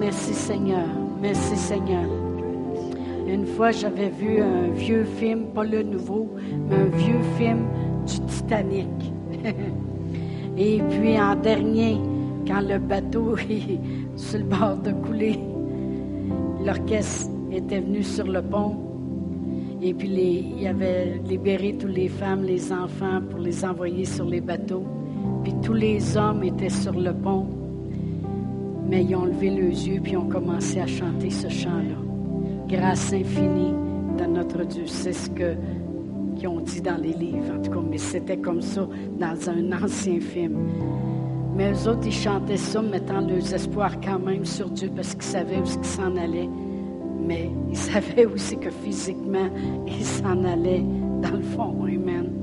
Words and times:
merci 0.00 0.32
Seigneur. 0.32 0.88
Merci 1.20 1.56
Seigneur. 1.56 2.08
Une 3.28 3.46
fois, 3.46 3.70
j'avais 3.70 4.08
vu 4.08 4.40
un 4.40 4.70
vieux 4.70 5.04
film, 5.04 5.48
pas 5.54 5.64
le 5.64 5.82
nouveau, 5.82 6.34
mais 6.68 6.76
un 6.76 6.84
vieux 6.86 7.22
film 7.36 7.66
du 8.06 8.18
Titanic. 8.26 8.88
Et 10.56 10.80
puis 10.90 11.20
en 11.20 11.36
dernier, 11.36 11.98
quand 12.46 12.62
le 12.62 12.78
bateau 12.78 13.36
est 13.50 13.78
sur 14.16 14.38
le 14.38 14.44
bord 14.44 14.78
de 14.78 14.92
couler, 14.92 15.38
l'orchestre 16.64 17.30
était 17.52 17.80
venu 17.80 18.02
sur 18.02 18.26
le 18.26 18.42
pont. 18.42 18.76
Et 19.82 19.94
puis 19.94 20.54
il 20.58 20.66
avait 20.66 21.20
libéré 21.26 21.76
toutes 21.78 21.94
les 21.94 22.08
femmes, 22.08 22.42
les 22.42 22.72
enfants 22.72 23.20
pour 23.30 23.38
les 23.38 23.64
envoyer 23.64 24.06
sur 24.06 24.24
les 24.24 24.40
bateaux. 24.40 24.84
Puis 25.44 25.54
tous 25.62 25.74
les 25.74 26.16
hommes 26.16 26.42
étaient 26.42 26.68
sur 26.70 26.98
le 26.98 27.12
pont. 27.12 27.46
Mais 28.90 29.04
ils 29.04 29.14
ont 29.14 29.24
levé 29.24 29.50
les 29.50 29.88
yeux 29.88 30.00
puis 30.02 30.16
ont 30.16 30.28
commencé 30.28 30.80
à 30.80 30.86
chanter 30.86 31.30
ce 31.30 31.48
chant-là. 31.48 31.94
Grâce 32.66 33.12
infinie 33.12 33.72
de 34.18 34.24
notre 34.24 34.64
Dieu. 34.64 34.82
C'est 34.86 35.12
ce 35.12 35.30
qu'ils 35.30 36.48
ont 36.48 36.58
dit 36.60 36.80
dans 36.80 37.00
les 37.00 37.12
livres, 37.12 37.54
en 37.56 37.62
tout 37.62 37.70
cas, 37.70 37.80
mais 37.88 37.98
c'était 37.98 38.38
comme 38.38 38.60
ça 38.60 38.88
dans 39.16 39.48
un 39.48 39.72
ancien 39.80 40.18
film. 40.18 40.56
Mais 41.54 41.72
eux 41.72 41.88
autres, 41.88 42.06
ils 42.06 42.12
chantaient 42.12 42.56
ça, 42.56 42.82
mettant 42.82 43.20
leurs 43.20 43.54
espoirs 43.54 44.00
quand 44.00 44.18
même 44.18 44.44
sur 44.44 44.68
Dieu 44.70 44.90
parce 44.94 45.14
qu'ils 45.14 45.22
savaient 45.22 45.58
où 45.58 45.64
ils 45.64 45.84
s'en 45.84 46.16
allaient. 46.16 46.48
Mais 47.24 47.48
ils 47.68 47.76
savaient 47.92 48.26
aussi 48.26 48.56
que 48.56 48.70
physiquement, 48.70 49.48
ils 49.86 50.04
s'en 50.04 50.42
allaient 50.42 50.84
dans 51.22 51.36
le 51.36 51.42
fond. 51.42 51.84
Amen. 51.84 52.39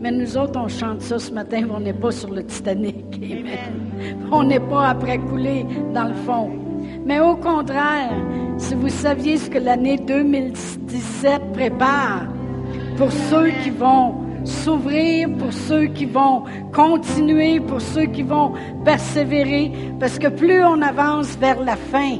Mais 0.00 0.10
nous 0.10 0.36
autres, 0.36 0.58
on 0.58 0.68
chante 0.68 1.00
ça 1.00 1.18
ce 1.18 1.30
matin, 1.32 1.66
on 1.70 1.80
n'est 1.80 1.92
pas 1.92 2.10
sur 2.10 2.30
le 2.30 2.44
Titanic. 2.44 2.96
Amen. 3.16 4.28
On 4.30 4.42
n'est 4.42 4.60
pas 4.60 4.88
après 4.88 5.18
couler 5.18 5.66
dans 5.94 6.04
le 6.04 6.14
fond. 6.14 6.50
Mais 7.04 7.20
au 7.20 7.36
contraire, 7.36 8.12
si 8.58 8.74
vous 8.74 8.88
saviez 8.88 9.38
ce 9.38 9.48
que 9.48 9.58
l'année 9.58 9.96
2017 9.96 11.52
prépare 11.52 12.26
pour 12.96 13.10
ceux 13.10 13.48
qui 13.62 13.70
vont 13.70 14.14
s'ouvrir, 14.44 15.28
pour 15.38 15.52
ceux 15.52 15.86
qui 15.86 16.06
vont 16.06 16.44
continuer, 16.72 17.60
pour 17.60 17.80
ceux 17.80 18.06
qui 18.06 18.22
vont 18.22 18.52
persévérer, 18.84 19.72
parce 19.98 20.18
que 20.18 20.28
plus 20.28 20.62
on 20.62 20.82
avance 20.82 21.36
vers 21.36 21.60
la 21.62 21.76
fin, 21.76 22.18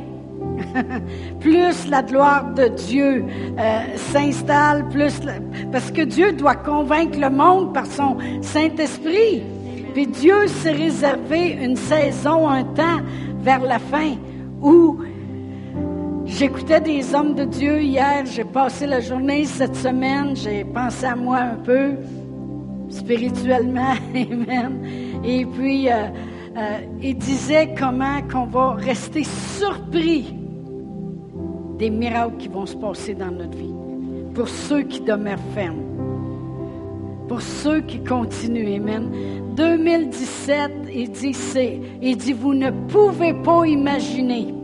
plus 1.41 1.89
la 1.89 2.03
gloire 2.03 2.53
de 2.55 2.69
Dieu 2.69 3.25
euh, 3.59 3.81
s'installe, 3.97 4.89
plus 4.89 5.21
parce 5.73 5.91
que 5.91 6.03
Dieu 6.03 6.33
doit 6.33 6.57
convaincre 6.57 7.19
le 7.19 7.31
monde 7.31 7.73
par 7.73 7.87
son 7.87 8.17
Saint-Esprit. 8.43 9.43
Puis 9.95 10.07
Dieu 10.07 10.47
s'est 10.47 10.73
réservé 10.73 11.53
une 11.53 11.77
saison, 11.77 12.49
un 12.49 12.65
temps 12.65 13.01
vers 13.41 13.63
la 13.63 13.79
fin 13.79 14.17
où 14.61 14.99
j'écoutais 16.27 16.81
des 16.81 17.15
hommes 17.15 17.35
de 17.35 17.45
Dieu 17.45 17.81
hier, 17.81 18.25
j'ai 18.27 18.45
passé 18.45 18.87
la 18.87 19.01
journée 19.01 19.45
cette 19.45 19.77
semaine, 19.77 20.37
j'ai 20.37 20.65
pensé 20.65 21.07
à 21.07 21.17
moi 21.17 21.39
un 21.39 21.55
peu 21.55 21.93
spirituellement, 22.89 23.95
amen. 24.15 24.83
Et 25.25 25.47
puis, 25.47 25.91
euh, 25.91 26.09
euh, 26.57 26.79
il 27.03 27.19
disait 27.19 27.75
comment 27.79 28.23
qu'on 28.23 28.47
va 28.47 28.73
rester 28.73 29.25
surpris 29.25 30.36
des 31.79 31.91
miracles 31.91 32.37
qui 32.39 32.49
vont 32.49 32.67
se 32.67 32.77
passer 32.77 33.15
dans 33.15 33.31
notre 33.31 33.57
vie. 33.57 33.75
Pour 34.35 34.49
ceux 34.49 34.83
qui 34.83 35.01
demeurent 35.01 35.39
fermes. 35.55 35.83
Pour 37.29 37.41
ceux 37.41 37.81
qui 37.81 38.03
continuent. 38.03 38.77
Amen. 38.77 39.11
2017, 39.57 40.71
il 40.93 41.11
dit, 41.11 41.37
il 42.03 42.17
dit, 42.17 42.33
vous 42.33 42.55
ne 42.55 42.71
pouvez 42.89 43.35
pas 43.35 43.65
imaginer. 43.67 44.55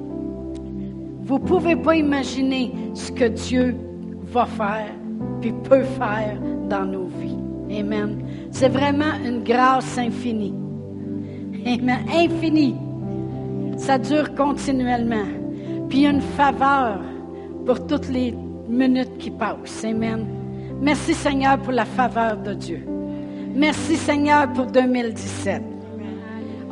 Vous 1.25 1.39
ne 1.39 1.45
pouvez 1.45 1.77
pas 1.77 1.97
imaginer 1.97 2.73
ce 2.95 3.11
que 3.11 3.25
Dieu 3.25 3.77
va 4.25 4.47
faire 4.47 4.93
puis 5.41 5.53
peut 5.65 5.83
faire 5.83 6.39
dans 6.69 6.85
nos 6.85 7.07
vies. 7.07 7.79
Amen. 7.79 8.19
C'est 8.51 8.69
vraiment 8.69 9.15
une 9.25 9.43
grâce 9.43 9.99
infinie. 9.99 10.55
Amen. 11.67 12.01
Infinie. 12.15 12.77
Ça 13.77 13.99
dure 13.99 14.35
continuellement 14.35 15.27
puis 15.93 16.07
une 16.07 16.23
faveur 16.23 17.01
pour 17.65 17.87
toutes 17.87 18.09
les 18.09 18.33
minutes 18.69 19.19
qui 19.19 19.31
passent. 19.31 19.85
Amen. 19.85 20.27
Merci 20.81 21.15
Seigneur 21.15 21.59
pour 21.59 21.73
la 21.73 21.85
faveur 21.85 22.37
de 22.37 22.55
Dieu. 22.55 22.85
Merci 23.55 23.97
Seigneur 23.97 24.53
pour 24.53 24.67
2017. 24.67 25.63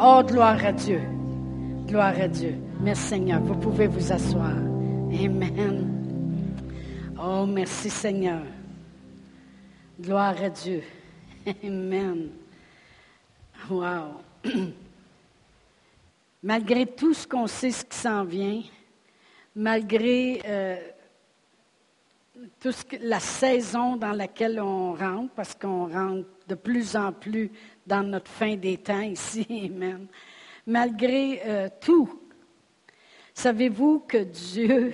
Oh, 0.00 0.22
gloire 0.26 0.64
à 0.64 0.72
Dieu. 0.72 1.00
Gloire 1.86 2.14
à 2.20 2.26
Dieu. 2.26 2.54
Merci 2.80 3.02
Seigneur. 3.08 3.40
Vous 3.40 3.54
pouvez 3.54 3.86
vous 3.86 4.12
asseoir. 4.12 4.56
Amen. 5.12 6.00
Oh, 7.22 7.44
merci 7.46 7.90
Seigneur. 7.90 8.40
Gloire 10.00 10.34
à 10.42 10.48
Dieu. 10.48 10.82
Amen. 11.64 12.28
Wow. 13.68 14.22
Malgré 16.42 16.86
tout 16.86 17.12
ce 17.12 17.26
qu'on 17.26 17.46
sait, 17.46 17.70
ce 17.70 17.84
qui 17.84 17.98
s'en 17.98 18.24
vient, 18.24 18.62
malgré 19.55 20.41
euh, 20.44 20.77
toute 22.61 22.87
la 23.00 23.21
saison 23.21 23.97
dans 23.97 24.12
laquelle 24.12 24.61
on 24.61 24.94
rentre, 24.94 25.33
parce 25.34 25.55
qu'on 25.55 25.88
rentre 25.88 26.28
de 26.49 26.55
plus 26.55 26.97
en 26.97 27.12
plus 27.12 27.50
dans 27.87 28.03
notre 28.03 28.31
fin 28.31 28.56
des 28.56 28.78
temps 28.78 29.00
ici, 29.03 29.47
Amen. 29.50 30.06
Malgré 30.66 31.43
euh, 31.44 31.69
tout, 31.81 32.21
savez-vous 33.34 34.00
que 34.00 34.19
Dieu 34.19 34.93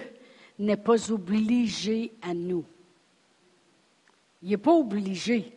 n'est 0.59 0.77
pas 0.77 1.11
obligé 1.13 2.13
à 2.23 2.33
nous? 2.33 2.65
Il 4.43 4.51
n'est 4.51 4.57
pas 4.57 4.73
obligé. 4.73 5.53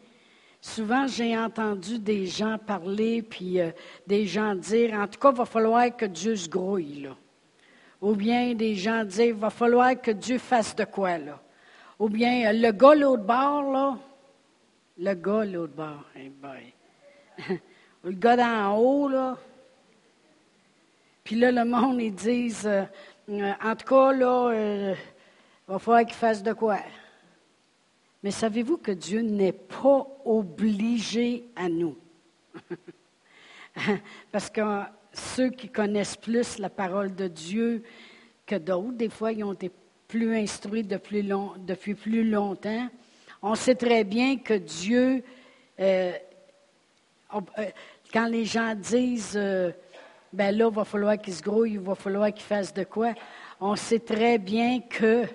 Souvent, 0.61 1.07
j'ai 1.07 1.37
entendu 1.37 1.99
des 1.99 2.25
gens 2.25 2.57
parler, 2.57 3.21
puis 3.21 3.61
euh, 3.61 3.71
des 4.05 4.25
gens 4.25 4.55
dire, 4.55 4.93
en 4.93 5.07
tout 5.07 5.19
cas, 5.19 5.31
il 5.31 5.37
va 5.37 5.45
falloir 5.45 5.95
que 5.95 6.05
Dieu 6.05 6.35
se 6.35 6.49
grouille, 6.49 7.01
là. 7.01 7.15
Ou 8.01 8.15
bien 8.15 8.53
des 8.53 8.75
gens 8.75 9.03
disent, 9.03 9.19
il 9.19 9.33
va 9.33 9.49
falloir 9.49 9.99
que 9.99 10.11
Dieu 10.11 10.37
fasse 10.37 10.75
de 10.75 10.85
quoi, 10.85 11.17
là. 11.17 11.39
Ou 11.99 12.07
bien, 12.07 12.53
le 12.53 12.71
gars 12.71 12.95
l'autre 12.95 13.23
bord, 13.23 13.71
là. 13.71 13.97
Le 14.97 15.13
gars 15.13 15.45
l'autre 15.45 15.73
bord, 15.73 16.05
hey 16.15 16.31
le 18.03 18.11
gars 18.11 18.37
d'en 18.37 18.77
haut, 18.77 19.09
là. 19.09 19.37
Puis 21.23 21.35
là, 21.35 21.51
le 21.51 21.63
monde, 21.63 22.01
ils 22.01 22.15
disent, 22.15 22.65
euh, 22.65 22.83
euh, 23.29 23.53
en 23.63 23.75
tout 23.75 23.85
cas, 23.85 24.11
là, 24.13 24.49
euh, 24.49 24.95
il 25.67 25.71
va 25.71 25.79
falloir 25.79 26.05
qu'il 26.05 26.15
fasse 26.15 26.41
de 26.41 26.53
quoi. 26.53 26.79
Mais 28.23 28.31
savez-vous 28.31 28.77
que 28.77 28.91
Dieu 28.91 29.21
n'est 29.21 29.51
pas 29.51 30.07
obligé 30.25 31.45
à 31.55 31.69
nous? 31.69 31.95
Parce 34.31 34.49
que 34.49 34.61
ceux 35.19 35.49
qui 35.49 35.69
connaissent 35.69 36.17
plus 36.17 36.57
la 36.57 36.69
parole 36.69 37.13
de 37.13 37.27
Dieu 37.27 37.83
que 38.45 38.55
d'autres. 38.55 38.93
Des 38.93 39.09
fois, 39.09 39.31
ils 39.31 39.43
ont 39.43 39.53
été 39.53 39.71
plus 40.07 40.35
instruits 40.35 40.83
depuis, 40.83 41.93
plus 41.93 42.27
longtemps. 42.27 42.89
On 43.41 43.55
sait 43.55 43.75
très 43.75 44.03
bien 44.03 44.37
que 44.37 44.55
Dieu, 44.55 45.23
euh, 45.79 46.11
euh, 47.33 47.65
quand 48.11 48.25
les 48.25 48.43
gens 48.43 48.73
disent, 48.75 49.35
euh, 49.35 49.71
ben 50.33 50.55
là, 50.57 50.67
il 50.69 50.75
va 50.75 50.83
falloir 50.83 51.17
qu'il 51.17 51.33
se 51.33 51.43
grouille, 51.43 51.73
il 51.73 51.79
va 51.79 51.95
falloir 51.95 52.33
qu'il 52.33 52.43
fasse 52.43 52.73
de 52.73 52.83
quoi, 52.83 53.13
on 53.61 53.75
sait 53.75 53.99
très 53.99 54.39
bien 54.39 54.81
que, 54.81 55.25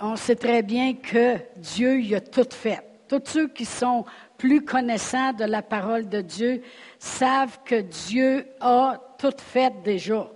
on 0.00 0.14
sait 0.14 0.36
très 0.36 0.62
bien 0.62 0.94
que 0.94 1.36
Dieu 1.56 2.00
y 2.00 2.14
a 2.14 2.20
tout 2.20 2.46
fait. 2.50 2.80
Tous 3.08 3.22
ceux 3.24 3.48
qui 3.48 3.64
sont 3.64 4.04
plus 4.44 4.62
connaissants 4.62 5.32
de 5.32 5.44
la 5.44 5.62
parole 5.62 6.06
de 6.06 6.20
Dieu 6.20 6.60
savent 6.98 7.60
que 7.64 7.80
Dieu 7.80 8.46
a 8.60 9.00
tout 9.18 9.32
fait 9.38 9.72
déjà. 9.82 10.30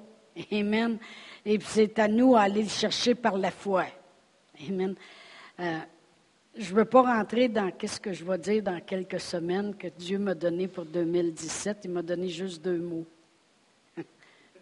Amen. 0.51 0.99
Et 1.45 1.59
c'est 1.61 1.99
à 1.99 2.09
nous 2.09 2.33
d'aller 2.33 2.63
le 2.63 2.71
chercher 2.71 3.15
par 3.15 3.37
la 3.37 3.51
foi. 3.51 3.85
Amen. 4.67 4.95
Euh, 5.61 5.79
je 6.57 6.73
ne 6.73 6.79
veux 6.79 6.87
pas 6.87 7.03
rentrer 7.03 7.49
dans 7.49 7.71
ce 7.87 8.01
que 8.01 8.15
je 8.15 8.25
vais 8.25 8.39
dire 8.39 8.63
dans 8.63 8.81
quelques 8.81 9.21
semaines 9.21 9.75
que 9.77 9.89
Dieu 9.89 10.19
m'a 10.19 10.35
donné 10.35 10.69
pour 10.69 10.87
2017. 10.87 11.81
Il 11.85 11.91
m'a 11.91 12.01
donné 12.01 12.31
juste 12.31 12.65
deux 12.65 12.79
mots. 12.79 13.07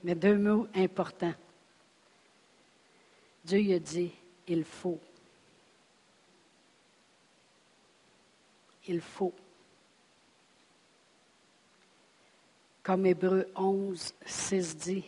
Mais 0.03 0.17
deux 0.17 0.39
mots 0.39 0.67
importants. 0.75 1.35
Dieu 3.45 3.77
a 3.77 3.79
dit, 3.79 4.11
il 4.49 4.65
faut. 4.65 4.99
Il 8.89 9.01
faut. 9.01 9.35
Comme 12.83 13.07
Hébreu 13.07 13.49
11, 13.57 14.15
6 14.25 14.77
dit, 14.77 15.05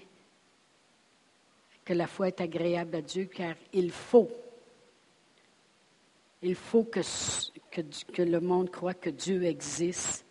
que 1.85 1.95
la 1.95 2.07
foi 2.07 2.29
est 2.29 2.41
agréable 2.41 2.97
à 2.97 3.01
Dieu 3.01 3.25
car 3.25 3.55
il 3.73 3.91
faut. 3.91 4.29
Il 6.43 6.55
faut 6.55 6.85
que, 6.85 7.01
le 8.23 8.41
monde 8.41 8.71
croit 8.71 8.95
que 8.95 9.11
Dieu 9.11 9.45
existe 9.45 10.25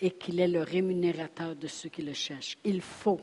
et 0.00 0.10
qu'il 0.12 0.40
est 0.40 0.48
le 0.48 0.62
rémunérateur 0.62 1.54
de 1.54 1.66
ceux 1.66 1.88
qui 1.88 2.02
le 2.02 2.14
cherchent. 2.14 2.56
Il 2.64 2.80
faut. 2.80 3.20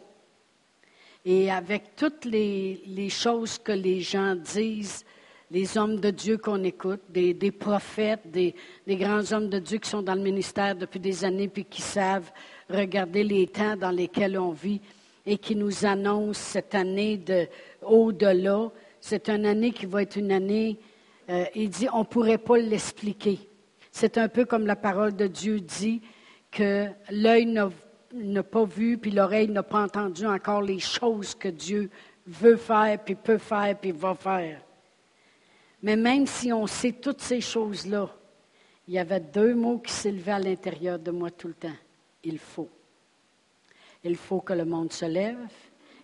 Et 1.25 1.51
avec 1.51 1.95
toutes 1.95 2.25
les 2.25 3.09
choses 3.09 3.57
que 3.57 3.71
les 3.71 3.99
gens 4.01 4.35
disent, 4.35 5.03
les 5.51 5.77
hommes 5.77 5.99
de 5.99 6.11
Dieu 6.11 6.37
qu'on 6.37 6.63
écoute, 6.63 7.01
des, 7.09 7.51
prophètes, 7.51 8.29
des, 8.29 8.53
grands 8.87 9.31
hommes 9.33 9.49
de 9.49 9.59
Dieu 9.59 9.79
qui 9.79 9.89
sont 9.89 10.01
dans 10.01 10.15
le 10.15 10.21
ministère 10.21 10.75
depuis 10.75 10.99
des 10.99 11.25
années 11.25 11.47
puis 11.47 11.65
qui 11.65 11.81
savent 11.81 12.31
regarder 12.69 13.23
les 13.23 13.47
temps 13.47 13.75
dans 13.75 13.91
lesquels 13.91 14.37
on 14.37 14.51
vit 14.51 14.79
et 15.25 15.37
qui 15.37 15.55
nous 15.55 15.85
annoncent 15.85 16.39
cette 16.39 16.75
année 16.75 17.17
de 17.17 17.47
au-delà. 17.81 18.69
C'est 19.01 19.29
une 19.29 19.45
année 19.45 19.71
qui 19.71 19.85
va 19.85 20.03
être 20.03 20.17
une 20.17 20.31
année, 20.31 20.77
euh, 21.29 21.45
il 21.55 21.69
dit, 21.69 21.87
on 21.93 21.99
ne 21.99 22.03
pourrait 22.03 22.37
pas 22.37 22.57
l'expliquer. 22.57 23.39
C'est 23.91 24.17
un 24.17 24.27
peu 24.27 24.45
comme 24.45 24.67
la 24.67 24.75
parole 24.75 25.15
de 25.15 25.25
Dieu 25.25 25.59
dit 25.59 26.01
que 26.51 26.87
l'œil 27.09 27.45
n'a 27.45 28.43
pas 28.43 28.65
vu, 28.65 28.97
puis 28.97 29.11
l'oreille 29.11 29.47
n'a 29.47 29.63
pas 29.63 29.81
entendu 29.81 30.27
encore 30.27 30.61
les 30.61 30.79
choses 30.79 31.33
que 31.33 31.47
Dieu 31.47 31.89
veut 32.27 32.57
faire, 32.57 32.99
puis 33.03 33.15
peut 33.15 33.39
faire, 33.39 33.75
puis 33.79 33.91
va 33.91 34.13
faire. 34.13 34.61
Mais 35.81 35.95
même 35.95 36.27
si 36.27 36.51
on 36.51 36.67
sait 36.67 36.93
toutes 36.93 37.21
ces 37.21 37.41
choses-là, 37.41 38.09
il 38.87 38.95
y 38.95 38.99
avait 38.99 39.19
deux 39.19 39.53
mots 39.53 39.79
qui 39.79 39.93
s'élevaient 39.93 40.31
à 40.31 40.39
l'intérieur 40.39 40.99
de 40.99 41.11
moi 41.11 41.31
tout 41.31 41.47
le 41.47 41.53
temps. 41.53 41.77
Il 42.23 42.39
faut. 42.39 42.69
Il 44.03 44.15
faut 44.15 44.41
que 44.41 44.53
le 44.53 44.65
monde 44.65 44.91
se 44.91 45.05
lève. 45.05 45.37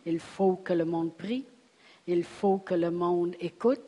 Il 0.05 0.19
faut 0.19 0.57
que 0.57 0.73
le 0.73 0.85
monde 0.85 1.15
prie. 1.15 1.45
Il 2.07 2.23
faut 2.23 2.59
que 2.59 2.75
le 2.75 2.91
monde 2.91 3.35
écoute. 3.39 3.81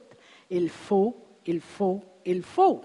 Il 0.49 0.69
faut, 0.69 1.15
il 1.45 1.61
faut, 1.61 2.01
il 2.25 2.41
faut. 2.41 2.81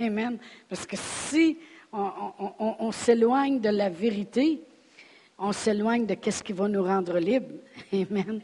Amen. 0.00 0.38
Parce 0.68 0.86
que 0.86 0.96
si 0.96 1.58
on, 1.92 2.90
s'éloigne 2.92 3.60
de 3.60 3.68
la 3.68 3.88
vérité, 3.88 4.60
on 5.38 5.52
s'éloigne 5.52 6.04
de 6.04 6.16
ce 6.30 6.42
qui 6.42 6.52
va 6.52 6.68
nous 6.68 6.82
rendre 6.82 7.18
libres. 7.18 7.54
Amen. 7.92 8.42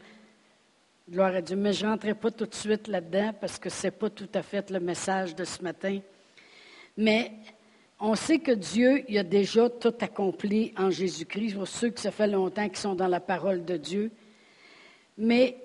Gloire 1.07 1.35
à 1.35 1.41
Dieu. 1.41 1.55
Mais 1.55 1.71
je 1.71 1.85
n'entrerai 1.85 2.15
pas 2.15 2.31
tout 2.31 2.47
de 2.47 2.55
suite 2.55 2.87
là-dedans 2.87 3.31
parce 3.39 3.59
que 3.59 3.69
ce 3.69 3.85
n'est 3.85 3.91
pas 3.91 4.09
tout 4.09 4.29
à 4.33 4.41
fait 4.41 4.71
le 4.71 4.79
message 4.79 5.35
de 5.35 5.43
ce 5.43 5.61
matin. 5.61 5.99
Mais 6.97 7.31
on 7.99 8.15
sait 8.15 8.39
que 8.39 8.51
Dieu 8.51 9.03
il 9.07 9.19
a 9.19 9.23
déjà 9.23 9.69
tout 9.69 9.93
accompli 10.01 10.73
en 10.75 10.89
Jésus-Christ, 10.89 11.53
pour 11.53 11.67
ceux 11.67 11.91
que 11.91 11.99
ça 11.99 12.09
fait 12.09 12.25
longtemps 12.25 12.67
qui 12.69 12.81
sont 12.81 12.95
dans 12.95 13.07
la 13.07 13.19
parole 13.19 13.63
de 13.63 13.77
Dieu. 13.77 14.11
Mais 15.15 15.55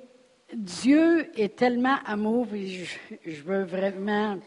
Dieu 0.55 1.31
est 1.41 1.57
tellement 1.57 1.97
amour, 2.05 2.47
et 2.53 2.85
je, 3.25 3.43
veux 3.43 3.65
vraiment 3.65 4.39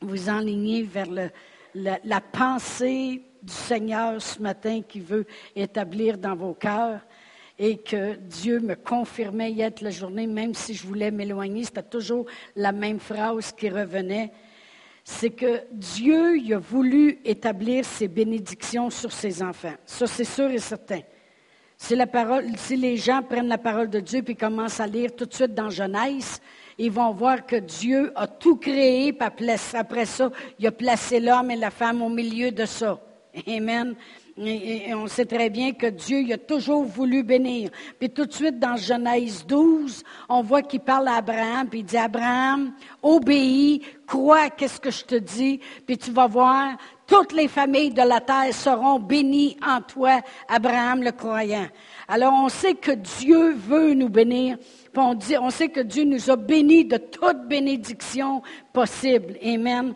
vous 0.00 0.28
enligner 0.28 0.82
vers 0.82 1.06
la 1.72 2.20
pensée 2.20 3.22
du 3.44 3.52
Seigneur 3.52 4.20
ce 4.20 4.42
matin 4.42 4.82
qui 4.82 4.98
veut 4.98 5.24
établir 5.54 6.18
dans 6.18 6.34
vos 6.34 6.54
cœurs 6.54 7.00
et 7.58 7.78
que 7.78 8.14
Dieu 8.16 8.60
me 8.60 8.74
confirmait 8.74 9.50
hier 9.50 9.70
la 9.80 9.90
journée, 9.90 10.26
même 10.26 10.54
si 10.54 10.74
je 10.74 10.86
voulais 10.86 11.10
m'éloigner, 11.10 11.64
c'était 11.64 11.82
toujours 11.82 12.26
la 12.54 12.72
même 12.72 13.00
phrase 13.00 13.52
qui 13.52 13.68
revenait. 13.70 14.30
C'est 15.04 15.30
que 15.30 15.62
Dieu 15.72 16.36
a 16.52 16.58
voulu 16.58 17.18
établir 17.24 17.84
ses 17.84 18.08
bénédictions 18.08 18.90
sur 18.90 19.12
ses 19.12 19.42
enfants. 19.42 19.74
Ça, 19.86 20.06
c'est 20.06 20.24
sûr 20.24 20.50
et 20.50 20.58
certain. 20.58 21.00
Si, 21.78 22.76
les 22.76 22.96
gens 22.96 23.22
prennent 23.22 23.48
la 23.48 23.58
parole 23.58 23.90
de 23.90 24.00
Dieu 24.00 24.22
et 24.26 24.34
commencent 24.34 24.80
à 24.80 24.86
lire 24.86 25.14
tout 25.14 25.26
de 25.26 25.34
suite 25.34 25.54
dans 25.54 25.70
Genèse, 25.70 26.40
ils 26.78 26.90
vont 26.90 27.12
voir 27.12 27.46
que 27.46 27.56
Dieu 27.56 28.12
a 28.16 28.26
tout 28.26 28.56
créé, 28.56 29.12
puis 29.12 29.28
après 29.74 30.06
ça, 30.06 30.30
il 30.58 30.66
a 30.66 30.72
placé 30.72 31.20
l'homme 31.20 31.50
et 31.50 31.56
la 31.56 31.70
femme 31.70 32.02
au 32.02 32.08
milieu 32.08 32.50
de 32.50 32.64
ça. 32.64 33.00
Amen. 33.46 33.94
Et, 34.38 34.92
on 34.94 35.06
sait 35.06 35.24
très 35.24 35.48
bien 35.48 35.72
que 35.72 35.86
Dieu 35.86 36.20
il 36.20 36.32
a 36.32 36.36
toujours 36.36 36.84
voulu 36.84 37.22
bénir. 37.22 37.70
Puis 37.98 38.10
tout 38.10 38.26
de 38.26 38.32
suite, 38.32 38.58
dans 38.58 38.76
Genèse 38.76 39.46
12, 39.46 40.02
on 40.28 40.42
voit 40.42 40.62
qu'il 40.62 40.80
parle 40.80 41.08
à 41.08 41.16
Abraham, 41.16 41.68
puis 41.68 41.80
il 41.80 41.84
dit, 41.84 41.96
Abraham, 41.96 42.72
obéis, 43.02 43.80
crois 44.06 44.48
à 44.60 44.68
ce 44.68 44.78
que 44.78 44.90
je 44.90 45.04
te 45.04 45.14
dis, 45.14 45.60
puis 45.86 45.96
tu 45.96 46.10
vas 46.10 46.26
voir, 46.26 46.76
toutes 47.06 47.32
les 47.32 47.48
familles 47.48 47.94
de 47.94 48.02
la 48.02 48.20
terre 48.20 48.52
seront 48.52 48.98
bénies 48.98 49.56
en 49.66 49.80
toi, 49.80 50.20
Abraham 50.48 51.02
le 51.02 51.12
croyant. 51.12 51.68
Alors 52.06 52.34
on 52.34 52.50
sait 52.50 52.74
que 52.74 52.92
Dieu 52.92 53.52
veut 53.54 53.94
nous 53.94 54.10
bénir, 54.10 54.58
on, 54.94 55.16
on 55.40 55.50
sait 55.50 55.68
que 55.68 55.80
Dieu 55.80 56.04
nous 56.04 56.30
a 56.30 56.36
bénis 56.36 56.84
de 56.84 56.98
toute 56.98 57.48
bénédiction 57.48 58.42
possible. 58.72 59.38
Amen. 59.42 59.94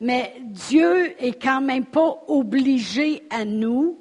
Mais 0.00 0.34
Dieu 0.40 1.14
est 1.22 1.40
quand 1.40 1.60
même 1.60 1.86
pas 1.86 2.24
obligé 2.28 3.22
à 3.30 3.44
nous, 3.44 3.98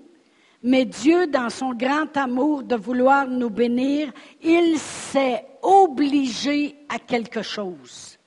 mais 0.64 0.86
Dieu, 0.86 1.28
dans 1.28 1.50
son 1.50 1.74
grand 1.74 2.16
amour 2.16 2.64
de 2.64 2.76
vouloir 2.76 3.28
nous 3.28 3.50
bénir, 3.50 4.12
il 4.42 4.80
s'est 4.80 5.46
obligé 5.62 6.76
à 6.88 7.00
quelque 7.00 7.42
chose. 7.42 8.18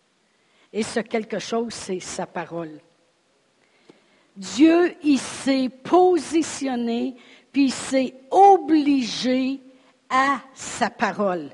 Et 0.73 0.83
ce 0.83 1.01
quelque 1.01 1.39
chose, 1.39 1.73
c'est 1.73 2.01
sa 2.01 2.27
parole. 2.27 2.79
Dieu, 4.37 4.95
il 5.03 5.19
s'est 5.19 5.71
positionné, 5.71 7.17
puis 7.51 7.65
il 7.65 7.73
s'est 7.73 8.15
obligé 8.31 9.61
à 10.11 10.41
sa 10.53 10.91
parole. 10.91 11.49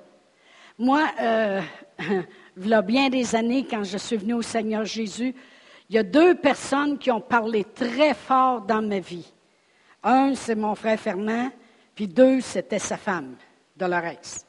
Moi, 0.76 1.08
il 2.56 2.68
y 2.68 2.74
a 2.74 2.82
bien 2.82 3.08
des 3.08 3.36
années, 3.36 3.64
quand 3.70 3.84
je 3.84 3.98
suis 3.98 4.16
venu 4.16 4.34
au 4.34 4.42
Seigneur 4.42 4.84
Jésus, 4.84 5.32
il 5.92 5.96
y 5.96 5.98
a 5.98 6.04
deux 6.04 6.34
personnes 6.34 6.96
qui 6.96 7.10
ont 7.10 7.20
parlé 7.20 7.64
très 7.64 8.14
fort 8.14 8.62
dans 8.62 8.80
ma 8.80 8.98
vie. 8.98 9.30
Un, 10.02 10.34
c'est 10.34 10.54
mon 10.54 10.74
frère 10.74 10.98
Fernand, 10.98 11.50
puis 11.94 12.08
deux, 12.08 12.40
c'était 12.40 12.78
sa 12.78 12.96
femme, 12.96 13.36
Dolores. 13.76 14.46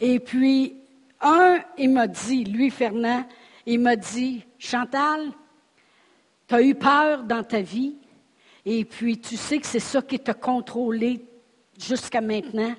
Et 0.00 0.18
puis, 0.20 0.74
un, 1.20 1.58
il 1.76 1.90
m'a 1.90 2.06
dit, 2.06 2.44
lui, 2.44 2.70
Fernand, 2.70 3.26
il 3.66 3.78
m'a 3.78 3.94
dit, 3.94 4.42
Chantal, 4.58 5.32
tu 6.48 6.54
as 6.54 6.62
eu 6.62 6.74
peur 6.74 7.24
dans 7.24 7.44
ta 7.44 7.60
vie, 7.60 7.96
et 8.64 8.86
puis 8.86 9.18
tu 9.18 9.36
sais 9.36 9.58
que 9.58 9.66
c'est 9.66 9.80
ça 9.80 10.00
qui 10.00 10.18
t'a 10.18 10.32
contrôlé 10.32 11.22
jusqu'à 11.78 12.22
maintenant. 12.22 12.74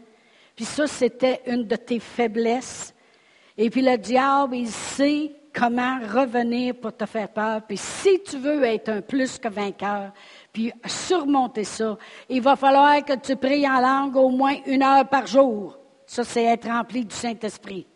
Puis 0.55 0.65
ça, 0.65 0.87
c'était 0.87 1.43
une 1.45 1.67
de 1.67 1.75
tes 1.75 1.99
faiblesses. 1.99 2.95
Et 3.55 3.69
puis 3.69 3.83
le 3.83 3.95
diable, 3.95 4.55
il 4.55 4.71
sait 4.71 5.31
comment 5.55 5.99
revenir 5.99 6.75
pour 6.75 6.95
te 6.95 7.05
faire 7.05 7.29
peur? 7.29 7.61
Puis 7.61 7.77
si 7.77 8.21
tu 8.23 8.37
veux 8.37 8.63
être 8.63 8.89
un 8.89 9.01
plus 9.01 9.37
que 9.39 9.47
vainqueur, 9.47 10.11
puis 10.51 10.71
surmonter 10.85 11.63
ça, 11.63 11.97
il 12.29 12.41
va 12.41 12.55
falloir 12.55 13.03
que 13.03 13.13
tu 13.13 13.35
pries 13.35 13.67
en 13.67 13.79
langue 13.79 14.15
au 14.17 14.29
moins 14.29 14.55
une 14.65 14.83
heure 14.83 15.07
par 15.07 15.25
jour. 15.25 15.77
Ça, 16.05 16.23
c'est 16.23 16.43
être 16.43 16.67
rempli 16.67 17.05
du 17.05 17.15
Saint-Esprit. 17.15 17.87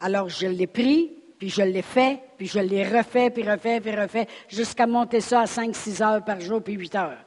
Alors, 0.00 0.28
je 0.28 0.46
l'ai 0.46 0.66
pris, 0.66 1.12
puis 1.38 1.48
je 1.48 1.62
l'ai 1.62 1.82
fait, 1.82 2.20
puis 2.36 2.46
je 2.46 2.58
l'ai 2.58 2.84
refait, 2.84 3.30
puis 3.30 3.48
refait, 3.48 3.80
puis 3.80 3.94
refait, 3.94 4.26
jusqu'à 4.48 4.86
monter 4.86 5.20
ça 5.20 5.42
à 5.42 5.46
cinq, 5.46 5.76
six 5.76 6.02
heures 6.02 6.24
par 6.24 6.40
jour, 6.40 6.62
puis 6.62 6.74
huit 6.74 6.94
heures. 6.94 7.18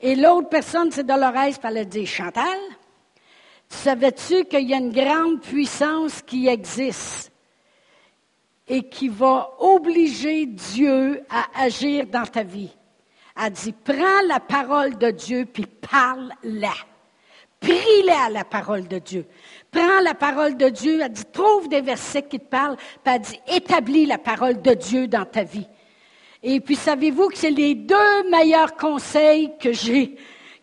Et 0.00 0.14
l'autre 0.14 0.48
personne, 0.48 0.90
c'est 0.90 1.06
Dolores, 1.06 1.58
elle 1.62 1.78
a 1.78 1.84
dit, 1.84 2.06
Chantal, 2.06 2.58
savais-tu 3.68 4.44
qu'il 4.44 4.68
y 4.68 4.74
a 4.74 4.78
une 4.78 4.92
grande 4.92 5.40
puissance 5.40 6.22
qui 6.22 6.48
existe? 6.48 7.32
Et 8.68 8.88
qui 8.88 9.08
va 9.08 9.50
obliger 9.58 10.46
Dieu 10.46 11.22
à 11.30 11.62
agir 11.62 12.06
dans 12.06 12.26
ta 12.26 12.42
vie. 12.42 12.70
Elle 13.40 13.52
dit, 13.52 13.72
prends 13.72 14.22
la 14.26 14.40
parole 14.40 14.96
de 14.96 15.10
Dieu 15.10 15.46
puis 15.46 15.66
parle-la. 15.66 16.72
Prie-la 17.60 18.30
la 18.30 18.44
parole 18.44 18.86
de 18.88 18.98
Dieu. 18.98 19.26
Prends 19.70 20.00
la 20.02 20.14
parole 20.14 20.56
de 20.56 20.68
Dieu, 20.68 21.00
elle 21.02 21.12
dit, 21.12 21.24
trouve 21.32 21.68
des 21.68 21.80
versets 21.80 22.22
qui 22.22 22.38
te 22.38 22.44
parlent, 22.44 22.76
puis 22.76 23.14
elle 23.14 23.20
dit, 23.20 23.40
établis 23.48 24.06
la 24.06 24.18
parole 24.18 24.60
de 24.60 24.74
Dieu 24.74 25.06
dans 25.06 25.24
ta 25.24 25.42
vie. 25.42 25.66
Et 26.42 26.60
puis 26.60 26.76
savez-vous 26.76 27.28
que 27.28 27.38
c'est 27.38 27.50
les 27.50 27.74
deux 27.74 28.30
meilleurs 28.30 28.74
conseils 28.76 29.52
que 29.58 29.72
j'ai? 29.72 30.16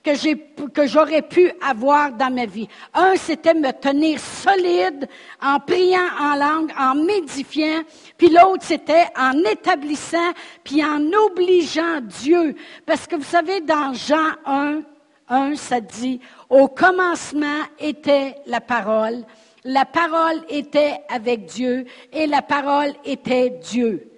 Que, 0.03 0.85
j'aurais 0.85 1.21
pu 1.21 1.51
avoir 1.65 2.11
dans 2.11 2.33
ma 2.33 2.45
vie. 2.45 2.67
Un, 2.93 3.15
c'était 3.15 3.53
me 3.53 3.71
tenir 3.71 4.19
solide 4.19 5.07
en 5.41 5.59
priant 5.59 6.09
en 6.19 6.35
langue, 6.35 6.71
en 6.77 6.95
médifiant. 6.95 7.83
Puis 8.17 8.29
l'autre, 8.29 8.63
c'était 8.63 9.07
en 9.17 9.33
établissant, 9.49 10.33
puis 10.63 10.83
en 10.83 11.01
obligeant 11.27 12.01
Dieu. 12.01 12.55
Parce 12.85 13.07
que 13.07 13.15
vous 13.15 13.23
savez, 13.23 13.61
dans 13.61 13.93
Jean 13.93 14.31
1, 14.45 14.81
1, 15.29 15.55
ça 15.55 15.79
dit, 15.79 16.19
au 16.49 16.67
commencement 16.67 17.63
était 17.79 18.35
la 18.45 18.59
parole. 18.59 19.23
La 19.63 19.85
parole 19.85 20.43
était 20.49 20.99
avec 21.07 21.45
Dieu 21.45 21.85
et 22.11 22.27
la 22.27 22.41
parole 22.41 22.91
était 23.05 23.49
Dieu. 23.49 24.12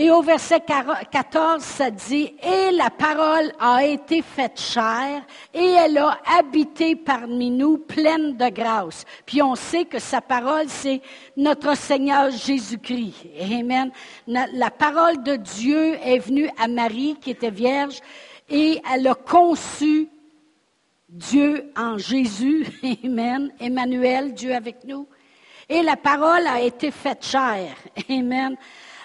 Et 0.00 0.12
au 0.12 0.22
verset 0.22 0.60
14, 0.60 1.60
ça 1.60 1.90
dit, 1.90 2.32
Et 2.40 2.70
la 2.70 2.88
parole 2.88 3.50
a 3.58 3.84
été 3.84 4.22
faite 4.22 4.60
chair, 4.60 5.26
et 5.52 5.72
elle 5.72 5.98
a 5.98 6.20
habité 6.38 6.94
parmi 6.94 7.50
nous 7.50 7.78
pleine 7.78 8.36
de 8.36 8.48
grâce. 8.48 9.04
Puis 9.26 9.42
on 9.42 9.56
sait 9.56 9.86
que 9.86 9.98
sa 9.98 10.20
parole, 10.20 10.68
c'est 10.68 11.02
notre 11.36 11.76
Seigneur 11.76 12.30
Jésus-Christ. 12.30 13.26
Amen. 13.40 13.90
La 14.28 14.70
parole 14.70 15.20
de 15.24 15.34
Dieu 15.34 15.96
est 16.00 16.20
venue 16.20 16.48
à 16.56 16.68
Marie, 16.68 17.16
qui 17.20 17.32
était 17.32 17.50
vierge, 17.50 17.98
et 18.48 18.80
elle 18.94 19.08
a 19.08 19.16
conçu 19.16 20.08
Dieu 21.08 21.72
en 21.76 21.98
Jésus, 21.98 22.68
Amen, 23.04 23.52
Emmanuel, 23.58 24.32
Dieu 24.32 24.54
avec 24.54 24.84
nous. 24.84 25.08
Et 25.68 25.82
la 25.82 25.96
parole 25.96 26.46
a 26.46 26.60
été 26.60 26.92
faite 26.92 27.24
chair, 27.26 27.74
Amen. 28.08 28.56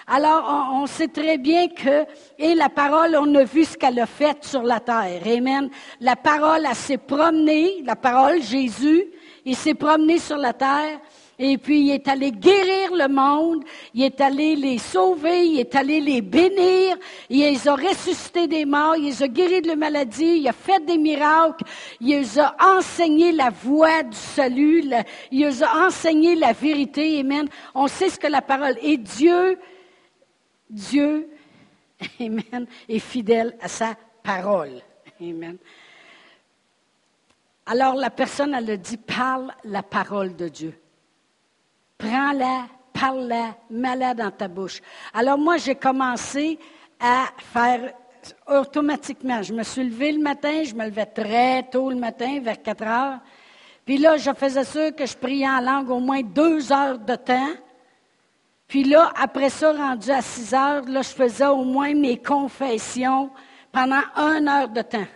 Alors, 0.06 0.70
on, 0.74 0.86
sait 0.86 1.08
très 1.08 1.38
bien 1.38 1.68
que, 1.68 2.04
et 2.38 2.54
la 2.54 2.68
parole, 2.68 3.16
on 3.18 3.34
a 3.36 3.44
vu 3.44 3.64
ce 3.64 3.76
qu'elle 3.76 3.98
a 3.98 4.06
fait 4.06 4.44
sur 4.44 4.62
la 4.62 4.78
terre. 4.78 5.22
Amen. 5.26 5.70
La 6.00 6.14
parole, 6.14 6.66
elle 6.68 6.76
s'est 6.76 6.98
promenée, 6.98 7.82
la 7.84 7.96
parole, 7.96 8.42
Jésus, 8.42 9.06
il 9.46 9.56
s'est 9.56 9.74
promené 9.74 10.18
sur 10.18 10.36
la 10.36 10.52
terre. 10.52 11.00
Et 11.38 11.58
puis, 11.58 11.80
il 11.80 11.90
est 11.90 12.06
allé 12.06 12.30
guérir 12.30 12.94
le 12.94 13.08
monde, 13.08 13.64
il 13.92 14.04
est 14.04 14.20
allé 14.20 14.54
les 14.54 14.78
sauver, 14.78 15.46
il 15.46 15.58
est 15.58 15.74
allé 15.74 16.00
les 16.00 16.20
bénir, 16.20 16.96
il 17.28 17.40
les 17.40 17.66
a 17.66 17.74
ressuscités 17.74 18.46
des 18.46 18.64
morts, 18.64 18.96
il 18.96 19.06
les 19.06 19.22
a 19.22 19.26
guéris 19.26 19.62
de 19.62 19.68
la 19.68 19.74
maladie, 19.74 20.36
il 20.36 20.48
a 20.48 20.52
fait 20.52 20.84
des 20.84 20.96
miracles, 20.96 21.64
il 22.00 22.10
les 22.10 22.38
a 22.38 22.54
enseigné 22.60 23.32
la 23.32 23.50
voie 23.50 24.04
du 24.04 24.16
salut, 24.16 24.84
il 25.32 25.44
les 25.44 25.62
a 25.62 25.86
enseigné 25.86 26.36
la 26.36 26.52
vérité. 26.52 27.18
Amen. 27.18 27.48
On 27.74 27.88
sait 27.88 28.10
ce 28.10 28.18
que 28.18 28.28
la 28.28 28.42
parole 28.42 28.76
est. 28.80 28.98
Dieu, 28.98 29.58
Dieu, 30.74 31.28
est 32.88 32.98
fidèle 32.98 33.56
à 33.60 33.68
sa 33.68 33.94
parole. 34.24 34.82
Alors 37.66 37.94
la 37.94 38.10
personne, 38.10 38.54
elle 38.54 38.70
a 38.70 38.76
dit, 38.76 38.96
parle 38.96 39.52
la 39.62 39.84
parole 39.84 40.34
de 40.34 40.48
Dieu. 40.48 40.74
Prends-la, 41.96 42.66
parle-la, 42.92 43.56
mets-la 43.70 44.14
dans 44.14 44.32
ta 44.32 44.48
bouche. 44.48 44.80
Alors 45.12 45.38
moi, 45.38 45.58
j'ai 45.58 45.76
commencé 45.76 46.58
à 46.98 47.26
faire 47.38 47.94
automatiquement. 48.48 49.42
Je 49.42 49.54
me 49.54 49.62
suis 49.62 49.84
levée 49.84 50.10
le 50.10 50.20
matin, 50.20 50.64
je 50.64 50.74
me 50.74 50.86
levais 50.86 51.06
très 51.06 51.62
tôt 51.70 51.88
le 51.88 51.96
matin, 51.96 52.40
vers 52.40 52.60
4 52.60 52.82
heures. 52.82 53.18
Puis 53.86 53.98
là, 53.98 54.16
je 54.16 54.32
faisais 54.32 54.64
ça 54.64 54.90
que 54.90 55.06
je 55.06 55.16
priais 55.16 55.48
en 55.48 55.60
langue 55.60 55.90
au 55.90 56.00
moins 56.00 56.22
deux 56.22 56.72
heures 56.72 56.98
de 56.98 57.14
temps. 57.14 57.52
Puis 58.74 58.82
là, 58.82 59.12
après 59.14 59.50
ça, 59.50 59.72
rendu 59.72 60.10
à 60.10 60.20
6 60.20 60.52
heures, 60.52 60.84
là, 60.88 61.00
je 61.02 61.10
faisais 61.10 61.46
au 61.46 61.62
moins 61.62 61.94
mes 61.94 62.16
confessions 62.16 63.30
pendant 63.70 64.02
une 64.16 64.48
heure 64.48 64.68
de 64.68 64.82
temps. 64.82 65.06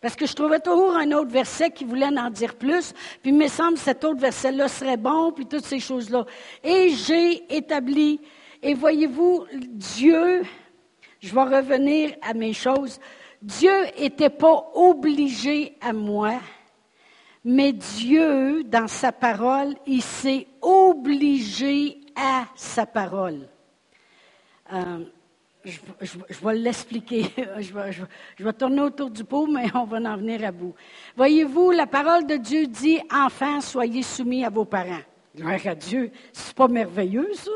Parce 0.00 0.14
que 0.14 0.24
je 0.24 0.32
trouvais 0.32 0.60
toujours 0.60 0.94
un 0.94 1.10
autre 1.10 1.32
verset 1.32 1.72
qui 1.72 1.84
voulait 1.84 2.16
en 2.16 2.30
dire 2.30 2.54
plus. 2.54 2.92
Puis 3.20 3.32
il 3.32 3.34
me 3.34 3.48
semble 3.48 3.74
que 3.74 3.80
cet 3.80 4.04
autre 4.04 4.20
verset-là 4.20 4.68
serait 4.68 4.98
bon, 4.98 5.32
puis 5.32 5.46
toutes 5.46 5.64
ces 5.64 5.80
choses-là. 5.80 6.26
Et 6.62 6.90
j'ai 6.90 7.52
établi, 7.52 8.20
et 8.62 8.72
voyez-vous, 8.72 9.46
Dieu, 9.52 10.44
je 11.18 11.34
vais 11.34 11.42
revenir 11.42 12.12
à 12.22 12.34
mes 12.34 12.52
choses, 12.52 13.00
Dieu 13.42 13.74
n'était 13.98 14.30
pas 14.30 14.70
obligé 14.74 15.76
à 15.80 15.92
moi, 15.92 16.34
mais 17.44 17.72
Dieu, 17.72 18.62
dans 18.62 18.86
sa 18.86 19.10
parole, 19.10 19.74
il 19.88 20.02
s'est 20.02 20.46
obligé 20.60 22.01
à 22.16 22.46
sa 22.54 22.86
parole. 22.86 23.48
Euh, 24.72 25.04
je, 25.64 26.44
vais 26.44 26.54
l'expliquer. 26.54 27.26
Je 27.60 28.44
vais, 28.44 28.52
tourner 28.52 28.80
autour 28.80 29.10
du 29.10 29.24
pot, 29.24 29.46
mais 29.46 29.66
on 29.74 29.84
va 29.84 29.98
en 29.98 30.16
venir 30.16 30.44
à 30.44 30.50
bout. 30.50 30.74
Voyez-vous, 31.16 31.70
la 31.70 31.86
parole 31.86 32.26
de 32.26 32.36
Dieu 32.36 32.66
dit 32.66 33.00
Enfants, 33.10 33.60
soyez 33.60 34.02
soumis 34.02 34.44
à 34.44 34.50
vos 34.50 34.64
parents. 34.64 35.02
Gloire 35.36 35.66
à 35.66 35.74
Dieu. 35.74 36.10
C'est 36.32 36.54
pas 36.54 36.68
merveilleux, 36.68 37.30
ça? 37.34 37.50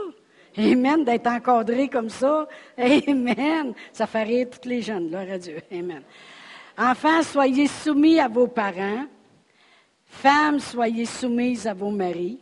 Amen, 0.59 1.05
d'être 1.05 1.27
encadré 1.27 1.89
comme 1.89 2.09
ça. 2.09 2.49
Amen. 2.79 3.75
Ça 3.93 4.07
fait 4.07 4.23
rire 4.23 4.49
toutes 4.51 4.65
les 4.65 4.81
jeunes. 4.81 5.09
Gloire 5.09 5.31
à 5.31 5.39
Dieu. 5.39 5.59
Amen. 5.71 6.03
Enfants, 6.79 7.23
soyez 7.23 7.67
soumis 7.67 8.21
à 8.21 8.29
vos 8.29 8.47
parents. 8.47 9.05
Femmes, 10.07 10.61
soyez 10.61 11.05
soumises 11.05 11.67
à 11.67 11.75
vos 11.75 11.91
maris. 11.91 12.39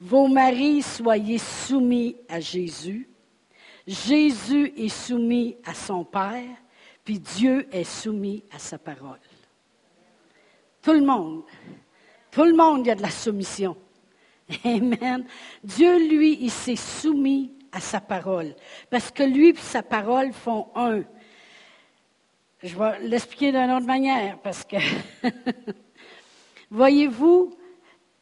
Vos 0.00 0.28
maris, 0.28 0.82
soyez 0.82 1.38
soumis 1.38 2.16
à 2.28 2.38
Jésus. 2.38 3.08
Jésus 3.86 4.72
est 4.76 4.88
soumis 4.88 5.56
à 5.64 5.74
son 5.74 6.04
Père, 6.04 6.56
puis 7.04 7.18
Dieu 7.18 7.66
est 7.72 7.84
soumis 7.84 8.44
à 8.52 8.58
sa 8.58 8.78
parole. 8.78 9.18
Tout 10.82 10.92
le 10.92 11.00
monde, 11.00 11.42
tout 12.30 12.44
le 12.44 12.54
monde, 12.54 12.86
y 12.86 12.90
a 12.90 12.94
de 12.94 13.02
la 13.02 13.10
soumission. 13.10 13.76
Amen. 14.64 15.26
Dieu, 15.64 15.98
lui, 16.08 16.38
il 16.42 16.50
s'est 16.50 16.76
soumis 16.76 17.52
à 17.72 17.80
sa 17.80 18.00
parole, 18.00 18.54
parce 18.90 19.10
que 19.10 19.22
lui 19.22 19.48
et 19.48 19.56
sa 19.56 19.82
parole 19.82 20.32
font 20.32 20.68
un. 20.74 21.02
Je 22.62 22.76
vais 22.76 23.00
l'expliquer 23.00 23.52
d'une 23.52 23.70
autre 23.70 23.86
manière, 23.86 24.38
parce 24.38 24.64
que, 24.64 24.76
voyez-vous, 26.70 27.57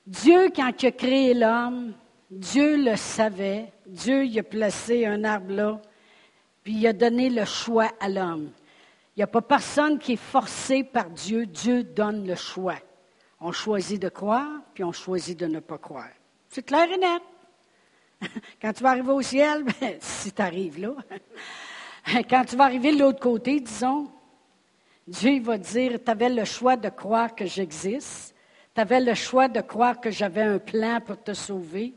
Dieu, 0.06 0.50
quand 0.54 0.70
il 0.82 0.86
a 0.86 0.92
créé 0.92 1.34
l'homme, 1.34 1.92
Dieu 2.30 2.76
le 2.76 2.96
savait. 2.96 3.72
Dieu 3.86 4.24
y 4.24 4.38
a 4.38 4.42
placé 4.42 5.04
un 5.04 5.24
arbre 5.24 5.52
là, 5.52 5.82
puis 6.62 6.74
il 6.74 6.86
a 6.86 6.92
donné 6.92 7.28
le 7.28 7.44
choix 7.44 7.90
à 7.98 8.08
l'homme. 8.08 8.50
Il 9.16 9.20
n'y 9.20 9.24
a 9.24 9.28
pas 9.28 9.40
personne 9.40 9.98
qui 9.98 10.12
est 10.12 10.16
forcé 10.16 10.84
par 10.84 11.10
Dieu. 11.10 11.46
Dieu 11.46 11.82
donne 11.82 12.26
le 12.26 12.34
choix. 12.34 12.76
On 13.40 13.50
choisit 13.50 14.00
de 14.00 14.08
croire, 14.08 14.60
puis 14.74 14.84
on 14.84 14.92
choisit 14.92 15.38
de 15.38 15.46
ne 15.46 15.60
pas 15.60 15.78
croire. 15.78 16.10
C'est 16.48 16.64
clair 16.64 16.86
et 16.90 16.98
net. 16.98 17.22
Quand 18.62 18.72
tu 18.72 18.82
vas 18.82 18.90
arriver 18.90 19.12
au 19.12 19.22
ciel, 19.22 19.64
ben, 19.80 19.96
si 20.00 20.32
tu 20.32 20.42
arrives 20.42 20.80
là, 20.80 20.94
quand 22.30 22.44
tu 22.44 22.56
vas 22.56 22.64
arriver 22.64 22.94
de 22.94 23.00
l'autre 23.00 23.18
côté, 23.18 23.58
disons, 23.58 24.08
Dieu 25.06 25.40
va 25.40 25.58
dire, 25.58 25.98
tu 26.02 26.10
avais 26.10 26.28
le 26.28 26.44
choix 26.44 26.76
de 26.76 26.88
croire 26.88 27.34
que 27.34 27.46
j'existe, 27.46 28.35
tu 28.76 28.80
avais 28.82 29.00
le 29.00 29.14
choix 29.14 29.48
de 29.48 29.62
croire 29.62 29.98
que 29.98 30.10
j'avais 30.10 30.42
un 30.42 30.58
plan 30.58 31.00
pour 31.00 31.22
te 31.22 31.32
sauver, 31.32 31.94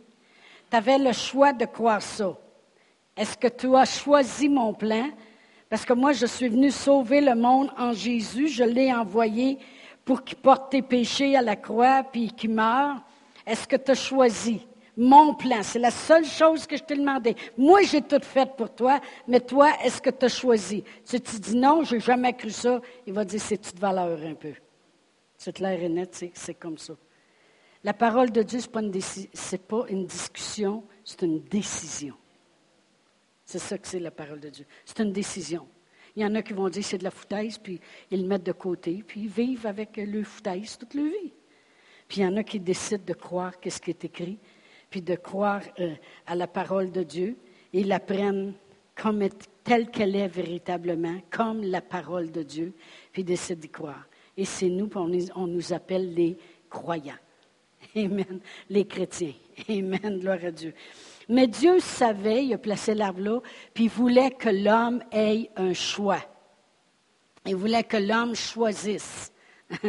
tu 0.71 0.77
avais 0.77 0.98
le 0.98 1.12
choix 1.12 1.51
de 1.51 1.65
croire 1.65 2.01
ça. 2.01 2.38
Est-ce 3.17 3.38
que 3.38 3.50
tu 3.50 3.75
as 3.75 3.83
choisi 3.83 4.48
mon 4.48 4.74
plan? 4.74 5.09
Parce 5.69 5.83
que 5.83 5.91
moi, 5.91 6.13
je 6.13 6.25
suis 6.25 6.48
venu 6.48 6.71
sauver 6.71 7.19
le 7.19 7.36
monde 7.36 7.69
en 7.77 7.91
Jésus. 7.91 8.48
Je 8.48 8.63
l'ai 8.63 8.93
envoyé 8.93 9.57
pour 10.05 10.24
qu'il 10.24 10.38
porte 10.38 10.71
tes 10.71 10.81
péchés 10.81 11.36
à 11.36 11.41
la 11.41 11.57
croix 11.57 12.01
puis 12.09 12.31
qu'il 12.31 12.51
meure. 12.51 12.95
Est-ce 13.45 13.67
que 13.67 13.75
tu 13.75 13.91
as 13.91 13.95
choisi 13.95 14.65
mon 14.95 15.33
plan? 15.33 15.62
C'est 15.63 15.79
la 15.79 15.91
seule 15.91 16.24
chose 16.24 16.65
que 16.65 16.77
je 16.77 16.83
t'ai 16.83 16.95
demandé. 16.95 17.36
Moi, 17.57 17.81
j'ai 17.81 18.01
tout 18.01 18.21
fait 18.21 18.50
pour 18.55 18.74
toi, 18.74 19.01
mais 19.27 19.41
toi, 19.41 19.71
est-ce 19.83 20.01
que 20.01 20.12
tu 20.12 20.24
as 20.24 20.29
choisi? 20.29 20.86
Si 21.03 21.19
tu 21.19 21.39
dis 21.39 21.57
non, 21.57 21.83
j'ai 21.83 22.00
jamais 22.00 22.31
cru 22.31 22.51
ça, 22.51 22.79
il 23.05 23.12
va 23.12 23.25
dire 23.25 23.41
c'est 23.41 23.75
de 23.75 23.79
valeur 23.81 24.17
un 24.25 24.36
peu? 24.36 24.53
C'est 25.39 25.53
clair 25.53 25.81
et 25.81 25.88
net, 25.88 26.25
c'est 26.34 26.53
comme 26.55 26.77
ça. 26.77 26.96
La 27.86 27.93
parole 27.93 28.29
de 28.29 28.43
Dieu, 28.43 28.60
ce 28.60 28.67
n'est 28.67 29.58
pas, 29.58 29.86
une 29.88 30.05
discussion, 30.05 30.84
c'est 31.05 31.22
une 31.22 31.39
décision. 31.39 32.15
C'est 33.46 33.58
ça 33.58 33.77
que 33.77 33.88
c'est 33.88 34.01
la 34.01 34.12
parole 34.12 34.41
de 34.41 34.50
Dieu. 34.50 34.65
C'est 34.84 35.00
une 35.00 35.13
décision. 35.13 35.65
Il 36.17 36.24
y 36.24 36.25
en 36.25 36.36
a 36.36 36.41
qui 36.41 36.51
vont 36.51 36.67
dire 36.67 36.84
c'est 36.84 36.98
de 36.98 37.05
la 37.05 37.12
foutaise, 37.12 37.58
puis 37.58 37.79
ils 38.12 38.22
le 38.22 38.27
mettent 38.27 38.46
de 38.46 38.51
côté, 38.51 39.01
puis 39.08 39.22
ils 39.22 39.29
vivent 39.29 39.65
avec 39.65 39.96
le 39.96 40.24
foutaise 40.25 40.77
toute 40.77 40.93
leur 40.93 41.05
vie. 41.05 41.31
Puis 42.10 42.19
il 42.19 42.24
y 42.24 42.27
en 42.27 42.36
a 42.36 42.43
qui 42.43 42.60
décident 42.60 43.05
de 43.05 43.13
croire 43.13 43.53
ce 43.65 43.79
qui 43.79 43.91
est 43.91 44.03
écrit, 44.03 44.39
puis 44.89 45.01
de 45.01 45.15
croire 45.15 45.62
euh, 45.79 45.96
à 46.27 46.36
la 46.36 46.48
parole 46.48 46.91
de 46.91 47.03
Dieu, 47.03 47.38
et 47.72 47.86
la 47.86 48.01
prennent 48.01 48.55
comme 48.93 49.25
telle 49.63 49.89
qu'elle 49.89 50.17
est 50.17 50.27
véritablement, 50.27 51.22
comme 51.31 51.63
la 51.63 51.81
parole 51.81 52.29
de 52.29 52.43
Dieu, 52.43 52.74
puis 53.13 53.24
décident 53.24 53.62
d'y 53.62 53.69
croire. 53.69 54.05
Et 54.39 54.46
c'est 54.46 54.69
nous, 54.69 54.89
on 54.96 55.48
nous 55.48 55.74
appelle 55.74 56.13
les 56.13 56.38
croyants. 56.69 57.19
Amen. 57.93 58.39
Les 58.69 58.86
chrétiens. 58.86 59.34
Amen. 59.67 60.17
Gloire 60.22 60.46
à 60.46 60.51
Dieu. 60.51 60.74
Mais 61.27 61.46
Dieu 61.46 61.81
savait, 61.81 62.46
il 62.46 62.53
a 62.53 62.58
placé 62.58 62.96
l'arbre 62.96 63.19
là, 63.19 63.41
puis 63.74 63.84
il 63.84 63.89
voulait 63.89 64.31
que 64.31 64.48
l'homme 64.48 65.03
ait 65.12 65.50
un 65.58 65.74
choix. 65.74 66.22
Il 67.46 67.58
voulait 67.58 67.84
que 67.84 67.98
l'homme 67.98 68.34
choisisse 68.34 69.34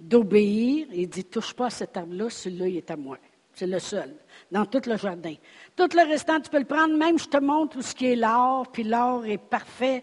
d'obéir. 0.00 0.88
Il 0.92 1.08
dit, 1.08 1.24
touche 1.24 1.54
pas 1.54 1.66
à 1.66 1.70
cet 1.70 1.96
arbre-là, 1.96 2.28
celui-là, 2.30 2.66
il 2.66 2.76
est 2.78 2.90
à 2.90 2.96
moi. 2.96 3.16
C'est 3.54 3.68
le 3.68 3.78
seul, 3.78 4.12
dans 4.50 4.66
tout 4.66 4.82
le 4.86 4.96
jardin. 4.96 5.36
Tout 5.76 5.88
le 5.94 6.08
restant, 6.08 6.40
tu 6.40 6.50
peux 6.50 6.58
le 6.58 6.64
prendre, 6.64 6.96
même 6.96 7.16
je 7.16 7.28
te 7.28 7.36
montre 7.36 7.78
où 7.78 7.82
ce 7.82 7.94
qui 7.94 8.06
est 8.06 8.16
l'or, 8.16 8.72
puis 8.72 8.82
l'or 8.82 9.24
est 9.24 9.38
parfait. 9.38 10.02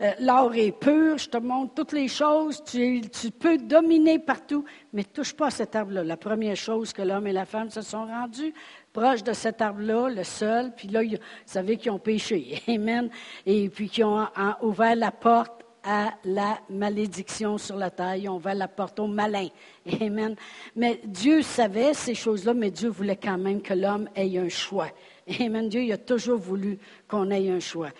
Euh, 0.00 0.10
l'or 0.20 0.54
est 0.54 0.72
pur, 0.72 1.18
je 1.18 1.28
te 1.28 1.36
montre 1.36 1.74
toutes 1.74 1.92
les 1.92 2.08
choses, 2.08 2.62
tu, 2.64 3.00
peux 3.38 3.58
dominer 3.58 4.18
partout, 4.18 4.64
mais 4.92 5.04
touche 5.04 5.32
pas 5.32 5.46
à 5.46 5.50
cet 5.50 5.76
arbre-là. 5.76 6.02
La 6.02 6.16
première 6.16 6.56
chose 6.56 6.92
que 6.92 7.02
l'homme 7.02 7.26
et 7.26 7.32
la 7.32 7.44
femme 7.44 7.70
se 7.70 7.82
sont 7.82 8.06
rendus, 8.06 8.52
proches 8.92 9.22
de 9.22 9.32
cet 9.32 9.60
arbre-là, 9.60 10.08
le 10.08 10.24
seul, 10.24 10.72
puis 10.74 10.88
là, 10.88 11.02
vous 11.02 11.16
savez 11.46 11.76
qu'ils 11.76 11.92
ont 11.92 11.98
péché. 11.98 12.62
Amen. 12.68 13.08
Et 13.46 13.68
puis 13.68 13.88
qu'ils 13.88 14.04
ont 14.04 14.26
ouvert 14.62 14.96
la 14.96 15.10
porte 15.10 15.64
à 15.84 16.14
la 16.24 16.58
malédiction 16.70 17.58
sur 17.58 17.76
la 17.76 17.90
terre. 17.90 18.16
Ils 18.16 18.28
ont 18.28 18.36
ouvert 18.36 18.54
la 18.54 18.68
porte 18.68 18.98
au 18.98 19.06
malin. 19.06 19.48
Amen. 20.00 20.34
Mais 20.74 21.00
Dieu 21.04 21.42
savait 21.42 21.92
ces 21.92 22.14
choses-là, 22.14 22.54
mais 22.54 22.70
Dieu 22.70 22.88
voulait 22.88 23.16
quand 23.16 23.36
même 23.36 23.60
que 23.60 23.74
l'homme 23.74 24.08
ait 24.16 24.38
un 24.38 24.48
choix. 24.48 24.88
Amen. 25.40 25.68
Dieu, 25.68 25.92
a 25.92 25.98
toujours 25.98 26.38
voulu 26.38 26.78
qu'on 27.06 27.30
ait 27.30 27.50
un 27.50 27.60
choix. 27.60 27.90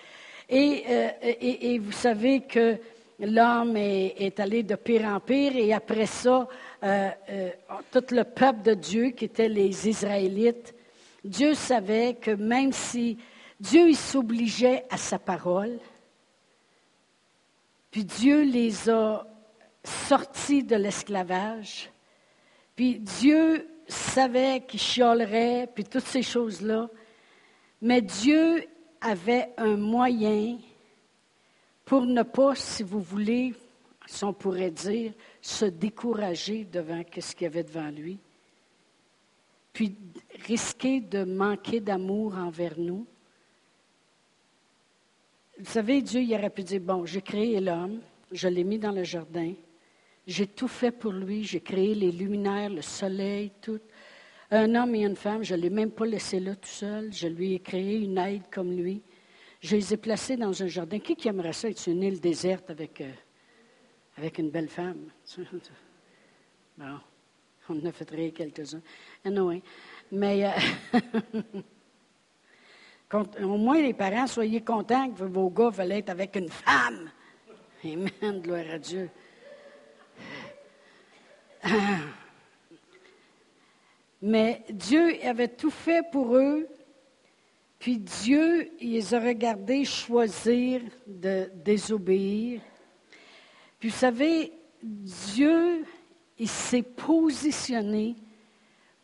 Euh, 0.53 1.11
et, 1.23 1.79
vous 1.79 1.93
savez 1.93 2.41
que 2.41 2.77
l'homme 3.19 3.77
est, 3.77 4.39
allé 4.41 4.63
de 4.63 4.75
pire 4.75 5.05
en 5.05 5.21
pire. 5.21 5.57
Et 5.57 5.73
après 5.73 6.07
ça, 6.07 6.47
euh, 6.83 7.11
euh, 7.31 7.51
tout 7.91 8.05
le 8.11 8.25
peuple 8.25 8.63
de 8.63 8.75
Dieu, 8.75 9.11
qui 9.11 9.27
était 9.27 9.49
les 9.49 9.89
Israélites, 9.89 10.75
Dieu 11.25 11.55
savait 11.55 12.15
que 12.15 12.33
même 12.33 12.73
si 12.73 13.17
Dieu 13.59 13.93
s'obligeait 13.95 14.85
à 14.91 14.99
sa 14.99 15.19
parole, 15.19 15.79
puis 17.91 18.05
Dieu 18.05 18.43
les 18.43 18.91
a 18.91 19.27
sortis 19.83 20.63
de 20.63 20.77
l'esclavage, 20.77 21.91
puis 22.77 22.99
Dieu 22.99 23.67
savait 23.87 24.63
qu'ils 24.67 24.81
chioleraient, 24.81 25.69
puis 25.73 25.85
toutes 25.85 26.05
ces 26.07 26.23
choses-là, 26.23 26.89
mais 27.81 28.03
Dieu 28.03 28.67
avait 29.05 29.51
un 29.59 29.77
moyen 29.77 30.59
pour 31.85 32.03
ne 32.03 32.23
pas, 32.23 32.55
si 32.55 32.83
vous 32.83 33.01
voulez, 33.01 33.55
si 34.07 34.25
on 34.25 34.33
pourrait 34.33 34.71
dire, 34.71 35.13
se 35.41 35.67
décourager 35.67 36.65
devant 36.65 37.03
ce 37.19 37.35
qu'il 37.35 37.45
y 37.45 37.47
avait 37.47 37.65
devant 37.65 37.91
lui, 37.91 38.19
puis 39.73 39.95
risquer 40.47 41.01
de 41.01 41.25
manquer 41.25 41.81
d'amour 41.81 42.35
envers 42.37 42.79
nous. 42.79 43.07
Vous 45.59 45.71
savez, 45.71 46.01
Dieu, 46.01 46.23
il 46.23 46.35
aurait 46.35 46.51
pu 46.51 46.63
dire, 46.63 46.81
bon, 46.81 47.05
j'ai 47.05 47.23
créé 47.23 47.61
l'homme, 47.61 48.01
je 48.33 48.49
l'ai 48.49 48.65
mis 48.65 48.79
dans 48.79 48.93
le 48.93 49.05
jardin, 49.05 49.53
j'ai 50.27 50.47
tout 50.47 50.69
fait 50.69 50.91
pour 50.91 51.13
lui, 51.13 51.45
j'ai 51.45 51.61
créé 51.61 51.95
les 51.95 52.11
luminaires, 52.11 52.71
le 52.71 52.83
soleil, 52.83 53.53
tout. 53.61 53.81
Un 54.55 54.77
homme 54.77 54.95
et 54.95 55.03
une 55.03 55.17
femme, 55.17 55.43
je 55.43 55.57
ne 55.57 55.63
l'ai 55.63 55.71
même 55.71 55.91
pas 55.91 56.07
laissé 56.07 56.39
là 56.39 56.55
tout 56.55 56.69
seul, 56.69 57.13
je 57.13 57.27
lui 57.27 57.55
ai 57.55 57.59
créé 57.59 57.99
une 57.99 58.17
aide 58.19 58.45
comme 58.53 58.71
lui. 58.71 59.03
Je 59.61 59.75
les 59.75 59.95
ai 59.95 59.97
placés 59.97 60.37
dans 60.37 60.63
un 60.63 60.69
jardin. 60.69 61.01
Qui, 61.01 61.17
qui 61.17 61.27
aimerait 61.27 61.53
ça 61.53 61.69
être 61.69 61.85
une 61.89 62.05
île 62.05 62.21
déserte 62.21 62.71
avec, 62.71 63.01
euh, 63.01 63.11
avec 64.17 64.39
une 64.39 64.51
belle 64.51 64.69
femme? 64.69 65.11
bon, 66.79 66.85
on 67.69 67.81
en 67.81 67.85
a 67.85 67.91
fait 67.91 68.31
quelques-uns. 68.31 68.83
Mais 70.13 70.47
euh, 70.47 70.53
au 73.43 73.57
moins, 73.57 73.83
les 73.83 73.93
parents, 73.93 74.29
soyez 74.29 74.61
contents 74.61 75.11
que 75.11 75.25
vos 75.25 75.51
gars 75.51 75.71
veulent 75.71 75.91
être 75.91 76.11
avec 76.11 76.37
une 76.37 76.49
femme. 76.49 77.11
Amen, 77.85 78.41
gloire 78.41 78.71
à 78.71 78.79
Dieu. 78.79 79.11
Mais 84.25 84.65
Dieu 84.71 85.25
avait 85.25 85.49
tout 85.49 85.71
fait 85.71 86.03
pour 86.11 86.37
eux 86.37 86.67
puis 87.85 87.99
Dieu, 87.99 88.73
il 88.81 88.93
les 88.93 89.13
a 89.13 89.21
regardés 89.21 89.85
choisir 89.85 90.81
de 91.07 91.51
désobéir. 91.55 92.63
Puis 93.79 93.91
vous 93.91 93.95
savez, 93.95 94.55
Dieu, 94.83 95.85
il 96.39 96.49
s'est 96.49 96.83
positionné 96.83 98.17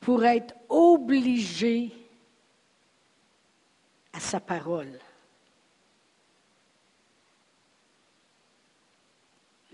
pour 0.00 0.24
être 0.24 0.54
obligé 0.70 1.92
à 4.14 4.18
sa 4.18 4.40
parole. 4.40 4.98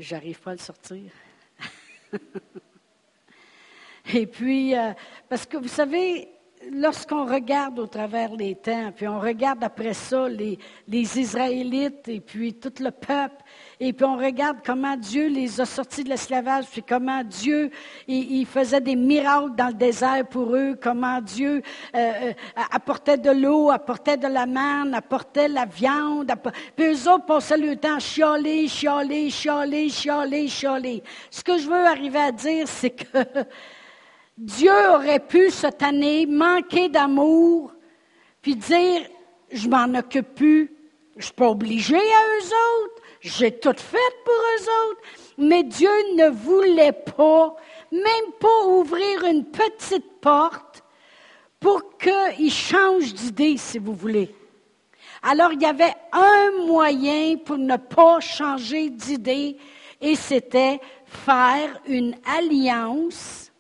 J'arrive 0.00 0.40
pas 0.40 0.50
à 0.50 0.54
le 0.54 0.58
sortir. 0.58 1.12
Et 4.14 4.26
puis, 4.26 4.76
euh, 4.76 4.92
parce 5.28 5.46
que 5.46 5.56
vous 5.56 5.68
savez, 5.68 6.28
lorsqu'on 6.72 7.26
regarde 7.26 7.78
au 7.78 7.86
travers 7.86 8.32
les 8.34 8.54
temps, 8.54 8.92
puis 8.94 9.06
on 9.06 9.20
regarde 9.20 9.62
après 9.62 9.94
ça 9.94 10.28
les, 10.28 10.58
Israélites 10.88 12.08
et 12.08 12.20
puis 12.20 12.54
tout 12.54 12.72
le 12.80 12.90
peuple, 12.90 13.42
et 13.78 13.92
puis 13.92 14.04
on 14.04 14.16
regarde 14.16 14.58
comment 14.64 14.96
Dieu 14.96 15.28
les 15.28 15.60
a 15.60 15.64
sortis 15.64 16.04
de 16.04 16.08
l'esclavage, 16.08 16.66
puis 16.66 16.82
comment 16.82 17.22
Dieu 17.24 17.70
il, 18.08 18.46
faisait 18.46 18.80
des 18.80 18.96
miracles 18.96 19.54
dans 19.56 19.68
le 19.68 19.74
désert 19.74 20.26
pour 20.28 20.54
eux, 20.54 20.78
comment 20.80 21.20
Dieu 21.20 21.62
euh, 21.94 21.98
euh, 21.98 22.32
apportait 22.72 23.18
de 23.18 23.30
l'eau, 23.30 23.70
apportait 23.70 24.16
de 24.16 24.28
la 24.28 24.46
manne, 24.46 24.94
apportait 24.94 25.48
la 25.48 25.66
viande, 25.66 26.32
puis 26.74 26.86
eux 26.86 27.10
autres 27.10 27.26
passaient 27.26 27.58
le 27.58 27.76
temps 27.76 27.96
à 27.96 28.00
chialer, 28.00 28.68
chialer, 28.68 29.30
chialer, 29.30 29.88
chialer, 29.88 30.48
chialer. 30.48 31.02
Ce 31.30 31.42
que 31.42 31.58
je 31.58 31.68
veux 31.68 31.86
arriver 31.86 32.20
à 32.20 32.32
dire, 32.32 32.66
c'est 32.66 32.90
que 32.90 33.04
Dieu 34.36 34.72
aurait 34.94 35.20
pu 35.20 35.50
cette 35.50 35.82
année 35.82 36.26
manquer 36.26 36.90
d'amour, 36.90 37.72
puis 38.42 38.54
dire, 38.54 39.02
je 39.50 39.66
m'en 39.66 39.98
occupe 39.98 40.34
plus, 40.34 40.70
je 41.16 41.24
suis 41.24 41.34
pas 41.34 41.48
obligé 41.48 41.96
à 41.96 41.98
eux 41.98 42.46
autres, 42.84 43.02
j'ai 43.22 43.58
tout 43.58 43.74
fait 43.76 44.14
pour 44.24 44.34
eux 44.34 44.90
autres. 44.90 45.00
Mais 45.38 45.62
Dieu 45.62 45.90
ne 46.16 46.28
voulait 46.28 46.92
pas, 46.92 47.56
même 47.90 48.32
pas 48.38 48.66
ouvrir 48.66 49.24
une 49.24 49.44
petite 49.44 50.20
porte 50.20 50.84
pour 51.58 51.96
qu'ils 51.96 52.52
changent 52.52 53.14
d'idée, 53.14 53.56
si 53.56 53.78
vous 53.78 53.94
voulez. 53.94 54.34
Alors, 55.22 55.52
il 55.52 55.62
y 55.62 55.66
avait 55.66 55.94
un 56.12 56.66
moyen 56.66 57.38
pour 57.38 57.56
ne 57.56 57.76
pas 57.76 58.20
changer 58.20 58.90
d'idée, 58.90 59.56
et 60.02 60.14
c'était 60.14 60.78
faire 61.06 61.80
une 61.86 62.14
alliance 62.38 63.50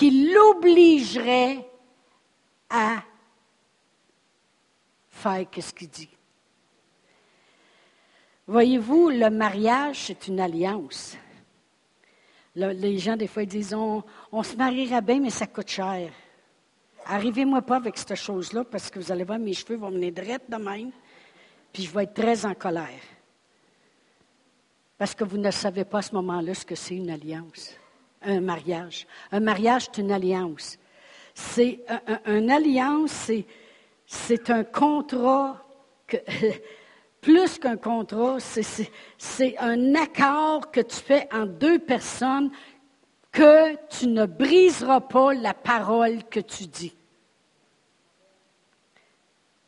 qui 0.00 0.32
l'obligerait 0.32 1.62
à 2.70 3.02
faire 5.10 5.46
ce 5.60 5.74
qu'il 5.74 5.90
dit. 5.90 6.08
Voyez-vous, 8.46 9.10
le 9.10 9.28
mariage, 9.28 10.06
c'est 10.06 10.28
une 10.28 10.40
alliance. 10.40 11.18
les 12.54 12.96
gens, 12.96 13.14
des 13.14 13.26
fois, 13.26 13.44
disent 13.44 13.74
on, 13.74 14.02
se 14.42 14.56
mariera 14.56 15.02
bien, 15.02 15.20
mais 15.20 15.28
ça 15.28 15.46
coûte 15.46 15.68
cher. 15.68 16.10
Arrivez-moi 17.04 17.60
pas 17.60 17.76
avec 17.76 17.98
cette 17.98 18.14
chose-là 18.14 18.64
parce 18.64 18.88
que 18.88 19.00
vous 19.00 19.12
allez 19.12 19.24
voir, 19.24 19.38
mes 19.38 19.52
cheveux 19.52 19.76
vont 19.76 19.90
venir 19.90 20.14
droit 20.14 20.38
de 20.48 20.64
même, 20.64 20.92
puis 21.74 21.82
je 21.82 21.90
vais 21.90 22.04
être 22.04 22.14
très 22.14 22.46
en 22.46 22.54
colère. 22.54 23.02
Parce 24.96 25.14
que 25.14 25.24
vous 25.24 25.36
ne 25.36 25.50
savez 25.50 25.84
pas 25.84 25.98
à 25.98 26.02
ce 26.02 26.14
moment-là 26.14 26.54
ce 26.54 26.64
que 26.64 26.74
c'est 26.74 26.96
une 26.96 27.10
alliance 27.10 27.74
un 28.22 28.40
mariage. 28.40 29.06
Un 29.32 29.40
mariage, 29.40 29.86
c'est 29.86 30.00
une 30.00 30.12
alliance. 30.12 30.78
C'est 31.34 31.80
un, 31.88 32.36
une 32.36 32.50
alliance, 32.50 33.30
c'est 34.06 34.50
un 34.50 34.64
contrat, 34.64 35.64
plus 37.20 37.58
qu'un 37.58 37.76
contrat, 37.76 38.38
c'est 38.40 39.58
un 39.58 39.94
accord 39.94 40.70
que 40.70 40.80
tu 40.80 40.96
fais 40.96 41.28
en 41.32 41.46
deux 41.46 41.78
personnes 41.78 42.50
que 43.32 43.76
tu 43.86 44.08
ne 44.08 44.26
briseras 44.26 45.00
pas 45.00 45.32
la 45.34 45.54
parole 45.54 46.24
que 46.24 46.40
tu 46.40 46.66
dis. 46.66 46.94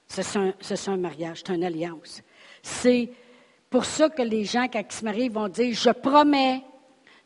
C'est 0.09 0.37
un, 0.37 0.53
un, 0.93 0.97
mariage, 0.99 1.43
c'est 1.47 1.55
une 1.55 1.65
alliance. 1.65 2.23
C'est 2.63 3.11
pour 3.71 3.85
ça 3.87 4.11
que 4.11 4.21
les 4.21 4.45
gens, 4.45 4.69
quand 4.69 4.83
ils 4.87 4.95
se 4.95 5.05
marient, 5.05 5.29
vont 5.31 5.49
dire, 5.49 5.75
je 5.75 5.91
promets 5.91 6.63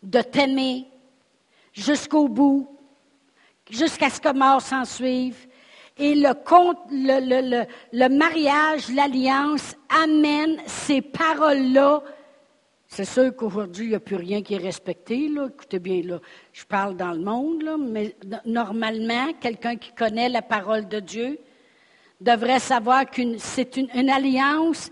de 0.02 0.20
t'aimer, 0.20 0.86
jusqu'au 1.76 2.28
bout, 2.28 2.68
jusqu'à 3.70 4.10
ce 4.10 4.20
que 4.20 4.32
mort 4.32 4.62
s'en 4.62 4.84
suive. 4.84 5.46
Et 5.98 6.14
le, 6.14 8.08
mariage, 8.08 8.88
l'alliance 8.92 9.76
amène 9.88 10.58
ces 10.66 11.00
paroles-là. 11.00 12.02
C'est 12.86 13.04
sûr 13.04 13.34
qu'aujourd'hui, 13.34 13.86
il 13.86 13.88
n'y 13.90 13.94
a 13.94 14.00
plus 14.00 14.16
rien 14.16 14.42
qui 14.42 14.54
est 14.54 14.58
respecté. 14.58 15.30
Écoutez 15.48 15.78
bien, 15.78 16.02
là, 16.02 16.20
je 16.52 16.64
parle 16.64 16.96
dans 16.96 17.12
le 17.12 17.20
monde, 17.20 17.64
mais 17.78 18.14
normalement, 18.44 19.32
quelqu'un 19.40 19.76
qui 19.76 19.92
connaît 19.92 20.28
la 20.28 20.42
parole 20.42 20.86
de 20.86 21.00
Dieu 21.00 21.38
devrait 22.20 22.60
savoir 22.60 23.10
que 23.10 23.22
c'est 23.38 23.76
une 23.76 24.10
alliance. 24.10 24.90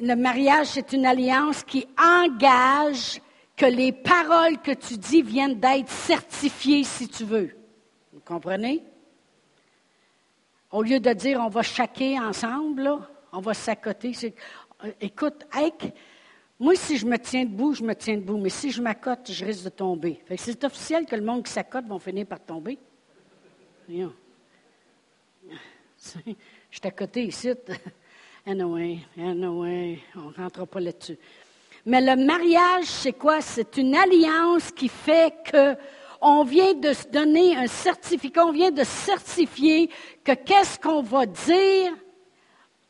Le 0.00 0.14
mariage, 0.14 0.68
c'est 0.68 0.92
une 0.92 1.06
alliance 1.06 1.62
qui 1.62 1.86
engage 1.98 3.20
que 3.60 3.66
les 3.66 3.92
paroles 3.92 4.56
que 4.62 4.72
tu 4.72 4.96
dis 4.96 5.20
viennent 5.20 5.60
d'être 5.60 5.90
certifiées, 5.90 6.82
si 6.82 7.06
tu 7.06 7.24
veux. 7.24 7.54
Vous 8.10 8.20
comprenez? 8.20 8.82
Au 10.70 10.82
lieu 10.82 10.98
de 10.98 11.12
dire 11.12 11.40
on 11.40 11.50
va 11.50 11.60
chaquer 11.60 12.18
ensemble, 12.18 12.90
on 13.30 13.40
va 13.40 13.52
s'accoter. 13.52 14.12
Euh, 14.82 14.92
écoute, 14.98 15.46
moi, 16.58 16.74
si 16.74 16.96
je 16.96 17.04
me 17.04 17.18
tiens 17.18 17.44
debout, 17.44 17.74
je 17.74 17.82
me 17.82 17.94
tiens 17.94 18.16
debout, 18.16 18.38
mais 18.38 18.48
si 18.48 18.70
je 18.70 18.80
m'accote, 18.80 19.30
je 19.30 19.44
risque 19.44 19.64
de 19.64 19.68
tomber. 19.68 20.22
c'est 20.38 20.64
officiel 20.64 21.04
que 21.04 21.16
le 21.16 21.22
monde 21.22 21.44
qui 21.44 21.52
s'accote 21.52 21.84
va 21.84 21.98
finir 21.98 22.26
par 22.26 22.40
tomber. 22.40 22.78
Je 26.70 26.78
suis 26.78 27.26
ici. 27.26 27.50
Anyway, 28.46 29.00
anyway, 29.18 30.00
on 30.16 30.30
ne 30.30 30.34
rentrera 30.34 30.64
pas 30.64 30.80
là-dessus. 30.80 31.18
Mais 31.86 32.00
le 32.00 32.16
mariage, 32.16 32.84
c'est 32.84 33.12
quoi? 33.12 33.40
C'est 33.40 33.76
une 33.76 33.94
alliance 33.94 34.70
qui 34.70 34.88
fait 34.88 35.34
que 35.50 35.76
on 36.22 36.44
vient 36.44 36.74
de 36.74 36.92
se 36.92 37.08
donner 37.08 37.56
un 37.56 37.66
certificat, 37.66 38.44
on 38.44 38.52
vient 38.52 38.70
de 38.70 38.84
certifier 38.84 39.88
que 40.22 40.32
qu'est-ce 40.32 40.78
qu'on 40.78 41.00
va 41.00 41.24
dire, 41.24 41.92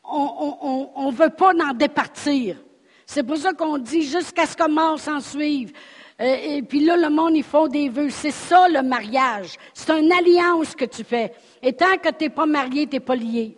on 0.03 1.07
ne 1.07 1.15
veut 1.15 1.29
pas 1.29 1.53
en 1.53 1.73
départir. 1.73 2.57
C'est 3.05 3.23
pour 3.23 3.35
ça 3.35 3.53
qu'on 3.53 3.77
dit 3.77 4.03
jusqu'à 4.03 4.45
ce 4.45 4.55
que 4.55 4.69
mort 4.69 4.97
s'en 4.97 5.19
suive. 5.19 5.73
Euh, 6.21 6.57
et 6.57 6.61
puis 6.61 6.85
là, 6.85 6.95
le 6.95 7.09
monde, 7.09 7.35
ils 7.35 7.43
font 7.43 7.67
des 7.67 7.89
vœux. 7.89 8.09
C'est 8.09 8.31
ça 8.31 8.69
le 8.69 8.81
mariage. 8.81 9.57
C'est 9.73 9.91
une 9.99 10.11
alliance 10.11 10.75
que 10.75 10.85
tu 10.85 11.03
fais. 11.03 11.33
Et 11.61 11.73
tant 11.73 11.97
que 11.97 12.07
tu 12.09 12.23
n'es 12.23 12.29
pas 12.29 12.45
marié, 12.45 12.87
tu 12.87 12.95
n'es 12.95 12.99
pas 13.01 13.17
lié 13.17 13.57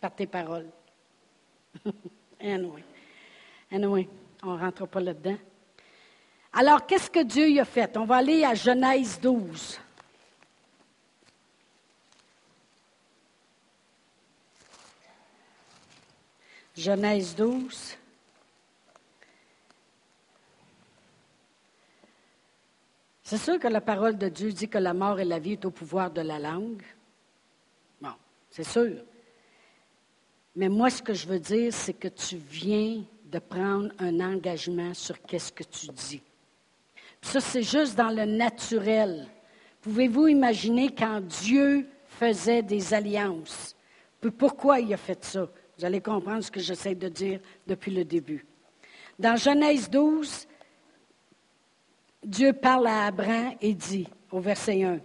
par 0.00 0.14
tes 0.14 0.26
paroles. 0.26 0.68
anyway. 2.40 2.84
anyway, 3.72 4.08
on 4.42 4.56
ne 4.56 4.60
rentre 4.60 4.86
pas 4.86 5.00
là-dedans. 5.00 5.38
Alors, 6.52 6.86
qu'est-ce 6.86 7.10
que 7.10 7.22
Dieu 7.22 7.60
a 7.60 7.64
fait? 7.64 7.96
On 7.96 8.04
va 8.04 8.16
aller 8.16 8.44
à 8.44 8.54
Genèse 8.54 9.18
12. 9.20 9.78
Genèse 16.76 17.34
12. 17.36 17.96
C'est 23.22 23.38
sûr 23.38 23.58
que 23.58 23.68
la 23.68 23.80
parole 23.80 24.18
de 24.18 24.28
Dieu 24.28 24.52
dit 24.52 24.68
que 24.68 24.78
la 24.78 24.92
mort 24.92 25.20
et 25.20 25.24
la 25.24 25.38
vie 25.38 25.52
est 25.52 25.64
au 25.64 25.70
pouvoir 25.70 26.10
de 26.10 26.20
la 26.20 26.38
langue. 26.38 26.82
Bon, 28.00 28.12
c'est 28.50 28.64
sûr. 28.64 29.02
Mais 30.54 30.68
moi, 30.68 30.90
ce 30.90 31.02
que 31.02 31.14
je 31.14 31.26
veux 31.26 31.38
dire, 31.38 31.72
c'est 31.72 31.94
que 31.94 32.08
tu 32.08 32.36
viens 32.36 33.02
de 33.32 33.38
prendre 33.38 33.88
un 33.98 34.20
engagement 34.20 34.92
sur 34.92 35.20
qu'est-ce 35.22 35.50
que 35.50 35.64
tu 35.64 35.86
dis. 35.88 36.22
ça, 37.22 37.40
c'est 37.40 37.62
juste 37.62 37.96
dans 37.96 38.10
le 38.10 38.26
naturel. 38.26 39.26
Pouvez-vous 39.80 40.28
imaginer 40.28 40.94
quand 40.94 41.22
Dieu 41.22 41.88
faisait 42.06 42.62
des 42.62 42.92
alliances? 42.92 43.74
Pourquoi 44.38 44.80
il 44.80 44.92
a 44.92 44.98
fait 44.98 45.24
ça? 45.24 45.48
Vous 45.78 45.84
allez 45.84 46.02
comprendre 46.02 46.44
ce 46.44 46.50
que 46.50 46.60
j'essaie 46.60 46.94
de 46.94 47.08
dire 47.08 47.40
depuis 47.66 47.90
le 47.90 48.04
début. 48.04 48.44
Dans 49.18 49.36
Genèse 49.36 49.88
12, 49.88 50.46
Dieu 52.22 52.52
parle 52.52 52.86
à 52.86 53.06
Abraham 53.06 53.54
et 53.62 53.72
dit, 53.72 54.06
au 54.30 54.40
verset 54.40 54.84
1, 54.84 55.00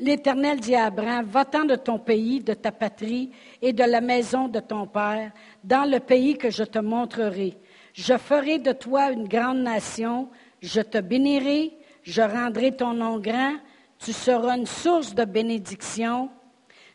L'Éternel 0.00 0.60
dit 0.60 0.76
à 0.76 0.86
Abraham, 0.86 1.26
va-t'en 1.26 1.64
de 1.64 1.74
ton 1.74 1.98
pays, 1.98 2.40
de 2.40 2.54
ta 2.54 2.70
patrie 2.70 3.32
et 3.60 3.72
de 3.72 3.82
la 3.82 4.00
maison 4.00 4.46
de 4.46 4.60
ton 4.60 4.86
père, 4.86 5.32
dans 5.64 5.90
le 5.90 5.98
pays 5.98 6.38
que 6.38 6.50
je 6.50 6.62
te 6.62 6.78
montrerai. 6.78 7.56
Je 7.94 8.16
ferai 8.16 8.60
de 8.60 8.70
toi 8.70 9.10
une 9.10 9.26
grande 9.26 9.58
nation, 9.58 10.28
je 10.62 10.80
te 10.80 10.98
bénirai, 10.98 11.72
je 12.04 12.22
rendrai 12.22 12.76
ton 12.76 12.94
nom 12.94 13.18
grand, 13.18 13.56
tu 13.98 14.12
seras 14.12 14.56
une 14.56 14.66
source 14.66 15.16
de 15.16 15.24
bénédiction. 15.24 16.30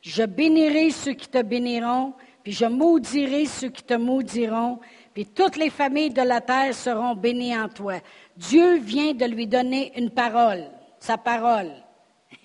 Je 0.02 0.24
bénirai 0.24 0.90
ceux 0.92 1.12
qui 1.12 1.28
te 1.28 1.42
béniront, 1.42 2.14
puis 2.42 2.54
je 2.54 2.66
maudirai 2.66 3.46
ceux 3.48 3.70
qui 3.70 3.84
te 3.84 3.96
maudiront, 3.96 4.80
puis 5.14 5.26
toutes 5.26 5.58
les 5.58 5.70
familles 5.70 6.12
de 6.12 6.22
la 6.22 6.40
terre 6.40 6.74
seront 6.74 7.16
bénies 7.16 7.58
en 7.58 7.68
toi. 7.68 7.96
Dieu 8.38 8.78
vient 8.78 9.14
de 9.14 9.26
lui 9.26 9.46
donner 9.46 9.92
une 9.98 10.10
parole, 10.10 10.64
sa 11.00 11.18
parole. 11.18 11.83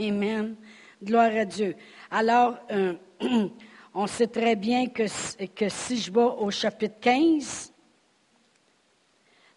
Amen. 0.01 0.57
Gloire 1.03 1.31
à 1.37 1.45
Dieu. 1.45 1.75
Alors, 2.11 2.57
euh, 2.71 2.95
on 3.95 4.07
sait 4.07 4.27
très 4.27 4.57
bien 4.57 4.87
que, 4.87 5.05
que 5.47 5.69
si 5.69 5.99
je 5.99 6.13
vais 6.13 6.21
au 6.21 6.51
chapitre 6.51 6.99
15, 7.01 7.73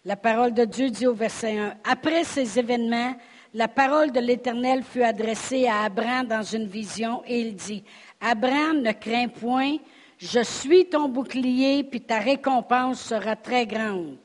la 0.04 0.16
parole 0.16 0.52
de 0.52 0.64
Dieu 0.64 0.90
dit 0.90 1.06
au 1.06 1.14
verset 1.14 1.58
1, 1.58 1.74
Après 1.84 2.24
ces 2.24 2.58
événements, 2.58 3.14
la 3.54 3.68
parole 3.68 4.12
de 4.12 4.20
l'Éternel 4.20 4.82
fut 4.82 5.02
adressée 5.02 5.66
à 5.66 5.82
Abraham 5.82 6.26
dans 6.26 6.42
une 6.42 6.66
vision 6.66 7.22
et 7.26 7.40
il 7.40 7.54
dit, 7.54 7.84
Abraham, 8.20 8.82
ne 8.82 8.92
crains 8.92 9.28
point, 9.28 9.76
je 10.18 10.40
suis 10.40 10.86
ton 10.86 11.08
bouclier, 11.08 11.84
puis 11.84 12.00
ta 12.00 12.18
récompense 12.18 13.00
sera 13.00 13.36
très 13.36 13.66
grande. 13.66 14.16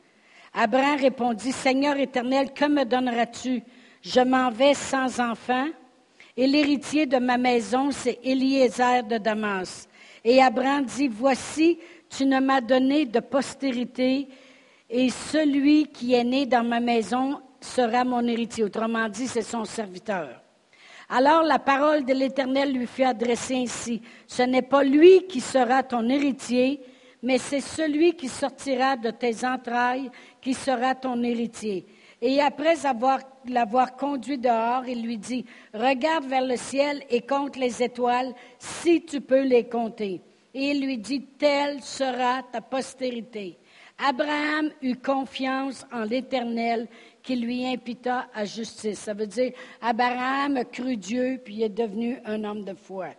Abraham 0.53 0.99
répondit, 0.99 1.51
Seigneur 1.51 1.97
éternel, 1.97 2.53
que 2.53 2.65
me 2.65 2.85
donneras-tu? 2.85 3.63
Je 4.01 4.21
m'en 4.21 4.49
vais 4.49 4.73
sans 4.73 5.19
enfant, 5.19 5.67
et 6.37 6.45
l'héritier 6.45 7.07
de 7.07 7.17
ma 7.17 7.37
maison, 7.37 7.89
c'est 7.91 8.19
Eliezer 8.23 9.03
de 9.03 9.17
Damas. 9.17 9.89
Et 10.23 10.41
Abraham 10.41 10.85
dit, 10.85 11.07
Voici, 11.07 11.79
tu 12.07 12.25
ne 12.25 12.39
m'as 12.39 12.61
donné 12.61 13.05
de 13.05 13.19
postérité, 13.19 14.27
et 14.89 15.09
celui 15.09 15.87
qui 15.87 16.13
est 16.13 16.23
né 16.23 16.45
dans 16.45 16.63
ma 16.63 16.79
maison 16.79 17.41
sera 17.59 18.03
mon 18.03 18.25
héritier. 18.27 18.63
Autrement 18.63 19.09
dit, 19.09 19.27
c'est 19.27 19.41
son 19.41 19.65
serviteur. 19.65 20.41
Alors 21.09 21.43
la 21.43 21.59
parole 21.59 22.05
de 22.05 22.13
l'Éternel 22.13 22.73
lui 22.73 22.85
fut 22.85 23.03
adressée 23.03 23.55
ainsi. 23.55 24.01
Ce 24.27 24.43
n'est 24.43 24.61
pas 24.61 24.83
lui 24.83 25.25
qui 25.27 25.39
sera 25.39 25.81
ton 25.81 26.07
héritier, 26.07 26.81
mais 27.23 27.37
c'est 27.37 27.61
celui 27.61 28.13
qui 28.13 28.27
sortira 28.27 28.95
de 28.95 29.09
tes 29.09 29.45
entrailles 29.45 30.11
qui 30.41 30.53
sera 30.53 30.95
ton 30.95 31.23
héritier. 31.23 31.85
Et 32.21 32.41
après 32.41 32.85
avoir 32.85 33.19
l'avoir 33.47 33.95
conduit 33.95 34.37
dehors, 34.37 34.87
il 34.87 35.03
lui 35.03 35.17
dit, 35.17 35.45
regarde 35.73 36.25
vers 36.25 36.45
le 36.45 36.57
ciel 36.57 37.03
et 37.09 37.21
compte 37.21 37.55
les 37.55 37.83
étoiles, 37.83 38.33
si 38.57 39.05
tu 39.05 39.21
peux 39.21 39.43
les 39.43 39.67
compter. 39.67 40.21
Et 40.53 40.71
il 40.71 40.83
lui 40.83 40.97
dit, 40.97 41.21
telle 41.37 41.81
sera 41.83 42.41
ta 42.51 42.61
postérité. 42.61 43.57
Abraham 43.99 44.71
eut 44.81 44.95
confiance 44.95 45.85
en 45.91 46.03
l'Éternel 46.03 46.87
qui 47.21 47.35
lui 47.35 47.65
imputa 47.65 48.27
à 48.33 48.45
justice. 48.45 48.99
Ça 48.99 49.13
veut 49.13 49.27
dire, 49.27 49.51
Abraham 49.81 50.57
a 50.57 50.65
cru 50.65 50.97
Dieu, 50.97 51.39
puis 51.43 51.63
est 51.63 51.69
devenu 51.69 52.17
un 52.25 52.43
homme 52.43 52.63
de 52.63 52.73
foi. 52.73 53.09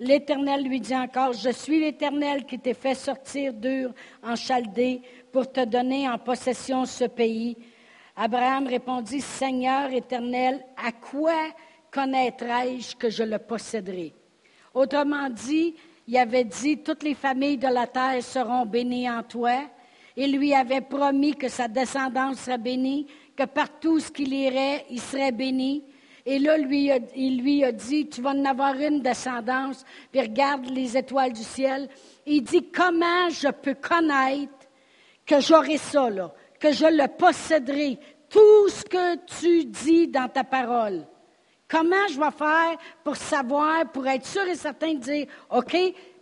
L'Éternel 0.00 0.64
lui 0.64 0.80
dit 0.80 0.94
encore, 0.96 1.32
Je 1.32 1.50
suis 1.50 1.80
l'Éternel 1.80 2.44
qui 2.46 2.58
t'ai 2.58 2.74
fait 2.74 2.94
sortir 2.94 3.52
d'Ur 3.52 3.92
en 4.22 4.34
Chaldée 4.34 5.00
pour 5.32 5.50
te 5.50 5.64
donner 5.64 6.08
en 6.08 6.18
possession 6.18 6.84
ce 6.84 7.04
pays. 7.04 7.56
Abraham 8.16 8.68
répondit, 8.68 9.20
Seigneur 9.20 9.92
éternel, 9.92 10.64
à 10.76 10.92
quoi 10.92 11.48
connaîtrai-je 11.90 12.94
que 12.94 13.10
je 13.10 13.24
le 13.24 13.38
posséderai? 13.38 14.14
Autrement 14.72 15.28
dit, 15.30 15.74
il 16.06 16.16
avait 16.16 16.44
dit, 16.44 16.78
toutes 16.78 17.02
les 17.02 17.14
familles 17.14 17.58
de 17.58 17.68
la 17.68 17.86
terre 17.86 18.22
seront 18.22 18.66
bénies 18.66 19.10
en 19.10 19.22
toi. 19.22 19.64
Il 20.16 20.36
lui 20.36 20.54
avait 20.54 20.80
promis 20.80 21.34
que 21.34 21.48
sa 21.48 21.66
descendance 21.66 22.38
serait 22.38 22.58
bénie, 22.58 23.06
que 23.36 23.44
partout 23.44 23.98
ce 23.98 24.12
qu'il 24.12 24.32
irait, 24.32 24.84
il 24.90 25.00
serait 25.00 25.32
béni. 25.32 25.82
Et 26.26 26.38
là, 26.38 26.56
lui, 26.56 26.90
il 27.16 27.42
lui 27.42 27.64
a 27.64 27.72
dit, 27.72 28.08
tu 28.08 28.22
vas 28.22 28.30
en 28.30 28.44
avoir 28.44 28.74
une 28.74 29.00
descendance, 29.00 29.84
puis 30.12 30.20
regarde 30.20 30.66
les 30.70 30.96
étoiles 30.96 31.32
du 31.32 31.42
ciel. 31.42 31.88
Il 32.26 32.42
dit, 32.42 32.70
comment 32.70 33.28
je 33.30 33.48
peux 33.48 33.74
connaître 33.74 34.52
que 35.26 35.40
j'aurai 35.40 35.78
ça, 35.78 36.08
là, 36.10 36.32
que 36.64 36.72
je 36.72 36.86
le 36.86 37.08
posséderai, 37.08 37.98
tout 38.30 38.68
ce 38.70 38.84
que 38.84 39.16
tu 39.38 39.66
dis 39.66 40.08
dans 40.08 40.28
ta 40.28 40.44
parole. 40.44 41.06
Comment 41.68 42.08
je 42.08 42.18
vais 42.18 42.30
faire 42.30 42.78
pour 43.04 43.16
savoir, 43.16 43.92
pour 43.92 44.06
être 44.06 44.24
sûr 44.24 44.48
et 44.48 44.54
certain 44.54 44.94
de 44.94 44.98
dire, 44.98 45.26
OK, 45.50 45.76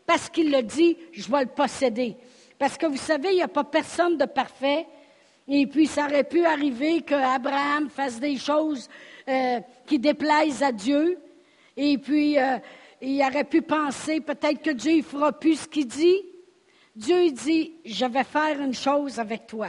parce 0.04 0.28
qu'il 0.28 0.50
le 0.50 0.62
dit, 0.62 0.96
je 1.12 1.30
vais 1.30 1.42
le 1.42 1.46
posséder. 1.46 2.16
Parce 2.58 2.76
que 2.76 2.86
vous 2.86 2.96
savez, 2.96 3.28
il 3.30 3.36
n'y 3.36 3.42
a 3.42 3.46
pas 3.46 3.62
personne 3.62 4.16
de 4.16 4.24
parfait. 4.24 4.84
Et 5.46 5.64
puis, 5.68 5.86
ça 5.86 6.06
aurait 6.06 6.24
pu 6.24 6.44
arriver 6.44 7.02
qu'Abraham 7.02 7.88
fasse 7.88 8.18
des 8.18 8.36
choses 8.36 8.88
euh, 9.28 9.60
qui 9.86 10.00
déplaisent 10.00 10.64
à 10.64 10.72
Dieu. 10.72 11.20
Et 11.76 11.98
puis, 11.98 12.36
euh, 12.36 12.58
il 13.00 13.22
aurait 13.22 13.44
pu 13.44 13.62
penser 13.62 14.20
peut-être 14.20 14.60
que 14.60 14.70
Dieu 14.70 14.96
ne 14.96 15.02
fera 15.02 15.30
plus 15.30 15.60
ce 15.60 15.68
qu'il 15.68 15.86
dit. 15.86 16.20
Dieu 16.96 17.30
dit, 17.30 17.74
je 17.84 18.06
vais 18.06 18.24
faire 18.24 18.60
une 18.60 18.74
chose 18.74 19.20
avec 19.20 19.46
toi. 19.46 19.68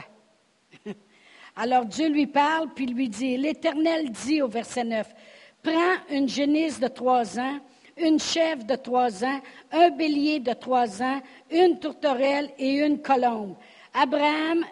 Alors 1.56 1.86
Dieu 1.86 2.10
lui 2.10 2.28
parle, 2.28 2.70
puis 2.74 2.88
lui 2.88 3.10
dit, 3.10 3.38
l'Éternel 3.38 4.10
dit 4.10 4.42
au 4.42 4.48
verset 4.48 4.84
9, 4.84 5.08
prends 5.62 5.96
une 6.10 6.28
génisse 6.28 6.80
de 6.80 6.88
trois 6.88 7.40
ans, 7.40 7.60
une 7.98 8.20
chèvre 8.20 8.64
de 8.64 8.76
trois 8.76 9.24
ans, 9.24 9.40
un 9.72 9.90
bélier 9.90 10.40
de 10.40 10.54
trois 10.54 11.02
ans, 11.02 11.22
une 11.52 11.80
tourterelle 11.80 12.50
et 12.58 12.80
une 12.80 13.02
colombe. 13.02 13.56
Abraham, 13.94 14.66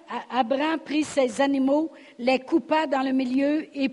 prit 0.84 1.04
ces 1.04 1.42
animaux, 1.42 1.92
les 2.18 2.40
coupa 2.40 2.88
dans 2.88 3.04
le 3.04 3.12
milieu 3.12 3.68
et 3.78 3.90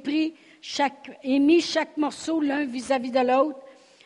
et 1.22 1.38
mit 1.38 1.60
chaque 1.60 1.96
morceau 1.96 2.40
l'un 2.40 2.64
vis-à-vis 2.64 3.10
de 3.10 3.20
l'autre. 3.20 3.60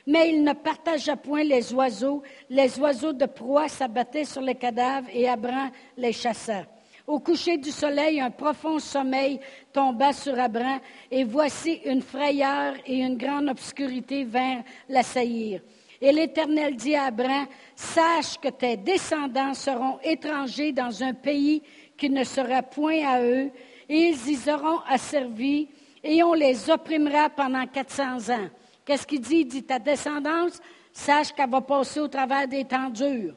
Mais 0.07 0.31
il 0.31 0.43
ne 0.43 0.53
partagea 0.53 1.17
point 1.17 1.45
les 1.45 1.73
oiseaux. 1.73 2.23
Les 2.51 2.79
oiseaux 2.81 3.13
de 3.13 3.27
proie 3.27 3.69
s'abattaient 3.69 4.25
sur 4.25 4.41
les 4.41 4.57
cadavres 4.57 5.09
et 5.13 5.29
Abraham 5.29 5.71
les 5.97 6.13
chassa. 6.13 6.65
Au 7.07 7.19
coucher 7.19 7.57
du 7.57 7.71
soleil, 7.71 8.21
un 8.21 8.31
profond 8.31 8.79
sommeil 8.79 9.41
tomba 9.73 10.13
sur 10.13 10.39
Abraham, 10.39 10.81
et 11.11 11.25
voici 11.25 11.81
une 11.85 12.03
frayeur 12.03 12.75
et 12.87 12.99
une 12.99 13.17
grande 13.17 13.49
obscurité 13.49 14.25
vinrent 14.25 14.63
l'assaillir. 14.89 15.61
Et 16.01 16.13
l'Éternel 16.13 16.77
dit 16.77 16.95
à 16.95 17.05
Abraham, 17.05 17.47
sache 17.75 18.39
que 18.39 18.49
tes 18.49 18.77
descendants 18.77 19.55
seront 19.55 19.99
étrangers 20.03 20.73
dans 20.73 21.03
un 21.03 21.15
pays 21.15 21.63
qui 21.97 22.09
ne 22.09 22.25
sera 22.25 22.63
point 22.63 23.05
à 23.07 23.21
eux, 23.23 23.51
et 23.89 24.09
ils 24.09 24.29
y 24.31 24.37
seront 24.37 24.81
asservis, 24.89 25.69
et 26.03 26.23
on 26.23 26.35
les 26.35 26.71
opprimera 26.71 27.31
pendant 27.31 27.67
400 27.67 28.31
ans. 28.33 28.49
Qu'est-ce 28.85 29.07
qu'il 29.07 29.21
dit? 29.21 29.41
Il 29.41 29.47
dit, 29.47 29.63
ta 29.63 29.79
descendance, 29.79 30.61
sache 30.93 31.33
qu'elle 31.33 31.51
va 31.51 31.61
passer 31.61 32.01
au 32.01 32.09
travers 32.09 32.49
des 32.49 32.65
temps 32.65 32.91
durs 32.91 33.35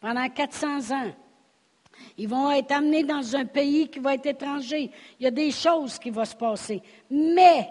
pendant 0.00 0.28
400 0.28 0.90
ans. 0.92 1.10
Ils 2.18 2.28
vont 2.28 2.50
être 2.50 2.72
amenés 2.72 3.04
dans 3.04 3.36
un 3.36 3.44
pays 3.44 3.88
qui 3.88 4.00
va 4.00 4.14
être 4.14 4.26
étranger. 4.26 4.90
Il 5.18 5.24
y 5.24 5.26
a 5.26 5.30
des 5.30 5.52
choses 5.52 5.98
qui 6.00 6.10
vont 6.10 6.24
se 6.24 6.34
passer. 6.34 6.82
Mais 7.08 7.70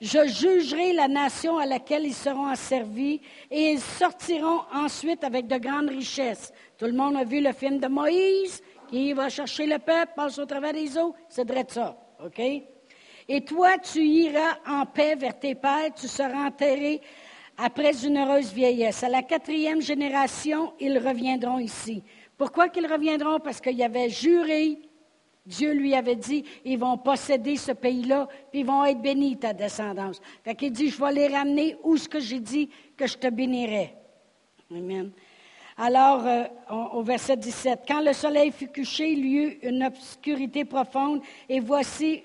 je 0.00 0.24
jugerai 0.28 0.92
la 0.92 1.08
nation 1.08 1.58
à 1.58 1.66
laquelle 1.66 2.06
ils 2.06 2.14
seront 2.14 2.46
asservis 2.46 3.20
et 3.50 3.72
ils 3.72 3.80
sortiront 3.80 4.60
ensuite 4.72 5.24
avec 5.24 5.48
de 5.48 5.56
grandes 5.56 5.88
richesses. 5.88 6.52
Tout 6.78 6.86
le 6.86 6.92
monde 6.92 7.16
a 7.16 7.24
vu 7.24 7.40
le 7.40 7.52
film 7.52 7.80
de 7.80 7.88
Moïse 7.88 8.62
qui 8.88 9.12
va 9.12 9.28
chercher 9.28 9.66
le 9.66 9.80
peuple, 9.80 10.12
passe 10.14 10.38
au 10.38 10.46
travers 10.46 10.72
des 10.72 10.96
eaux. 10.96 11.14
C'est 11.28 11.46
vrai 11.46 11.64
de 11.64 11.70
ça. 11.72 11.98
Et 13.28 13.44
toi, 13.44 13.76
tu 13.78 14.00
iras 14.00 14.58
en 14.66 14.86
paix 14.86 15.16
vers 15.16 15.38
tes 15.38 15.56
pères, 15.56 15.92
tu 15.94 16.06
seras 16.06 16.46
enterré 16.46 17.00
après 17.56 18.06
une 18.06 18.16
heureuse 18.16 18.52
vieillesse. 18.52 19.02
À 19.02 19.08
la 19.08 19.22
quatrième 19.22 19.82
génération, 19.82 20.72
ils 20.78 20.98
reviendront 20.98 21.58
ici. 21.58 22.04
Pourquoi 22.38 22.68
qu'ils 22.68 22.86
reviendront? 22.86 23.40
Parce 23.40 23.60
qu'il 23.60 23.82
avait 23.82 24.08
juré, 24.08 24.78
Dieu 25.44 25.72
lui 25.72 25.94
avait 25.94 26.16
dit, 26.16 26.44
ils 26.64 26.78
vont 26.78 26.96
posséder 26.96 27.56
ce 27.56 27.72
pays-là, 27.72 28.28
puis 28.50 28.60
ils 28.60 28.66
vont 28.66 28.84
être 28.84 29.02
bénis, 29.02 29.38
ta 29.38 29.52
descendance. 29.52 30.20
Fait 30.44 30.54
qu'il 30.54 30.72
dit, 30.72 30.88
je 30.88 31.02
vais 31.02 31.12
les 31.12 31.28
ramener 31.28 31.76
où 31.82 31.96
ce 31.96 32.08
que 32.08 32.20
j'ai 32.20 32.38
dit 32.38 32.70
que 32.96 33.06
je 33.06 33.16
te 33.16 33.28
bénirai. 33.28 33.94
Amen. 34.70 35.10
Alors, 35.80 36.26
euh, 36.26 36.44
au 36.92 37.02
verset 37.02 37.36
17, 37.36 37.82
quand 37.86 38.00
le 38.00 38.12
soleil 38.12 38.50
fut 38.50 38.66
couché, 38.66 39.12
il 39.12 39.24
y 39.24 39.36
eut 39.36 39.58
une 39.62 39.84
obscurité 39.84 40.64
profonde, 40.64 41.22
et 41.48 41.60
voici, 41.60 42.22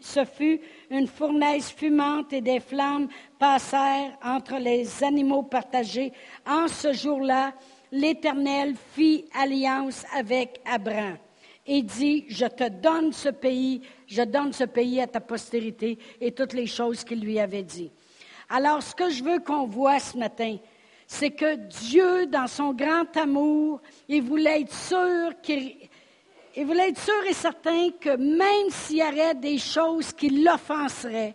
ce 0.00 0.24
fut 0.24 0.60
une 0.90 1.06
fournaise 1.06 1.70
fumante 1.70 2.32
et 2.32 2.40
des 2.40 2.58
flammes 2.58 3.08
passèrent 3.38 4.18
entre 4.22 4.56
les 4.56 5.04
animaux 5.04 5.44
partagés. 5.44 6.12
En 6.44 6.66
ce 6.66 6.92
jour-là, 6.92 7.54
l'Éternel 7.92 8.74
fit 8.94 9.24
alliance 9.34 10.04
avec 10.16 10.60
Abraham 10.64 11.18
et 11.66 11.82
dit, 11.82 12.24
je 12.28 12.46
te 12.46 12.68
donne 12.68 13.12
ce 13.12 13.28
pays, 13.28 13.82
je 14.06 14.22
donne 14.22 14.52
ce 14.52 14.64
pays 14.64 15.00
à 15.00 15.06
ta 15.06 15.20
postérité 15.20 15.98
et 16.20 16.32
toutes 16.32 16.54
les 16.54 16.66
choses 16.66 17.04
qu'il 17.04 17.20
lui 17.20 17.38
avait 17.38 17.62
dit. 17.62 17.90
Alors, 18.48 18.82
ce 18.82 18.94
que 18.94 19.10
je 19.10 19.22
veux 19.22 19.40
qu'on 19.40 19.66
voit 19.66 20.00
ce 20.00 20.16
matin, 20.16 20.56
c'est 21.06 21.30
que 21.30 21.56
Dieu, 21.56 22.26
dans 22.26 22.46
son 22.46 22.72
grand 22.72 23.14
amour, 23.16 23.80
il 24.08 24.22
voulait 24.22 24.62
être 24.62 24.74
sûr 24.74 25.32
et 27.28 27.34
certain 27.34 27.90
que 28.00 28.16
même 28.16 28.70
s'il 28.70 28.98
y 28.98 29.02
aurait 29.02 29.34
des 29.34 29.58
choses 29.58 30.12
qui 30.12 30.30
l'offenseraient, 30.30 31.34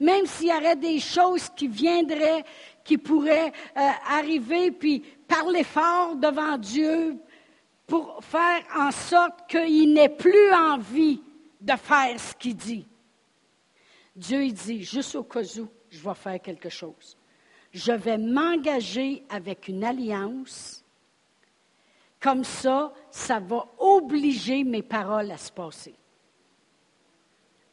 même 0.00 0.26
s'il 0.26 0.48
y 0.48 0.52
aurait 0.52 0.76
des 0.76 0.98
choses 0.98 1.48
qui 1.54 1.68
viendraient, 1.68 2.44
qui 2.82 2.98
pourraient 2.98 3.52
euh, 3.76 3.90
arriver, 4.10 4.70
puis 4.70 5.02
parler 5.36 5.64
fort 5.64 6.16
devant 6.16 6.58
Dieu 6.58 7.16
pour 7.86 8.22
faire 8.24 8.62
en 8.76 8.90
sorte 8.90 9.48
qu'il 9.48 9.92
n'ait 9.92 10.08
plus 10.08 10.52
envie 10.52 11.20
de 11.60 11.72
faire 11.76 12.18
ce 12.18 12.34
qu'il 12.34 12.56
dit. 12.56 12.86
Dieu 14.14 14.44
il 14.44 14.54
dit, 14.54 14.84
juste 14.84 15.14
au 15.14 15.24
cas 15.24 15.42
où, 15.58 15.68
je 15.90 15.98
vais 15.98 16.14
faire 16.14 16.40
quelque 16.40 16.68
chose 16.68 17.16
je 17.74 17.90
vais 17.90 18.18
m'engager 18.18 19.24
avec 19.28 19.66
une 19.66 19.82
alliance. 19.82 20.84
Comme 22.20 22.44
ça, 22.44 22.94
ça 23.10 23.40
va 23.40 23.66
obliger 23.78 24.62
mes 24.62 24.82
paroles 24.82 25.32
à 25.32 25.36
se 25.36 25.50
passer. 25.50 25.94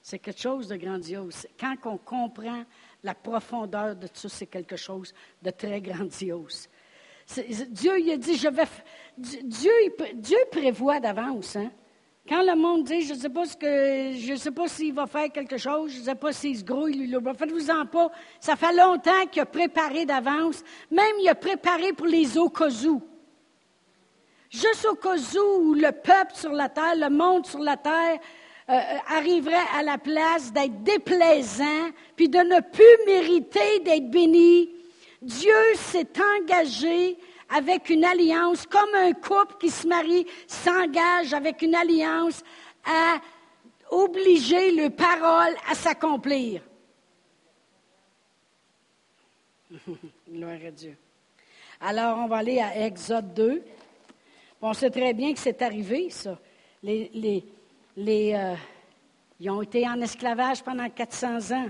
C'est 0.02 0.18
quelque 0.18 0.42
chose 0.42 0.68
de 0.68 0.76
grandiose. 0.76 1.46
Quand 1.58 1.76
on 1.86 1.98
comprend 1.98 2.66
la 3.04 3.14
profondeur 3.14 3.96
de 3.96 4.08
tout 4.08 4.28
c'est 4.28 4.48
quelque 4.48 4.76
chose 4.76 5.14
de 5.42 5.52
très 5.52 5.80
grandiose. 5.80 6.68
Dieu, 7.70 8.00
il 8.00 8.12
a 8.12 8.18
dit, 8.18 8.36
je 8.36 8.48
vais. 8.48 8.64
Dieu, 9.18 9.72
Dieu 10.16 10.38
prévoit 10.52 11.00
d'avance. 11.00 11.56
Hein? 11.56 11.72
Quand 12.28 12.44
le 12.44 12.56
monde 12.56 12.84
dit, 12.84 13.02
je 13.02 13.14
ne 13.14 13.20
sais 13.20 13.30
pas 13.30 13.46
ce 13.46 13.58
que, 13.58 14.18
je 14.18 14.36
sais 14.36 14.52
pas 14.52 14.68
s'il 14.68 14.94
va 14.94 15.08
faire 15.08 15.32
quelque 15.32 15.58
chose, 15.58 15.92
je 15.92 16.00
ne 16.00 16.04
sais 16.06 16.16
pas 16.16 16.32
s'il 16.32 16.58
se 16.58 16.64
grouille, 16.64 17.12
faites-vous-en 17.38 17.86
pas. 17.88 18.12
Ça 18.40 18.56
fait 18.56 18.74
longtemps 18.74 19.26
qu'il 19.32 19.42
a 19.42 19.46
préparé 19.46 20.06
d'avance. 20.06 20.64
Même 20.92 21.16
il 21.20 21.28
a 21.30 21.36
préparé 21.36 21.94
pour 21.94 22.06
les 22.06 22.38
au 22.38 22.52
Juste 24.50 24.86
au 24.86 24.96
cas 24.96 25.16
où 25.16 25.74
le 25.74 25.92
peuple 25.92 26.34
sur 26.34 26.52
la 26.52 26.70
terre, 26.70 26.96
le 26.96 27.10
monde 27.10 27.46
sur 27.46 27.60
la 27.60 27.78
terre, 27.78 28.20
euh, 28.70 28.74
euh, 28.74 28.98
arriverait 29.08 29.56
à 29.78 29.82
la 29.82 29.98
place 29.98 30.54
d'être 30.54 30.84
déplaisant, 30.84 31.90
puis 32.16 32.30
de 32.30 32.38
ne 32.38 32.60
plus 32.62 33.06
mériter 33.06 33.80
d'être 33.80 34.10
béni, 34.10 34.70
Dieu 35.22 35.76
s'est 35.76 36.08
engagé 36.40 37.18
avec 37.50 37.90
une 37.90 38.06
alliance, 38.06 38.66
comme 38.66 38.96
un 38.96 39.12
couple 39.14 39.56
qui 39.60 39.70
se 39.70 39.88
marie 39.88 40.26
s'engage 40.48 41.34
avec 41.34 41.62
une 41.62 41.76
alliance 41.76 42.42
à 42.86 43.20
obliger 43.92 44.72
le 44.72 44.90
parole 44.90 45.54
à 45.70 45.76
s'accomplir. 45.76 46.64
Gloire 50.30 50.60
à 50.66 50.72
Dieu. 50.72 50.98
Alors, 51.82 52.18
on 52.20 52.28
va 52.28 52.38
aller 52.38 52.60
à 52.60 52.86
Exode 52.86 53.34
2. 53.34 53.64
On 54.62 54.74
sait 54.74 54.90
très 54.90 55.14
bien 55.14 55.34
que 55.34 55.40
c'est 55.40 55.62
arrivé, 55.62 56.10
ça. 56.10 56.38
Euh, 56.84 58.56
ils 59.40 59.50
ont 59.50 59.62
été 59.62 59.88
en 59.88 60.00
esclavage 60.02 60.64
pendant 60.64 60.90
400 60.90 61.52
ans. 61.52 61.70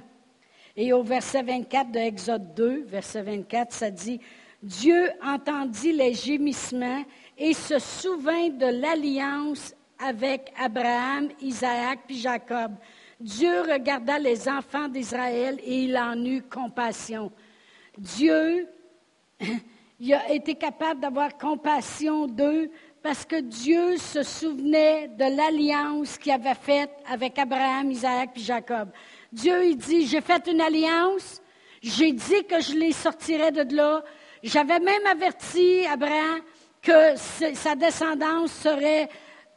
Et 0.76 0.94
au 0.94 1.04
verset 1.04 1.44
24 1.44 1.92
de 1.92 2.00
Exode 2.00 2.54
2, 2.56 2.84
verset 2.86 3.22
24, 3.22 3.74
ça 3.74 3.92
dit 3.92 4.20
Dieu 4.64 5.10
entendit 5.24 5.92
les 5.92 6.14
gémissements 6.14 7.04
et 7.38 7.54
se 7.54 7.80
souvint 7.80 8.50
de 8.50 8.68
l'alliance 8.82 9.74
avec 10.00 10.54
Abraham, 10.58 11.30
Isaac 11.42 12.02
puis 12.08 12.20
Jacob. 12.20 12.74
Dieu 13.20 13.62
regarda 13.62 14.18
les 14.18 14.48
enfants 14.48 14.88
d'Israël 14.88 15.60
et 15.64 15.84
il 15.84 15.98
en 15.98 16.24
eut 16.24 16.44
compassion. 16.44 17.32
Dieu 17.98 18.68
il 20.00 20.14
a 20.14 20.32
été 20.32 20.56
capable 20.56 21.00
d'avoir 21.00 21.38
compassion 21.38 22.26
d'eux 22.28 22.72
parce 23.04 23.26
que 23.26 23.40
Dieu 23.40 23.98
se 23.98 24.24
souvenait 24.24 25.08
de 25.08 25.36
l'alliance 25.36 26.18
qu'il 26.18 26.32
avait 26.32 26.56
faite 26.56 26.92
avec 27.08 27.38
Abraham, 27.38 27.92
Isaac 27.92 28.32
puis 28.34 28.44
Jacob. 28.44 28.90
Dieu, 29.32 29.66
il 29.66 29.78
dit, 29.78 30.08
j'ai 30.08 30.22
fait 30.22 30.46
une 30.48 30.60
alliance, 30.60 31.42
j'ai 31.82 32.12
dit 32.12 32.44
que 32.50 32.60
je 32.62 32.74
les 32.74 32.92
sortirais 32.92 33.52
de 33.52 33.76
là, 33.76 34.04
j'avais 34.44 34.80
même 34.80 35.06
averti 35.06 35.86
Abraham 35.86 36.42
que 36.82 37.16
sa 37.16 37.76
descendance 37.76 38.52
serait 38.52 39.08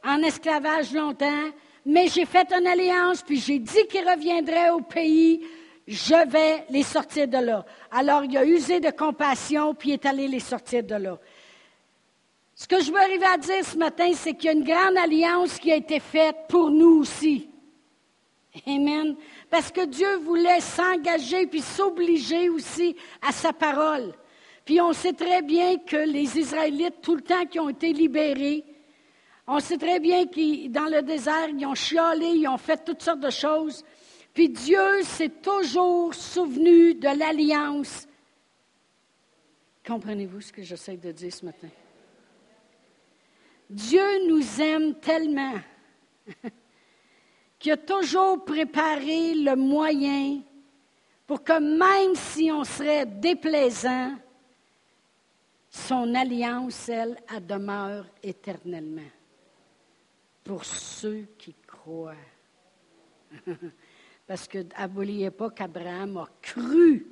en 0.04 0.22
esclavage 0.22 0.92
longtemps, 0.92 1.50
mais 1.87 2.08
j'ai 2.08 2.26
fait 2.26 2.52
une 2.52 2.66
alliance, 2.66 3.22
puis 3.22 3.38
j'ai 3.38 3.58
dit 3.58 3.87
qu'il 3.88 4.08
reviendrait 4.08 4.70
au 4.70 4.80
pays, 4.80 5.42
je 5.87 6.28
vais 6.28 6.64
les 6.70 6.82
sortir 6.82 7.28
de 7.28 7.38
là. 7.38 7.64
Alors 7.90 8.24
il 8.24 8.37
a 8.37 8.44
usé 8.44 8.80
de 8.80 8.90
compassion, 8.90 9.74
puis 9.74 9.90
il 9.90 9.92
est 9.94 10.06
allé 10.06 10.28
les 10.28 10.40
sortir 10.40 10.82
de 10.82 10.94
là. 10.94 11.18
Ce 12.54 12.68
que 12.68 12.80
je 12.80 12.92
veux 12.92 13.00
arriver 13.00 13.26
à 13.26 13.37
dire 13.37 13.64
ce 13.64 13.76
matin, 13.76 14.12
c'est 14.14 14.34
qu'il 14.34 14.44
y 14.44 14.48
a 14.48 14.52
une 14.52 14.64
grande 14.64 14.96
alliance 14.96 15.58
qui 15.58 15.72
a 15.72 15.76
été 15.76 15.98
faite 15.98 16.37
pour 16.48 16.70
nous 16.70 17.00
aussi. 17.00 17.48
Amen. 18.66 19.16
Parce 19.55 19.71
que 19.71 19.87
Dieu 19.87 20.17
voulait 20.17 20.59
s'engager 20.59 21.47
puis 21.47 21.61
s'obliger 21.61 22.49
aussi 22.49 22.97
à 23.23 23.31
sa 23.31 23.53
parole. 23.53 24.12
Puis 24.64 24.81
on 24.81 24.93
sait 24.93 25.12
très 25.12 25.43
bien 25.43 25.79
que 25.79 25.95
les 25.95 26.37
Israélites, 26.37 27.01
tout 27.01 27.14
le 27.14 27.21
temps 27.23 27.47
qui 27.47 27.61
ont 27.61 27.69
été 27.69 27.93
libérés, 27.93 28.64
on 29.47 29.61
sait 29.61 29.79
très 29.79 30.01
bien 30.01 30.27
que 30.27 30.67
dans 30.67 30.87
le 30.87 31.03
désert, 31.03 31.51
ils 31.51 31.64
ont 31.67 31.77
chialé, 31.77 32.31
ils 32.35 32.49
ont 32.49 32.59
fait 32.59 32.85
toutes 32.85 33.01
sortes 33.01 33.21
de 33.21 33.31
choses. 33.31 33.85
Puis 34.33 34.49
Dieu 34.49 35.05
s'est 35.05 35.29
toujours 35.40 36.12
souvenu 36.12 36.95
de 36.95 37.17
l'alliance. 37.17 38.09
Comprenez-vous 39.87 40.40
ce 40.40 40.53
que 40.53 40.64
j'essaie 40.64 40.97
de 40.97 41.12
dire 41.12 41.33
ce 41.33 41.45
matin? 41.45 41.69
Dieu 43.71 44.27
nous 44.27 44.61
aime 44.61 44.97
tellement 44.97 45.55
qu'il 47.64 47.72
a 47.72 47.79
toujours 47.79 48.44
préparé 48.44 49.33
le 49.33 49.57
moyen 49.57 50.42
pour 51.27 51.42
que 51.42 51.59
même 51.59 52.14
si 52.14 52.53
on 52.53 52.62
serait 52.62 53.07
déplaisant, 53.07 54.18
son 55.70 56.14
alliance, 56.14 56.90
elle, 56.90 57.16
elle 57.35 57.46
demeure 57.46 58.05
éternellement 58.22 59.11
pour 60.44 60.62
ceux 60.62 61.27
qui 61.38 61.55
croient. 61.66 62.12
Parce 64.27 64.46
que 64.46 64.59
n'oubliez 64.59 65.31
pas 65.31 65.48
qu'Abraham 65.48 66.18
a 66.18 66.29
cru. 66.42 67.07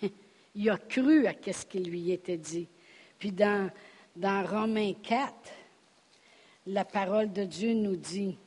Il 0.54 0.70
a 0.70 0.78
cru 0.78 1.26
à 1.26 1.32
ce 1.44 1.66
qui 1.66 1.80
lui 1.80 2.12
était 2.12 2.36
dit. 2.36 2.68
Puis 3.18 3.32
dans, 3.32 3.68
dans 4.14 4.46
Romains 4.46 4.94
4, 5.02 5.34
la 6.68 6.84
parole 6.84 7.32
de 7.32 7.42
Dieu 7.42 7.74
nous 7.74 7.96
dit, 7.96 8.38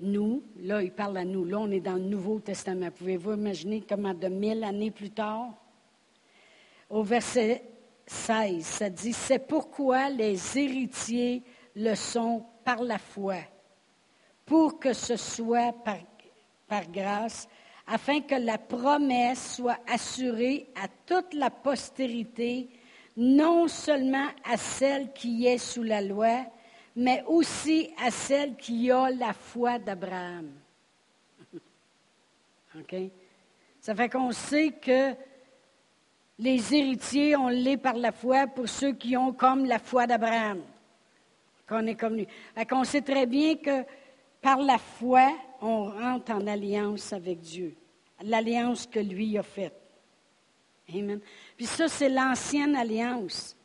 nous, 0.00 0.42
là, 0.60 0.82
il 0.82 0.92
parle 0.92 1.18
à 1.18 1.24
nous, 1.24 1.44
là, 1.44 1.58
on 1.58 1.70
est 1.70 1.80
dans 1.80 1.94
le 1.94 2.00
Nouveau 2.00 2.40
Testament. 2.40 2.90
Pouvez-vous 2.90 3.34
imaginer 3.34 3.82
comment 3.86 4.14
de 4.14 4.28
mille 4.28 4.64
années 4.64 4.90
plus 4.90 5.10
tard, 5.10 5.54
au 6.88 7.02
verset 7.02 7.62
16, 8.06 8.64
ça 8.64 8.90
dit, 8.90 9.12
c'est 9.12 9.38
pourquoi 9.38 10.10
les 10.10 10.58
héritiers 10.58 11.42
le 11.76 11.94
sont 11.94 12.44
par 12.64 12.82
la 12.82 12.98
foi, 12.98 13.36
pour 14.44 14.80
que 14.80 14.92
ce 14.92 15.16
soit 15.16 15.72
par, 15.84 15.98
par 16.66 16.90
grâce, 16.90 17.48
afin 17.86 18.20
que 18.20 18.34
la 18.34 18.58
promesse 18.58 19.56
soit 19.56 19.78
assurée 19.86 20.68
à 20.74 20.88
toute 21.06 21.34
la 21.34 21.50
postérité, 21.50 22.68
non 23.16 23.68
seulement 23.68 24.28
à 24.44 24.56
celle 24.56 25.12
qui 25.12 25.46
est 25.46 25.58
sous 25.58 25.82
la 25.82 26.00
loi, 26.00 26.46
mais 27.00 27.24
aussi 27.26 27.90
à 27.98 28.10
celle 28.10 28.56
qui 28.56 28.90
a 28.90 29.08
la 29.08 29.32
foi 29.32 29.78
d'Abraham. 29.78 30.50
OK? 32.78 32.94
Ça 33.80 33.94
fait 33.94 34.10
qu'on 34.10 34.32
sait 34.32 34.72
que 34.72 35.14
les 36.38 36.74
héritiers, 36.74 37.36
on 37.36 37.48
l'est 37.48 37.78
par 37.78 37.94
la 37.94 38.12
foi 38.12 38.46
pour 38.46 38.68
ceux 38.68 38.92
qui 38.92 39.16
ont 39.16 39.32
comme 39.32 39.64
la 39.64 39.78
foi 39.78 40.06
d'Abraham. 40.06 40.60
Qu'on 41.66 41.86
est 41.86 41.94
comme 41.94 42.16
lui. 42.16 42.28
Qu'on 42.68 42.84
sait 42.84 43.00
très 43.00 43.24
bien 43.24 43.56
que 43.56 43.82
par 44.42 44.58
la 44.58 44.76
foi, 44.76 45.32
on 45.62 45.84
rentre 45.84 46.32
en 46.32 46.46
alliance 46.46 47.14
avec 47.14 47.40
Dieu. 47.40 47.74
L'alliance 48.22 48.86
que 48.86 49.00
lui 49.00 49.38
a 49.38 49.42
faite. 49.42 49.80
Amen. 50.94 51.20
Puis 51.56 51.64
ça, 51.64 51.88
c'est 51.88 52.10
l'ancienne 52.10 52.76
alliance. 52.76 53.56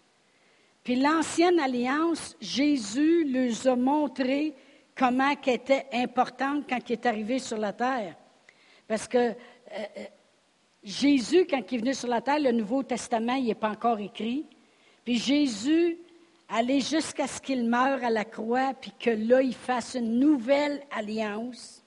Puis 0.86 0.98
l'ancienne 0.98 1.60
alliance, 1.60 2.38
Jésus 2.40 3.26
leur 3.26 3.74
a 3.74 3.76
montré 3.76 4.54
comment 4.96 5.34
elle 5.46 5.54
était 5.54 5.88
importante 5.92 6.66
quand 6.70 6.78
il 6.88 6.94
est 6.94 7.06
arrivé 7.08 7.40
sur 7.40 7.58
la 7.58 7.74
terre. 7.74 8.16
Parce 8.88 9.08
que 9.08 9.18
euh, 9.18 9.34
euh, 9.72 10.06
Jésus, 10.84 11.48
quand 11.50 11.60
il 11.72 11.76
est 11.76 11.82
venu 11.82 11.94
sur 11.96 12.08
la 12.08 12.22
terre, 12.22 12.40
le 12.40 12.52
Nouveau 12.52 12.84
Testament, 12.84 13.34
il 13.34 13.48
n'est 13.48 13.56
pas 13.56 13.72
encore 13.72 14.00
écrit. 14.00 14.46
Puis 15.04 15.18
Jésus 15.18 15.98
allait 16.48 16.82
jusqu'à 16.82 17.26
ce 17.26 17.42
qu'il 17.42 17.68
meure 17.68 18.04
à 18.04 18.12
la 18.12 18.24
croix, 18.24 18.76
puis 18.80 18.94
que 19.00 19.10
là, 19.10 19.42
il 19.42 19.56
fasse 19.56 19.96
une 19.96 20.20
nouvelle 20.20 20.84
alliance. 20.92 21.84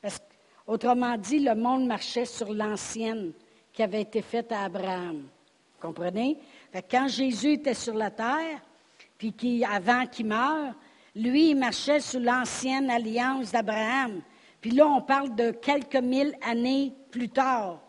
Parce 0.00 0.22
autrement 0.66 1.18
dit, 1.18 1.40
le 1.40 1.54
monde 1.54 1.86
marchait 1.86 2.24
sur 2.24 2.50
l'ancienne 2.54 3.32
qui 3.74 3.82
avait 3.82 4.00
été 4.00 4.22
faite 4.22 4.52
à 4.52 4.64
Abraham. 4.64 5.24
Comprenez? 5.78 6.38
Quand 6.82 7.08
Jésus 7.08 7.52
était 7.52 7.74
sur 7.74 7.94
la 7.94 8.10
terre, 8.10 8.60
puis 9.18 9.64
avant 9.64 10.06
qu'il 10.06 10.26
meure, 10.26 10.74
lui, 11.14 11.50
il 11.50 11.56
marchait 11.56 12.00
sous 12.00 12.18
l'ancienne 12.18 12.90
alliance 12.90 13.52
d'Abraham. 13.52 14.20
Puis 14.60 14.70
là, 14.70 14.86
on 14.86 15.00
parle 15.00 15.34
de 15.34 15.50
quelques 15.50 15.96
mille 15.96 16.36
années 16.42 16.92
plus 17.10 17.30
tard. 17.30 17.80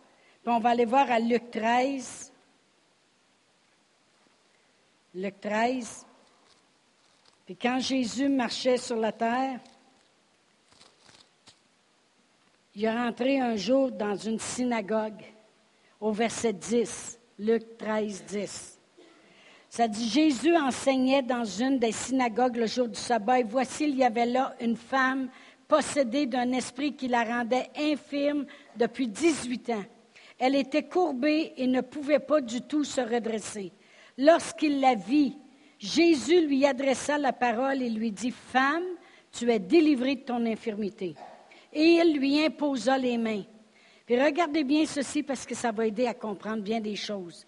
Puis 0.43 0.53
on 0.53 0.59
va 0.59 0.69
aller 0.69 0.85
voir 0.85 1.11
à 1.11 1.19
Luc 1.19 1.51
13. 1.51 2.31
Luc 5.15 5.41
13. 5.41 6.05
Puis 7.45 7.55
quand 7.55 7.79
Jésus 7.79 8.29
marchait 8.29 8.77
sur 8.77 8.95
la 8.95 9.11
terre, 9.11 9.59
il 12.75 12.85
est 12.85 12.91
rentré 12.91 13.39
un 13.39 13.55
jour 13.55 13.91
dans 13.91 14.15
une 14.15 14.39
synagogue 14.39 15.23
au 15.99 16.11
verset 16.11 16.53
10, 16.53 17.19
Luc 17.39 17.77
13, 17.77 18.23
10. 18.25 18.76
Ça 19.77 19.87
dit, 19.87 20.09
Jésus 20.09 20.57
enseignait 20.57 21.21
dans 21.21 21.45
une 21.45 21.77
des 21.77 21.91
synagogues 21.91 22.55
le 22.55 22.65
jour 22.65 22.87
du 22.87 22.99
sabbat, 22.99 23.41
et 23.41 23.43
voici, 23.43 23.83
il 23.83 23.95
y 23.95 24.03
avait 24.03 24.25
là 24.25 24.55
une 24.59 24.75
femme 24.75 25.29
possédée 25.67 26.25
d'un 26.25 26.51
esprit 26.53 26.95
qui 26.95 27.07
la 27.07 27.23
rendait 27.23 27.69
infirme 27.77 28.47
depuis 28.75 29.07
18 29.07 29.69
ans. 29.69 29.83
Elle 30.39 30.55
était 30.55 30.87
courbée 30.87 31.53
et 31.57 31.67
ne 31.67 31.81
pouvait 31.81 32.17
pas 32.17 32.41
du 32.41 32.61
tout 32.61 32.83
se 32.83 33.01
redresser. 33.01 33.71
Lorsqu'il 34.17 34.79
la 34.79 34.95
vit, 34.95 35.37
Jésus 35.77 36.47
lui 36.47 36.65
adressa 36.65 37.19
la 37.19 37.31
parole 37.31 37.83
et 37.83 37.91
lui 37.91 38.11
dit, 38.11 38.31
Femme, 38.31 38.95
tu 39.31 39.51
es 39.51 39.59
délivrée 39.59 40.15
de 40.15 40.21
ton 40.21 40.43
infirmité. 40.47 41.13
Et 41.71 42.01
il 42.01 42.17
lui 42.17 42.43
imposa 42.43 42.97
les 42.97 43.19
mains. 43.19 43.43
Puis 44.07 44.19
regardez 44.19 44.63
bien 44.63 44.87
ceci 44.87 45.21
parce 45.21 45.45
que 45.45 45.53
ça 45.53 45.71
va 45.71 45.85
aider 45.85 46.07
à 46.07 46.15
comprendre 46.15 46.63
bien 46.63 46.81
des 46.81 46.95
choses. 46.95 47.45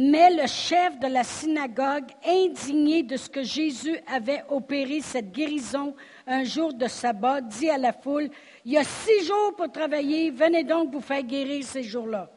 Mais 0.00 0.30
le 0.30 0.46
chef 0.46 0.96
de 1.00 1.08
la 1.08 1.24
synagogue, 1.24 2.06
indigné 2.24 3.02
de 3.02 3.16
ce 3.16 3.28
que 3.28 3.42
Jésus 3.42 3.98
avait 4.06 4.44
opéré 4.48 5.00
cette 5.00 5.32
guérison 5.32 5.92
un 6.24 6.44
jour 6.44 6.72
de 6.72 6.86
sabbat, 6.86 7.40
dit 7.40 7.68
à 7.68 7.78
la 7.78 7.92
foule, 7.92 8.30
Il 8.64 8.74
y 8.74 8.76
a 8.76 8.84
six 8.84 9.24
jours 9.24 9.56
pour 9.56 9.72
travailler, 9.72 10.30
venez 10.30 10.62
donc 10.62 10.92
vous 10.92 11.00
faire 11.00 11.24
guérir 11.24 11.64
ces 11.64 11.82
jours-là. 11.82 12.30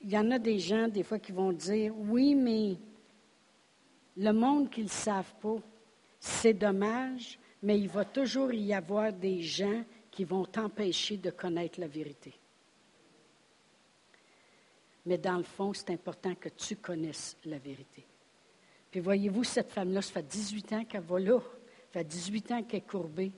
Il 0.00 0.10
y 0.10 0.16
en 0.16 0.30
a 0.30 0.38
des 0.38 0.58
gens, 0.58 0.88
des 0.88 1.02
fois, 1.02 1.18
qui 1.18 1.32
vont 1.32 1.52
dire, 1.52 1.92
oui, 1.94 2.34
mais 2.34 2.78
le 4.16 4.32
monde 4.32 4.70
qu'ils 4.70 4.84
ne 4.84 4.88
savent 4.88 5.34
pas, 5.38 5.56
c'est 6.18 6.54
dommage, 6.54 7.38
mais 7.62 7.78
il 7.78 7.90
va 7.90 8.06
toujours 8.06 8.54
y 8.54 8.72
avoir 8.72 9.12
des 9.12 9.42
gens 9.42 9.84
qui 10.10 10.24
vont 10.24 10.46
t'empêcher 10.46 11.18
de 11.18 11.28
connaître 11.28 11.78
la 11.78 11.88
vérité. 11.88 12.32
Mais 15.10 15.18
dans 15.18 15.38
le 15.38 15.42
fond, 15.42 15.72
c'est 15.72 15.90
important 15.90 16.36
que 16.36 16.48
tu 16.50 16.76
connaisses 16.76 17.36
la 17.44 17.58
vérité. 17.58 18.06
Puis 18.92 19.00
voyez-vous, 19.00 19.42
cette 19.42 19.72
femme-là, 19.72 20.02
ça 20.02 20.12
fait 20.12 20.22
18 20.22 20.72
ans 20.72 20.84
qu'elle 20.84 21.00
va 21.00 21.18
là. 21.18 21.40
Ça 21.40 21.98
fait 21.98 22.04
18 22.04 22.52
ans 22.52 22.62
qu'elle 22.62 22.78
est 22.78 22.88
courbée. 22.88 23.32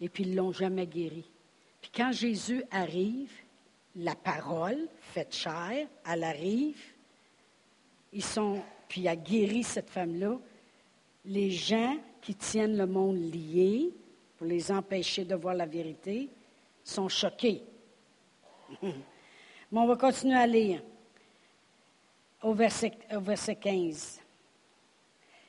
Et 0.00 0.08
puis, 0.08 0.24
ils 0.24 0.30
ne 0.30 0.36
l'ont 0.36 0.52
jamais 0.52 0.86
guérie. 0.86 1.30
Puis 1.82 1.90
quand 1.94 2.12
Jésus 2.12 2.64
arrive, 2.70 3.30
la 3.94 4.14
parole, 4.14 4.88
faite 4.98 5.34
chair, 5.34 5.86
elle 6.10 6.24
arrive, 6.24 6.82
ils 8.10 8.24
sont, 8.24 8.62
puis 8.88 9.02
il 9.02 9.08
a 9.08 9.16
guéri 9.16 9.64
cette 9.64 9.90
femme-là. 9.90 10.38
Les 11.26 11.50
gens 11.50 11.98
qui 12.22 12.34
tiennent 12.34 12.78
le 12.78 12.86
monde 12.86 13.18
lié 13.18 13.92
pour 14.38 14.46
les 14.46 14.72
empêcher 14.72 15.26
de 15.26 15.34
voir 15.34 15.52
la 15.52 15.66
vérité 15.66 16.30
sont 16.82 17.10
choqués. 17.10 17.62
Mais 19.70 19.80
on 19.80 19.86
va 19.86 19.96
continuer 19.96 20.36
à 20.36 20.46
lire 20.46 20.82
au 22.42 22.54
verset, 22.54 22.92
au 23.14 23.20
verset 23.20 23.56
15. 23.56 24.20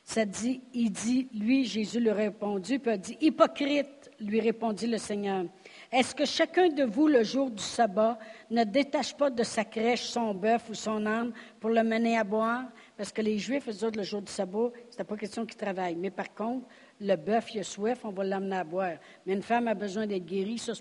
Ça 0.04 0.26
dit, 0.26 0.62
il 0.74 0.90
dit, 0.90 1.28
lui, 1.34 1.66
Jésus 1.66 2.00
lui 2.00 2.12
répondu, 2.12 2.80
puis 2.80 2.92
a 2.92 2.98
dit, 2.98 3.18
Hypocrite, 3.20 4.10
lui 4.22 4.40
répondit 4.40 4.88
le 4.88 4.98
Seigneur, 4.98 5.46
est-ce 5.92 6.16
que 6.16 6.26
chacun 6.26 6.70
de 6.70 6.86
vous, 6.86 7.08
le 7.08 7.24
jour 7.24 7.52
du 7.52 7.62
sabbat, 7.62 8.18
ne 8.50 8.64
détache 8.64 9.14
pas 9.16 9.30
de 9.30 9.44
sa 9.44 9.66
crèche 9.66 10.04
son 10.04 10.34
bœuf 10.34 10.70
ou 10.70 10.74
son 10.74 11.06
âne 11.06 11.34
pour 11.60 11.70
le 11.70 11.84
mener 11.84 12.18
à 12.18 12.24
boire? 12.24 12.64
Parce 12.96 13.12
que 13.12 13.22
les 13.22 13.38
Juifs, 13.38 13.68
eux 13.68 13.86
autres, 13.86 13.98
le 13.98 14.04
jour 14.04 14.22
du 14.22 14.32
sabbat, 14.32 14.72
c'était 14.90 15.04
pas 15.04 15.18
question 15.18 15.46
qu'ils 15.46 15.58
travaillent. 15.58 15.98
Mais 15.98 16.10
par 16.10 16.34
contre, 16.34 16.66
le 17.00 17.16
bœuf, 17.16 17.54
il 17.54 17.60
a 17.60 17.64
soif, 17.64 18.00
on 18.06 18.12
va 18.12 18.24
l'amener 18.24 18.58
à 18.58 18.64
boire. 18.64 18.98
Mais 19.26 19.34
une 19.34 19.44
femme 19.44 19.68
a 19.68 19.76
besoin 19.76 20.08
d'être 20.08 20.26
guérie, 20.26 20.58
ça, 20.58 20.74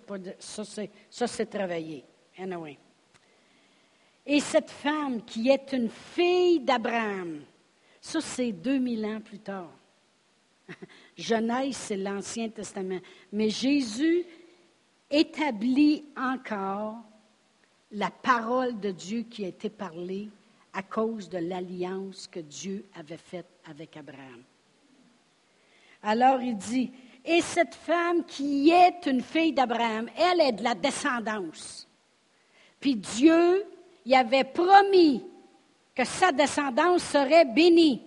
c'est, 1.26 1.46
travailler. 1.46 2.04
Et 4.26 4.40
cette 4.40 4.70
femme 4.70 5.24
qui 5.24 5.50
est 5.50 5.72
une 5.72 5.88
fille 5.88 6.58
d'Abraham, 6.58 7.42
ça 8.00 8.20
c'est 8.20 8.50
2000 8.50 9.06
ans 9.06 9.20
plus 9.20 9.38
tard. 9.38 9.70
Genèse, 11.16 11.76
c'est 11.76 11.96
l'Ancien 11.96 12.48
Testament. 12.48 12.98
Mais 13.32 13.50
Jésus 13.50 14.24
établit 15.08 16.04
encore 16.16 16.96
la 17.92 18.10
parole 18.10 18.80
de 18.80 18.90
Dieu 18.90 19.22
qui 19.22 19.44
a 19.44 19.48
été 19.48 19.70
parlée 19.70 20.28
à 20.72 20.82
cause 20.82 21.28
de 21.28 21.38
l'alliance 21.38 22.26
que 22.26 22.40
Dieu 22.40 22.84
avait 22.98 23.16
faite 23.16 23.46
avec 23.70 23.96
Abraham. 23.96 24.42
Alors 26.02 26.40
il 26.42 26.56
dit, 26.56 26.90
et 27.24 27.40
cette 27.40 27.74
femme 27.74 28.24
qui 28.24 28.70
est 28.70 29.06
une 29.06 29.22
fille 29.22 29.52
d'Abraham, 29.52 30.08
elle 30.16 30.40
est 30.40 30.52
de 30.52 30.64
la 30.64 30.74
descendance. 30.74 31.88
Puis 32.80 32.96
Dieu 32.96 33.64
il 34.06 34.14
avait 34.14 34.44
promis 34.44 35.22
que 35.94 36.04
sa 36.04 36.30
descendance 36.30 37.02
serait 37.02 37.44
bénie. 37.44 38.02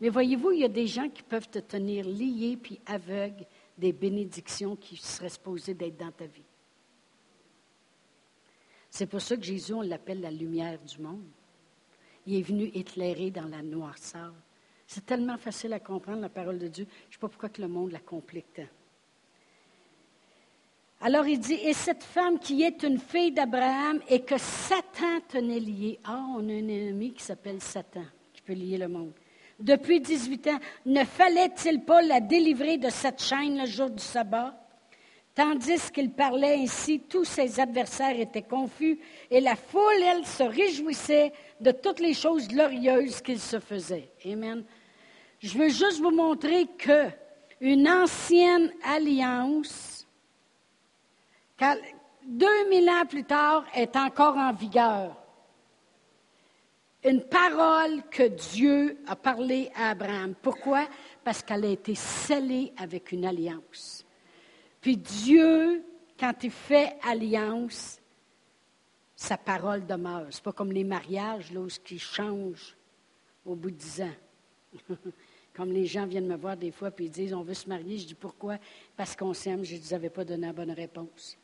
Mais 0.00 0.10
voyez-vous, 0.10 0.52
il 0.52 0.60
y 0.60 0.64
a 0.64 0.68
des 0.68 0.86
gens 0.86 1.08
qui 1.08 1.22
peuvent 1.22 1.48
te 1.48 1.58
tenir 1.58 2.04
lié 2.04 2.58
puis 2.62 2.78
aveugle 2.84 3.46
des 3.78 3.92
bénédictions 3.92 4.76
qui 4.76 4.96
seraient 4.96 5.30
supposées 5.30 5.72
d'être 5.72 5.96
dans 5.96 6.12
ta 6.12 6.26
vie. 6.26 6.44
C'est 8.90 9.06
pour 9.06 9.22
ça 9.22 9.36
que 9.36 9.42
Jésus, 9.42 9.72
on 9.72 9.80
l'appelle 9.80 10.20
la 10.20 10.30
lumière 10.30 10.78
du 10.78 11.00
monde. 11.00 11.24
Il 12.26 12.36
est 12.36 12.42
venu 12.42 12.64
éclairer 12.74 13.30
dans 13.30 13.48
la 13.48 13.62
noirceur. 13.62 14.34
C'est 14.86 15.06
tellement 15.06 15.38
facile 15.38 15.72
à 15.72 15.80
comprendre 15.80 16.20
la 16.20 16.28
parole 16.28 16.58
de 16.58 16.68
Dieu. 16.68 16.86
Je 17.04 17.08
ne 17.08 17.12
sais 17.12 17.18
pas 17.18 17.28
pourquoi 17.28 17.48
que 17.48 17.62
le 17.62 17.68
monde 17.68 17.92
la 17.92 18.00
complique. 18.00 18.60
Alors 21.00 21.26
il 21.26 21.38
dit, 21.38 21.58
et 21.62 21.74
cette 21.74 22.02
femme 22.02 22.38
qui 22.38 22.62
est 22.62 22.82
une 22.82 22.98
fille 22.98 23.32
d'Abraham 23.32 24.00
et 24.08 24.20
que 24.20 24.38
Satan 24.38 25.20
tenait 25.28 25.60
liée. 25.60 25.98
Ah, 26.04 26.24
on 26.36 26.48
a 26.48 26.52
un 26.52 26.68
ennemi 26.68 27.12
qui 27.12 27.22
s'appelle 27.22 27.60
Satan, 27.60 28.04
qui 28.32 28.42
peut 28.42 28.54
lier 28.54 28.78
le 28.78 28.88
monde. 28.88 29.12
Depuis 29.58 30.00
18 30.00 30.46
ans, 30.48 30.58
ne 30.84 31.04
fallait-il 31.04 31.82
pas 31.82 32.02
la 32.02 32.20
délivrer 32.20 32.76
de 32.78 32.90
cette 32.90 33.22
chaîne 33.22 33.58
le 33.58 33.66
jour 33.66 33.90
du 33.90 34.02
sabbat? 34.02 34.54
Tandis 35.34 35.90
qu'il 35.92 36.10
parlait 36.12 36.56
ainsi, 36.62 37.00
tous 37.00 37.24
ses 37.24 37.60
adversaires 37.60 38.18
étaient 38.18 38.42
confus 38.42 38.98
et 39.30 39.40
la 39.40 39.54
foule, 39.54 40.02
elle, 40.02 40.24
se 40.24 40.42
réjouissait 40.42 41.32
de 41.60 41.72
toutes 41.72 42.00
les 42.00 42.14
choses 42.14 42.48
glorieuses 42.48 43.20
qu'il 43.20 43.38
se 43.38 43.60
faisait. 43.60 44.10
Amen. 44.24 44.64
Je 45.40 45.58
veux 45.58 45.68
juste 45.68 46.00
vous 46.00 46.10
montrer 46.10 46.66
que 46.78 47.08
une 47.60 47.88
ancienne 47.88 48.72
alliance, 48.82 49.95
2000 51.58 52.88
ans 52.88 53.06
plus 53.06 53.24
tard, 53.24 53.64
est 53.74 53.96
encore 53.96 54.36
en 54.36 54.52
vigueur. 54.52 55.16
Une 57.04 57.22
parole 57.22 58.02
que 58.10 58.24
Dieu 58.24 58.98
a 59.06 59.14
parlé 59.14 59.70
à 59.76 59.90
Abraham. 59.90 60.34
Pourquoi? 60.34 60.88
Parce 61.22 61.42
qu'elle 61.42 61.64
a 61.64 61.68
été 61.68 61.94
scellée 61.94 62.72
avec 62.76 63.12
une 63.12 63.24
alliance. 63.24 64.04
Puis 64.80 64.96
Dieu, 64.96 65.84
quand 66.18 66.34
il 66.42 66.50
fait 66.50 66.96
alliance, 67.04 68.00
sa 69.14 69.36
parole 69.36 69.86
demeure. 69.86 70.26
Ce 70.30 70.38
n'est 70.38 70.42
pas 70.42 70.52
comme 70.52 70.72
les 70.72 70.84
mariages, 70.84 71.52
là, 71.52 71.66
qui 71.84 71.98
changent 71.98 72.76
au 73.44 73.54
bout 73.54 73.70
de 73.70 73.76
dix 73.76 74.02
ans. 74.02 74.88
comme 75.56 75.72
les 75.72 75.86
gens 75.86 76.06
viennent 76.06 76.26
me 76.26 76.36
voir 76.36 76.54
des 76.54 76.70
fois 76.70 76.90
puis 76.90 77.06
ils 77.06 77.10
disent 77.10 77.32
on 77.32 77.42
veut 77.42 77.54
se 77.54 77.68
marier. 77.68 77.98
Je 77.98 78.06
dis 78.06 78.14
pourquoi? 78.14 78.58
Parce 78.96 79.16
qu'on 79.16 79.32
s'aime. 79.32 79.64
Je 79.64 79.76
dis, 79.76 79.80
vous 79.80 79.94
n'avez 79.94 80.10
pas 80.10 80.24
donné 80.24 80.46
la 80.46 80.52
bonne 80.52 80.72
réponse. 80.72 81.38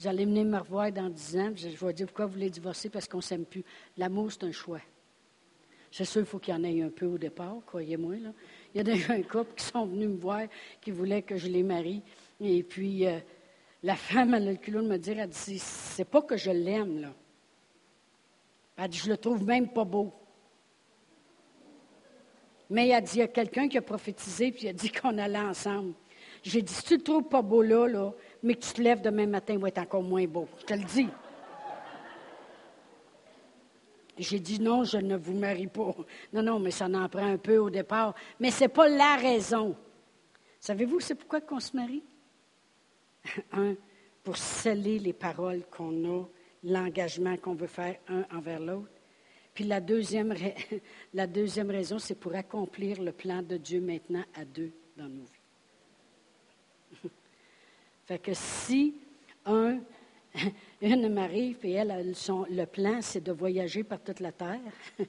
Vous 0.00 0.08
allez 0.08 0.24
venir 0.24 0.46
me 0.46 0.56
revoir 0.56 0.90
dans 0.90 1.10
dix 1.10 1.36
ans. 1.36 1.52
Je, 1.54 1.68
vais 1.68 1.92
dire 1.92 2.06
pourquoi 2.06 2.24
vous 2.24 2.32
voulez 2.32 2.48
divorcer 2.48 2.88
parce 2.88 3.06
qu'on 3.06 3.18
ne 3.18 3.22
s'aime 3.22 3.44
plus. 3.44 3.62
L'amour, 3.98 4.32
c'est 4.32 4.44
un 4.44 4.52
choix. 4.52 4.80
C'est 5.92 6.06
sûr, 6.06 6.22
il 6.22 6.26
faut 6.26 6.38
qu'il 6.38 6.54
y 6.54 6.56
en 6.56 6.64
ait 6.64 6.80
un 6.80 6.88
peu 6.88 7.04
au 7.04 7.18
départ, 7.18 7.56
croyez-moi. 7.66 8.14
Il 8.74 8.78
y 8.78 8.80
a 8.80 8.82
déjà 8.82 9.12
un 9.12 9.22
couple 9.22 9.52
qui 9.54 9.64
sont 9.66 9.84
venus 9.84 10.08
me 10.08 10.16
voir, 10.16 10.44
qui 10.80 10.90
voulaient 10.90 11.20
que 11.20 11.36
je 11.36 11.48
les 11.48 11.62
marie. 11.62 12.00
Et 12.40 12.62
puis, 12.62 13.06
euh, 13.06 13.18
la 13.82 13.94
femme, 13.94 14.32
elle 14.32 14.48
a 14.48 14.52
le 14.52 14.56
culot 14.56 14.80
de 14.80 14.88
me 14.88 14.96
dire, 14.96 15.18
elle 15.18 15.28
dit, 15.28 15.58
c'est 15.58 16.06
pas 16.06 16.22
que 16.22 16.38
je 16.38 16.50
l'aime, 16.50 17.02
là. 17.02 17.12
Elle 18.78 18.88
dit, 18.88 18.96
je 18.96 19.10
le 19.10 19.18
trouve 19.18 19.44
même 19.44 19.68
pas 19.68 19.84
beau. 19.84 20.14
Mais 22.70 22.88
elle 22.88 23.04
dit, 23.04 23.16
il 23.16 23.18
y 23.18 23.22
a 23.22 23.28
quelqu'un 23.28 23.68
qui 23.68 23.76
a 23.76 23.82
prophétisé, 23.82 24.50
puis 24.50 24.62
il 24.62 24.68
a 24.68 24.72
dit 24.72 24.90
qu'on 24.90 25.18
allait 25.18 25.38
ensemble. 25.38 25.92
J'ai 26.42 26.62
dit, 26.62 26.72
si 26.72 26.84
tu 26.84 26.96
le 26.96 27.02
trouves 27.02 27.28
pas 27.28 27.42
beau 27.42 27.60
là, 27.60 27.86
là, 27.86 28.14
mais 28.42 28.54
que 28.54 28.60
tu 28.60 28.72
te 28.72 28.82
lèves 28.82 29.02
demain 29.02 29.26
matin, 29.26 29.54
il 29.54 29.58
va 29.58 29.68
être 29.68 29.78
encore 29.78 30.02
moins 30.02 30.26
beau. 30.26 30.48
Je 30.60 30.64
te 30.64 30.74
le 30.74 30.84
dis. 30.84 31.08
J'ai 34.18 34.38
dit 34.38 34.60
non, 34.60 34.84
je 34.84 34.98
ne 34.98 35.16
vous 35.16 35.34
marie 35.34 35.66
pas. 35.66 35.94
Non, 36.32 36.42
non, 36.42 36.58
mais 36.58 36.70
ça 36.70 36.86
en 36.86 37.08
prend 37.08 37.26
un 37.26 37.38
peu 37.38 37.56
au 37.56 37.70
départ. 37.70 38.14
Mais 38.38 38.50
ce 38.50 38.64
n'est 38.64 38.68
pas 38.68 38.88
la 38.88 39.16
raison. 39.16 39.74
Savez-vous, 40.58 41.00
c'est 41.00 41.14
pourquoi 41.14 41.40
qu'on 41.40 41.60
se 41.60 41.74
marie? 41.74 42.04
Un, 43.52 43.74
pour 44.22 44.36
sceller 44.36 44.98
les 44.98 45.14
paroles 45.14 45.62
qu'on 45.70 46.20
a, 46.20 46.24
l'engagement 46.62 47.36
qu'on 47.38 47.54
veut 47.54 47.66
faire 47.66 47.96
un 48.08 48.24
envers 48.36 48.60
l'autre. 48.60 48.92
Puis 49.54 49.64
la 49.64 49.80
deuxième, 49.80 50.34
la 51.14 51.26
deuxième 51.26 51.70
raison, 51.70 51.98
c'est 51.98 52.14
pour 52.14 52.34
accomplir 52.34 53.02
le 53.02 53.12
plan 53.12 53.42
de 53.42 53.56
Dieu 53.56 53.80
maintenant 53.80 54.24
à 54.34 54.44
deux 54.44 54.72
dans 54.96 55.08
nos 55.08 55.24
vies. 55.24 55.39
Fait 58.10 58.18
que 58.18 58.34
si 58.34 58.96
un 59.46 59.78
Une 60.82 61.08
m'arrive, 61.12 61.58
et 61.62 61.74
elle, 61.74 62.12
le 62.50 62.64
plan, 62.64 63.00
c'est 63.02 63.22
de 63.22 63.30
voyager 63.30 63.84
par 63.84 64.02
toute 64.02 64.18
la 64.18 64.32
terre, 64.32 64.58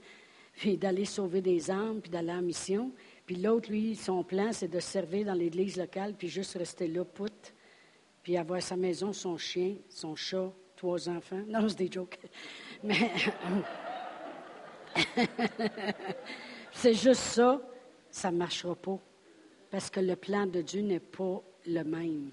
puis 0.53 0.77
d'aller 0.77 1.05
sauver 1.05 1.41
des 1.41 1.71
âmes, 1.71 1.99
puis 1.99 2.11
d'aller 2.11 2.31
en 2.31 2.43
mission. 2.43 2.91
Puis 3.25 3.37
l'autre, 3.37 3.71
lui, 3.71 3.95
son 3.95 4.23
plan, 4.23 4.51
c'est 4.51 4.67
de 4.67 4.79
servir 4.79 5.25
dans 5.25 5.33
l'église 5.33 5.77
locale, 5.77 6.13
puis 6.15 6.27
juste 6.27 6.55
rester 6.59 6.87
là, 6.87 7.03
pout, 7.03 7.55
puis 8.21 8.37
avoir 8.37 8.61
sa 8.61 8.75
maison, 8.75 9.13
son 9.13 9.35
chien, 9.35 9.77
son 9.89 10.15
chat, 10.15 10.51
trois 10.75 11.09
enfants. 11.09 11.41
Non, 11.47 11.67
c'est 11.69 11.79
des 11.79 11.91
jokes. 11.91 12.19
Mais 12.83 13.09
c'est 16.71 16.93
juste 16.93 17.21
ça, 17.21 17.59
ça 18.11 18.29
ne 18.29 18.37
marchera 18.37 18.75
pas. 18.75 18.99
Parce 19.71 19.89
que 19.89 20.01
le 20.01 20.15
plan 20.15 20.45
de 20.45 20.61
Dieu 20.61 20.81
n'est 20.81 20.99
pas 20.99 21.41
le 21.65 21.83
même. 21.83 22.31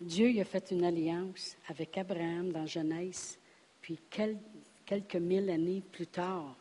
Dieu 0.00 0.40
a 0.40 0.44
fait 0.44 0.70
une 0.70 0.84
alliance 0.84 1.56
avec 1.68 1.98
Abraham 1.98 2.52
dans 2.52 2.66
Genèse, 2.66 3.38
puis 3.80 3.98
quelques 4.10 5.16
mille 5.16 5.50
années 5.50 5.82
plus 5.92 6.06
tard, 6.06 6.56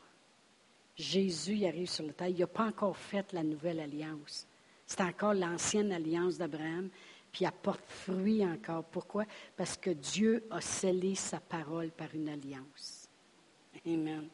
Jésus 0.96 1.66
arrive 1.66 1.90
sur 1.90 2.06
la 2.06 2.14
terre. 2.14 2.30
Il 2.30 2.40
n'a 2.40 2.48
pas 2.48 2.66
encore 2.66 2.98
fait 2.98 3.32
la 3.34 3.44
nouvelle 3.44 3.80
alliance. 3.80 4.48
C'est 4.88 5.02
encore 5.02 5.36
l'ancienne 5.36 5.92
alliance 5.92 6.38
d'Abraham, 6.38 6.90
puis 7.32 7.46
elle 7.46 7.74
fruit 7.86 8.44
encore. 8.44 8.84
Pourquoi? 8.86 9.26
Parce 9.56 9.78
que 9.78 9.92
Dieu 9.92 10.44
a 10.50 10.60
scellé 10.60 11.14
sa 11.14 11.40
parole 11.40 11.92
par 11.92 12.08
une 12.16 12.30
alliance. 12.30 13.08
Amen. 13.86 14.28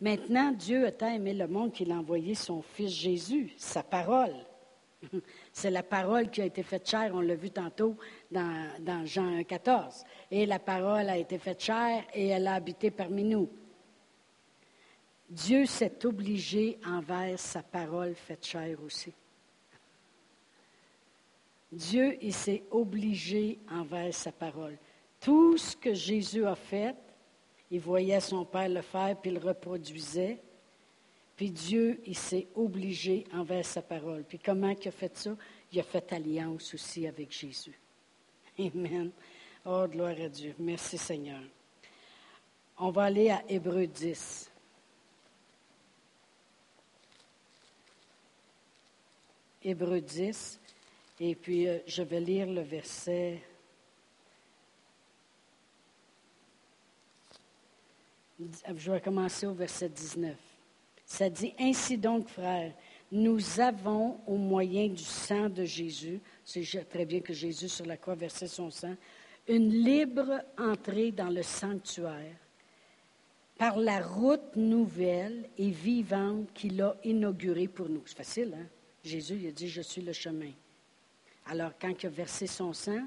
Maintenant, 0.00 0.52
Dieu 0.52 0.86
a 0.86 0.92
tant 0.92 1.12
aimé 1.12 1.34
le 1.34 1.48
monde 1.48 1.72
qu'il 1.72 1.90
a 1.90 1.96
envoyé 1.96 2.36
son 2.36 2.62
Fils 2.62 2.92
Jésus, 2.92 3.52
sa 3.56 3.82
parole. 3.82 4.36
C'est 5.52 5.70
la 5.70 5.82
parole 5.82 6.30
qui 6.30 6.42
a 6.42 6.44
été 6.44 6.62
faite 6.62 6.88
chair, 6.88 7.10
on 7.14 7.20
l'a 7.20 7.34
vu 7.34 7.50
tantôt 7.50 7.96
dans, 8.30 9.04
Jean 9.04 9.42
14. 9.44 10.04
Et 10.30 10.46
la 10.46 10.58
parole 10.58 11.08
a 11.08 11.16
été 11.16 11.38
faite 11.38 11.62
chair 11.62 12.04
et 12.14 12.28
elle 12.28 12.46
a 12.46 12.54
habité 12.54 12.90
parmi 12.90 13.24
nous. 13.24 13.48
Dieu 15.28 15.66
s'est 15.66 16.04
obligé 16.06 16.78
envers 16.86 17.38
sa 17.38 17.62
parole 17.62 18.14
faite 18.14 18.46
chair 18.46 18.78
aussi. 18.82 19.12
Dieu, 21.70 22.16
il 22.22 22.32
s'est 22.32 22.64
obligé 22.70 23.58
envers 23.70 24.14
sa 24.14 24.32
parole. 24.32 24.78
Tout 25.20 25.58
ce 25.58 25.76
que 25.76 25.92
Jésus 25.92 26.46
a 26.46 26.54
fait, 26.54 26.94
il 27.70 27.80
voyait 27.80 28.20
son 28.20 28.46
Père 28.46 28.70
le 28.70 28.80
faire, 28.80 29.20
puis 29.20 29.30
il 29.30 29.34
le 29.34 29.46
reproduisait. 29.46 30.40
Puis 31.38 31.52
Dieu, 31.52 32.00
il 32.04 32.16
s'est 32.16 32.48
obligé 32.56 33.24
envers 33.32 33.64
sa 33.64 33.80
parole. 33.80 34.24
Puis 34.24 34.40
comment 34.40 34.70
il 34.70 34.88
a 34.88 34.90
fait 34.90 35.16
ça? 35.16 35.36
Il 35.70 35.78
a 35.78 35.84
fait 35.84 36.12
alliance 36.12 36.74
aussi 36.74 37.06
avec 37.06 37.30
Jésus. 37.30 37.78
Amen. 38.58 39.12
Oh, 39.64 39.86
gloire 39.86 40.20
à 40.20 40.28
Dieu. 40.28 40.52
Merci 40.58 40.98
Seigneur. 40.98 41.40
On 42.76 42.90
va 42.90 43.04
aller 43.04 43.30
à 43.30 43.44
Hébreu 43.48 43.86
10. 43.86 44.50
Hébreu 49.62 50.00
10. 50.00 50.58
Et 51.20 51.36
puis, 51.36 51.68
euh, 51.68 51.78
je 51.86 52.02
vais 52.02 52.20
lire 52.20 52.48
le 52.48 52.62
verset. 52.62 53.40
Je 58.40 58.90
vais 58.90 59.00
commencer 59.00 59.46
au 59.46 59.54
verset 59.54 59.88
19. 59.88 60.47
Ça 61.08 61.30
dit, 61.30 61.54
ainsi 61.58 61.96
donc, 61.96 62.28
frères, 62.28 62.74
nous 63.10 63.60
avons, 63.60 64.20
au 64.26 64.36
moyen 64.36 64.88
du 64.88 65.02
sang 65.02 65.48
de 65.48 65.64
Jésus, 65.64 66.20
c'est 66.44 66.86
très 66.86 67.06
bien 67.06 67.20
que 67.20 67.32
Jésus 67.32 67.70
sur 67.70 67.86
la 67.86 67.96
croix 67.96 68.14
versait 68.14 68.46
son 68.46 68.70
sang, 68.70 68.94
une 69.48 69.70
libre 69.70 70.42
entrée 70.58 71.10
dans 71.10 71.30
le 71.30 71.42
sanctuaire 71.42 72.36
par 73.56 73.78
la 73.78 74.00
route 74.00 74.54
nouvelle 74.54 75.48
et 75.56 75.70
vivante 75.70 76.52
qu'il 76.52 76.80
a 76.82 76.94
inaugurée 77.02 77.68
pour 77.68 77.88
nous. 77.88 78.02
C'est 78.04 78.18
facile, 78.18 78.54
hein? 78.54 78.66
Jésus 79.02 79.38
il 79.40 79.48
a 79.48 79.52
dit, 79.52 79.68
je 79.68 79.80
suis 79.80 80.02
le 80.02 80.12
chemin. 80.12 80.52
Alors, 81.46 81.72
quand 81.80 82.02
il 82.02 82.06
a 82.06 82.10
versé 82.10 82.46
son 82.46 82.74
sang, 82.74 83.00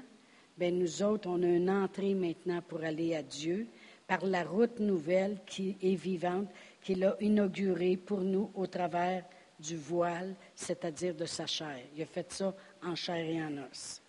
ben 0.58 0.76
nous 0.76 1.04
autres, 1.04 1.28
on 1.28 1.40
a 1.44 1.46
une 1.46 1.70
entrée 1.70 2.14
maintenant 2.14 2.62
pour 2.62 2.82
aller 2.82 3.14
à 3.14 3.22
Dieu 3.22 3.68
par 4.08 4.26
la 4.26 4.42
route 4.42 4.80
nouvelle 4.80 5.38
qui 5.46 5.76
est 5.80 5.94
vivante 5.94 6.48
qu'il 6.82 7.04
a 7.04 7.16
inaugurée 7.20 7.96
pour 7.96 8.20
nous 8.20 8.50
au 8.54 8.66
travers 8.66 9.24
du 9.58 9.76
voile, 9.76 10.34
c'est-à-dire 10.54 11.14
de 11.14 11.24
sa 11.24 11.46
chair. 11.46 11.78
Il 11.96 12.02
a 12.02 12.06
fait 12.06 12.30
ça 12.32 12.54
en 12.84 12.94
chair 12.94 13.24
et 13.24 13.42
en 13.42 13.52
os. 13.70 14.02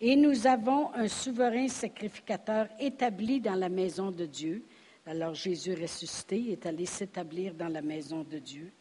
Et 0.00 0.16
nous 0.16 0.46
avons 0.46 0.92
un 0.94 1.08
souverain 1.08 1.68
sacrificateur 1.68 2.68
établi 2.78 3.40
dans 3.40 3.54
la 3.54 3.68
maison 3.68 4.10
de 4.10 4.26
Dieu. 4.26 4.64
Alors 5.06 5.34
Jésus 5.34 5.74
ressuscité 5.74 6.52
est 6.52 6.66
allé 6.66 6.86
s'établir 6.86 7.54
dans 7.54 7.68
la 7.68 7.82
maison 7.82 8.22
de 8.22 8.38
Dieu. 8.38 8.72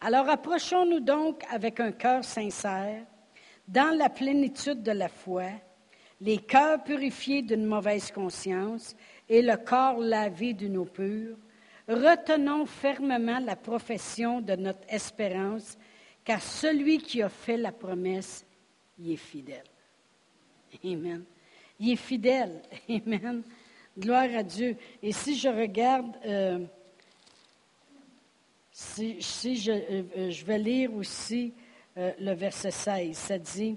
Alors 0.00 0.28
approchons-nous 0.28 1.00
donc 1.00 1.42
avec 1.50 1.80
un 1.80 1.92
cœur 1.92 2.24
sincère, 2.24 3.04
dans 3.66 3.96
la 3.96 4.10
plénitude 4.10 4.82
de 4.82 4.92
la 4.92 5.08
foi, 5.08 5.44
les 6.20 6.38
cœurs 6.38 6.82
purifiés 6.82 7.42
d'une 7.42 7.64
mauvaise 7.64 8.10
conscience 8.10 8.94
et 9.28 9.42
le 9.42 9.56
corps 9.56 9.98
lavé 9.98 10.52
d'une 10.52 10.76
eau 10.76 10.84
pure, 10.84 11.36
retenons 11.88 12.66
fermement 12.66 13.40
la 13.40 13.56
profession 13.56 14.40
de 14.40 14.54
notre 14.54 14.86
espérance, 14.88 15.76
car 16.24 16.42
celui 16.42 16.98
qui 16.98 17.22
a 17.22 17.28
fait 17.28 17.56
la 17.56 17.72
promesse, 17.72 18.44
y 18.98 19.12
est 19.12 19.16
fidèle. 19.16 19.64
Amen. 20.84 21.24
Il 21.78 21.90
est 21.90 21.96
fidèle. 21.96 22.62
Amen. 22.88 23.42
Gloire 23.98 24.28
à 24.34 24.42
Dieu. 24.42 24.76
Et 25.02 25.12
si 25.12 25.36
je 25.36 25.48
regarde, 25.48 26.16
euh, 26.26 26.64
Si, 28.72 29.20
je, 29.20 29.70
euh, 29.70 30.30
je, 30.30 30.44
vais 30.44 30.58
lire 30.58 30.92
aussi 30.94 31.52
euh, 31.96 32.12
le 32.18 32.32
verset 32.32 32.72
16, 32.72 33.16
ça 33.16 33.38
dit, 33.38 33.76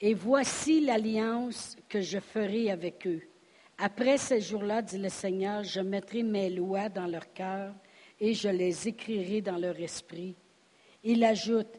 Et 0.00 0.14
voici 0.14 0.80
l'alliance 0.80 1.76
que 1.88 2.00
je 2.00 2.18
ferai 2.18 2.70
avec 2.72 3.06
eux. 3.06 3.22
Après 3.78 4.16
ces 4.16 4.40
jours-là, 4.40 4.82
dit 4.82 4.98
le 4.98 5.08
Seigneur, 5.10 5.62
je 5.62 5.80
mettrai 5.80 6.22
mes 6.22 6.50
lois 6.50 6.88
dans 6.88 7.06
leur 7.06 7.32
cœur 7.32 7.74
et 8.18 8.32
je 8.32 8.48
les 8.48 8.88
écrirai 8.88 9.42
dans 9.42 9.58
leur 9.58 9.78
esprit. 9.78 10.34
Il 11.04 11.22
ajoute, 11.24 11.78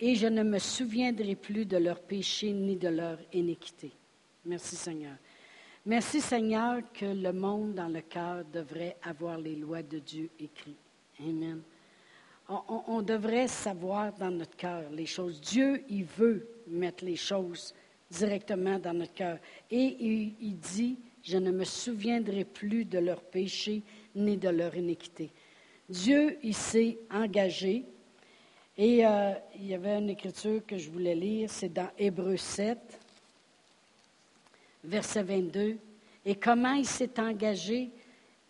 et 0.00 0.14
je 0.14 0.26
ne 0.26 0.42
me 0.42 0.58
souviendrai 0.58 1.36
plus 1.36 1.64
de 1.64 1.76
leur 1.76 2.00
péché 2.00 2.52
ni 2.52 2.76
de 2.76 2.88
leur 2.88 3.18
iniquité. 3.32 3.92
Merci 4.44 4.76
Seigneur. 4.76 5.16
Merci 5.84 6.20
Seigneur 6.20 6.80
que 6.92 7.06
le 7.06 7.32
monde 7.32 7.74
dans 7.74 7.88
le 7.88 8.00
cœur 8.00 8.44
devrait 8.44 8.96
avoir 9.02 9.38
les 9.38 9.56
lois 9.56 9.82
de 9.82 9.98
Dieu 9.98 10.30
écrites. 10.38 10.76
Amen. 11.20 11.62
On, 12.48 13.02
devrait 13.02 13.48
savoir 13.48 14.12
dans 14.12 14.30
notre 14.30 14.56
cœur 14.56 14.88
les 14.90 15.06
choses. 15.06 15.40
Dieu, 15.40 15.82
il 15.88 16.04
veut 16.04 16.46
mettre 16.68 17.04
les 17.04 17.16
choses 17.16 17.74
directement 18.08 18.78
dans 18.78 18.94
notre 18.94 19.14
cœur. 19.14 19.38
Et 19.68 19.96
il 20.40 20.58
dit, 20.58 20.96
je 21.26 21.38
ne 21.38 21.50
me 21.50 21.64
souviendrai 21.64 22.44
plus 22.44 22.84
de 22.84 22.98
leur 22.98 23.20
péché 23.20 23.82
ni 24.14 24.36
de 24.36 24.48
leur 24.48 24.76
iniquité. 24.76 25.30
Dieu, 25.88 26.38
il 26.42 26.54
s'est 26.54 26.98
engagé 27.10 27.84
et 28.78 29.04
euh, 29.04 29.32
il 29.56 29.66
y 29.66 29.74
avait 29.74 29.98
une 29.98 30.10
écriture 30.10 30.64
que 30.64 30.78
je 30.78 30.88
voulais 30.88 31.14
lire, 31.14 31.50
c'est 31.50 31.72
dans 31.72 31.88
Hébreu 31.98 32.36
7, 32.36 32.78
verset 34.84 35.22
22. 35.22 35.78
Et 36.24 36.34
comment 36.36 36.74
il 36.74 36.86
s'est 36.86 37.18
engagé? 37.18 37.90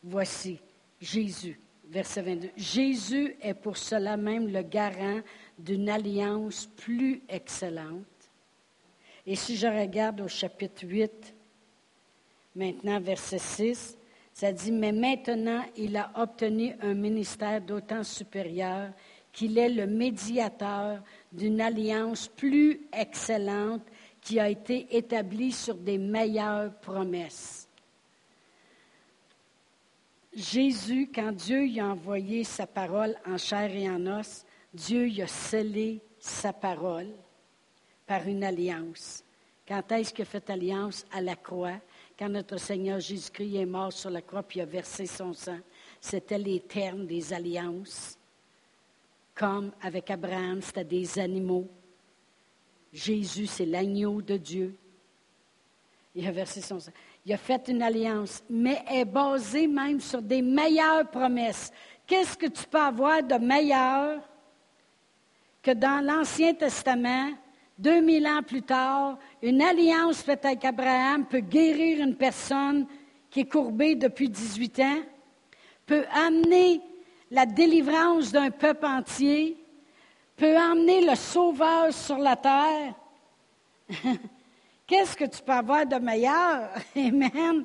Voici, 0.02 0.58
Jésus, 1.00 1.58
verset 1.88 2.22
22. 2.22 2.50
Jésus 2.56 3.36
est 3.40 3.54
pour 3.54 3.76
cela 3.76 4.16
même 4.16 4.48
le 4.48 4.62
garant 4.62 5.20
d'une 5.58 5.88
alliance 5.88 6.68
plus 6.76 7.22
excellente. 7.28 8.04
Et 9.26 9.34
si 9.34 9.56
je 9.56 9.66
regarde 9.66 10.20
au 10.20 10.28
chapitre 10.28 10.86
8, 10.86 11.35
maintenant 12.56 12.98
verset 12.98 13.38
6, 13.38 13.98
ça 14.32 14.52
dit, 14.52 14.72
mais 14.72 14.92
maintenant 14.92 15.62
il 15.76 15.96
a 15.96 16.10
obtenu 16.16 16.74
un 16.82 16.94
ministère 16.94 17.60
d'autant 17.60 18.02
supérieur 18.02 18.90
qu'il 19.32 19.58
est 19.58 19.68
le 19.68 19.86
médiateur 19.86 21.02
d'une 21.30 21.60
alliance 21.60 22.28
plus 22.28 22.80
excellente 22.92 23.82
qui 24.20 24.40
a 24.40 24.48
été 24.48 24.86
établie 24.96 25.52
sur 25.52 25.74
des 25.74 25.98
meilleures 25.98 26.74
promesses. 26.80 27.68
Jésus, 30.34 31.10
quand 31.14 31.32
Dieu 31.32 31.66
y 31.66 31.80
a 31.80 31.86
envoyé 31.86 32.44
sa 32.44 32.66
parole 32.66 33.14
en 33.26 33.38
chair 33.38 33.70
et 33.74 33.88
en 33.88 34.06
os, 34.18 34.44
Dieu 34.74 35.08
y 35.08 35.22
a 35.22 35.26
scellé 35.26 36.00
sa 36.18 36.52
parole 36.52 37.08
par 38.06 38.26
une 38.28 38.44
alliance. 38.44 39.24
Quand 39.66 39.92
est-ce 39.92 40.12
qu'il 40.12 40.22
a 40.22 40.26
fait 40.26 40.50
alliance? 40.50 41.06
À 41.10 41.20
la 41.20 41.36
croix? 41.36 41.80
Quand 42.18 42.28
notre 42.28 42.58
Seigneur 42.58 42.98
Jésus-Christ 43.00 43.56
est 43.56 43.66
mort 43.66 43.92
sur 43.92 44.10
la 44.10 44.22
croix 44.22 44.42
puis 44.42 44.60
a 44.60 44.64
versé 44.64 45.06
son 45.06 45.32
sang. 45.32 45.58
C'était 46.00 46.38
les 46.38 46.60
termes 46.60 47.06
des 47.06 47.32
alliances 47.32 48.18
comme 49.36 49.70
avec 49.82 50.10
Abraham, 50.10 50.62
c'était 50.62 50.82
des 50.82 51.18
animaux. 51.18 51.68
Jésus, 52.90 53.46
c'est 53.46 53.66
l'agneau 53.66 54.22
de 54.22 54.38
Dieu. 54.38 54.74
Il 56.14 56.26
a 56.26 56.32
versé 56.32 56.62
son 56.62 56.80
sang. 56.80 56.90
Il 57.26 57.32
a 57.34 57.36
fait 57.36 57.68
une 57.68 57.82
alliance, 57.82 58.42
mais 58.48 58.82
est 58.90 59.04
basée 59.04 59.66
même 59.66 60.00
sur 60.00 60.22
des 60.22 60.40
meilleures 60.40 61.10
promesses. 61.10 61.70
Qu'est-ce 62.06 62.38
que 62.38 62.46
tu 62.46 62.64
peux 62.66 62.80
avoir 62.80 63.22
de 63.22 63.34
meilleur 63.34 64.22
que 65.62 65.72
dans 65.72 66.02
l'Ancien 66.02 66.54
Testament, 66.54 67.32
2000 67.78 68.26
ans 68.26 68.42
plus 68.42 68.62
tard, 68.62 69.18
une 69.42 69.60
alliance 69.60 70.22
faite 70.22 70.44
avec 70.44 70.64
Abraham 70.64 71.26
peut 71.26 71.40
guérir 71.40 72.00
une 72.00 72.16
personne 72.16 72.86
qui 73.30 73.40
est 73.40 73.50
courbée 73.50 73.94
depuis 73.94 74.28
18 74.28 74.80
ans, 74.80 75.02
peut 75.84 76.04
amener 76.12 76.80
la 77.30 77.44
délivrance 77.44 78.32
d'un 78.32 78.50
peuple 78.50 78.86
entier 78.86 79.56
peut 80.36 80.56
emmener 80.56 81.04
le 81.04 81.14
sauveur 81.14 81.92
sur 81.92 82.18
la 82.18 82.36
terre. 82.36 82.94
Qu'est-ce 84.86 85.16
que 85.16 85.24
tu 85.24 85.42
peux 85.42 85.52
avoir 85.52 85.86
de 85.86 85.96
meilleur? 85.96 86.70
Amen. 86.96 87.64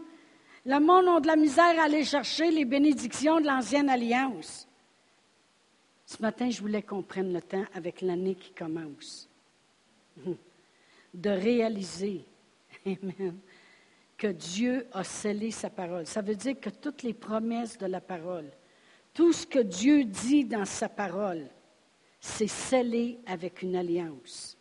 Le 0.66 0.80
monde 0.80 1.18
a 1.18 1.20
de 1.20 1.28
la 1.28 1.36
misère 1.36 1.80
à 1.80 1.84
aller 1.84 2.03
chercher 2.03 2.49
les 2.49 2.66
bénédictions 2.66 3.39
de 3.39 3.45
l'ancienne 3.45 3.89
alliance. 3.89 4.68
Ce 6.05 6.22
matin, 6.22 6.49
je 6.49 6.62
voulais 6.62 6.82
qu'on 6.82 7.01
prenne 7.01 7.34
le 7.34 7.41
temps 7.41 7.66
avec 7.74 8.01
l'année 8.01 8.36
qui 8.36 8.51
commence 8.51 9.28
de 11.14 11.30
réaliser, 11.30 12.26
Amen, 12.86 13.38
que 14.18 14.28
Dieu 14.28 14.88
a 14.93 15.03
scellé 15.03 15.51
sa 15.51 15.70
parole. 15.70 16.05
Ça 16.05 16.22
veut 16.22 16.36
dire 16.36 16.59
que 16.59 16.70
toutes 16.70 17.03
les 17.03 17.14
promesses 17.14 17.78
de 17.78 17.88
la 17.88 18.01
parole 18.01 18.49
tout 19.14 19.34
ce 19.34 19.45
que 19.45 19.59
Dieu 19.59 20.05
dit 20.05 20.45
dans 20.45 20.66
sa 20.66 20.88
parole, 20.88 21.47
c'est 22.20 22.47
scellé 22.47 23.20
avec 23.26 23.62
une 23.62 23.76
alliance. 23.76 24.57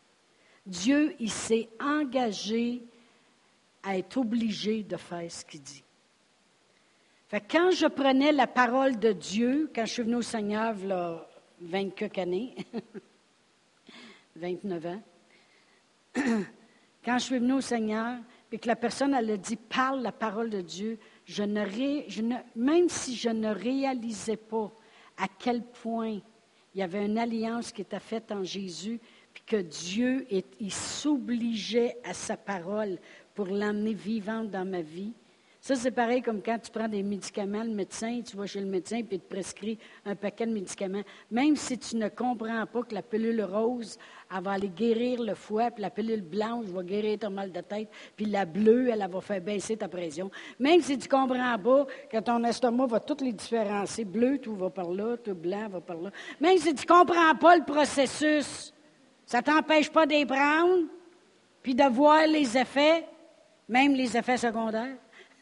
Dieu, 0.67 1.15
il 1.21 1.31
s'est 1.31 1.69
engagé 1.81 2.83
à 3.83 3.97
être 3.97 4.17
obligé 4.19 4.83
de 4.83 4.97
faire 4.97 5.31
ce 5.31 5.45
qu'il 5.45 5.63
dit. 5.63 5.85
Quand 7.49 7.71
je 7.71 7.87
prenais 7.87 8.33
la 8.33 8.49
parole 8.49 8.99
de 8.99 9.13
Dieu, 9.13 9.71
quand 9.75 9.87
je 9.87 9.93
suis 9.93 10.03
venu 10.03 10.17
au 10.17 10.23
Seigneur, 10.23 10.75
a 10.91 11.29
20 11.61 11.91
quelques 11.91 12.19
années, 12.19 12.57
29 14.37 14.87
ans, 14.87 15.03
quand 17.05 17.19
je 17.19 17.25
suis 17.25 17.39
venu 17.39 17.55
au 17.55 17.61
Seigneur, 17.61 18.19
et 18.53 18.59
que 18.59 18.67
la 18.67 18.77
personne, 18.77 19.15
elle 19.15 19.31
a 19.31 19.37
dit, 19.37 19.57
parle 19.57 20.03
la 20.03 20.13
parole 20.13 20.51
de 20.51 20.61
Dieu, 20.61 20.99
je 21.25 21.43
ne, 21.43 22.35
même 22.57 22.89
si 22.89 23.15
je 23.15 23.29
ne 23.29 23.49
réalisais 23.49 24.37
pas 24.37 24.73
à 25.17 25.27
quel 25.39 25.63
point 25.63 26.19
il 26.75 26.79
y 26.79 26.83
avait 26.83 27.07
une 27.07 27.19
alliance 27.19 27.73
qui 27.73 27.83
était 27.83 28.01
faite 28.01 28.33
en 28.33 28.43
Jésus, 28.43 29.01
puis 29.33 29.45
que 29.47 29.57
Dieu 29.57 30.27
il 30.59 30.73
s'obligeait 30.73 31.99
à 32.05 32.15
sa 32.15 32.37
parole 32.37 32.99
pour 33.35 33.47
l'amener 33.47 33.95
vivante 33.95 34.51
dans 34.51 34.69
ma 34.69 34.83
vie, 34.83 35.13
ça, 35.61 35.77
c'est 35.77 35.91
pareil 35.91 36.23
comme 36.23 36.43
quand 36.43 36.59
tu 36.59 36.71
prends 36.71 36.89
des 36.89 37.03
médicaments, 37.03 37.63
le 37.63 37.75
médecin, 37.75 38.23
tu 38.27 38.35
vas 38.35 38.47
chez 38.47 38.61
le 38.61 38.67
médecin, 38.67 39.03
puis 39.03 39.17
il 39.17 39.21
te 39.21 39.29
prescrit 39.29 39.79
un 40.07 40.15
paquet 40.15 40.47
de 40.47 40.53
médicaments. 40.53 41.03
Même 41.31 41.55
si 41.55 41.77
tu 41.77 41.97
ne 41.97 42.09
comprends 42.09 42.65
pas 42.65 42.83
que 42.83 42.95
la 42.95 43.03
pilule 43.03 43.43
rose, 43.43 43.99
elle 44.35 44.43
va 44.43 44.53
aller 44.53 44.71
guérir 44.71 45.21
le 45.21 45.35
foie, 45.35 45.71
puis 45.71 45.83
la 45.83 45.91
pilule 45.91 46.23
blanche 46.23 46.65
va 46.67 46.83
guérir 46.83 47.19
ton 47.19 47.29
mal 47.29 47.53
de 47.53 47.61
tête, 47.61 47.91
puis 48.17 48.25
la 48.25 48.47
bleue, 48.47 48.89
elle, 48.89 49.07
va 49.07 49.21
faire 49.21 49.43
baisser 49.43 49.77
ta 49.77 49.87
pression. 49.87 50.31
Même 50.59 50.81
si 50.81 50.97
tu 50.97 51.07
ne 51.07 51.11
comprends 51.11 51.59
pas 51.59 51.87
que 52.11 52.21
ton 52.21 52.43
estomac 52.45 52.87
va 52.87 53.01
toutes 53.01 53.21
les 53.21 53.35
différencier, 53.35 54.07
bleu, 54.07 54.39
tout 54.39 54.57
va 54.57 54.71
par 54.71 54.91
là, 54.91 55.19
tout 55.19 55.35
blanc 55.35 55.69
va 55.69 55.83
par 55.83 56.01
là. 56.01 56.11
Même 56.41 56.57
si 56.57 56.75
tu 56.75 56.87
ne 56.87 56.99
comprends 56.99 57.35
pas 57.35 57.57
le 57.57 57.65
processus, 57.65 58.73
ça 59.27 59.39
ne 59.39 59.43
t'empêche 59.43 59.91
pas 59.91 60.07
d'y 60.07 60.25
prendre, 60.25 60.85
puis 61.63 61.75
de 61.75 61.85
voir 61.85 62.27
les 62.27 62.57
effets, 62.57 63.05
même 63.69 63.93
les 63.93 64.17
effets 64.17 64.39
secondaires. 64.39 64.97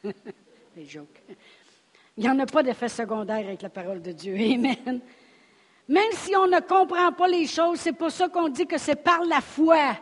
Il 0.76 2.24
n'y 2.24 2.28
en 2.28 2.38
a 2.38 2.46
pas 2.46 2.62
d'effet 2.62 2.88
secondaire 2.88 3.46
avec 3.46 3.62
la 3.62 3.68
parole 3.68 4.02
de 4.02 4.12
Dieu. 4.12 4.34
Amen. 4.34 5.00
Même 5.88 6.12
si 6.12 6.36
on 6.36 6.46
ne 6.46 6.60
comprend 6.60 7.12
pas 7.12 7.28
les 7.28 7.46
choses, 7.46 7.80
c'est 7.80 7.92
pour 7.92 8.10
ça 8.10 8.28
qu'on 8.28 8.48
dit 8.48 8.66
que 8.66 8.78
c'est 8.78 9.02
par 9.02 9.24
la 9.24 9.40
foi. 9.40 9.96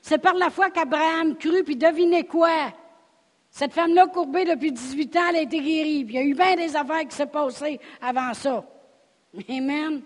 C'est 0.00 0.18
par 0.18 0.34
la 0.34 0.50
foi 0.50 0.70
qu'Abraham 0.70 1.36
crut, 1.36 1.64
puis 1.64 1.76
devinez 1.76 2.24
quoi? 2.24 2.72
Cette 3.50 3.72
femme-là, 3.72 4.06
courbée 4.06 4.44
depuis 4.44 4.72
18 4.72 5.16
ans, 5.16 5.20
elle 5.28 5.36
a 5.36 5.42
été 5.42 5.60
guérie. 5.60 6.04
Puis 6.04 6.14
il 6.14 6.16
y 6.16 6.18
a 6.18 6.24
eu 6.24 6.34
bien 6.34 6.56
des 6.56 6.74
affaires 6.74 7.06
qui 7.06 7.14
s'est 7.14 7.26
passées 7.26 7.78
avant 8.00 8.32
ça. 8.32 8.64
Amen. 9.48 10.02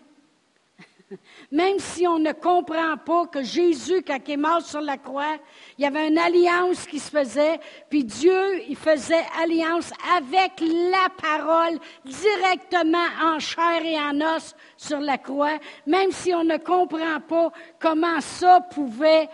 Même 1.53 1.79
si 1.79 2.07
on 2.07 2.19
ne 2.19 2.33
comprend 2.33 2.97
pas 2.97 3.27
que 3.27 3.43
Jésus, 3.43 4.03
quand 4.07 4.19
il 4.27 4.33
est 4.33 4.37
mort 4.37 4.63
sur 4.63 4.81
la 4.81 4.97
croix, 4.97 5.37
il 5.79 5.83
y 5.83 5.87
avait 5.87 6.09
une 6.09 6.19
alliance 6.19 6.87
qui 6.87 6.99
se 6.99 7.11
faisait, 7.11 7.61
puis 7.89 8.05
Dieu, 8.05 8.63
il 8.69 8.77
faisait 8.77 9.25
alliance 9.41 9.91
avec 10.17 10.61
la 10.61 11.09
parole 11.21 11.79
directement 12.05 13.07
en 13.23 13.39
chair 13.39 13.85
et 13.85 13.99
en 13.99 14.21
os 14.37 14.55
sur 14.77 15.01
la 15.01 15.19
croix, 15.19 15.59
même 15.87 16.11
si 16.11 16.35
on 16.35 16.45
ne 16.45 16.57
comprend 16.57 17.21
pas 17.21 17.53
comment 17.79 18.21
ça 18.21 18.61
pouvait 18.61 19.29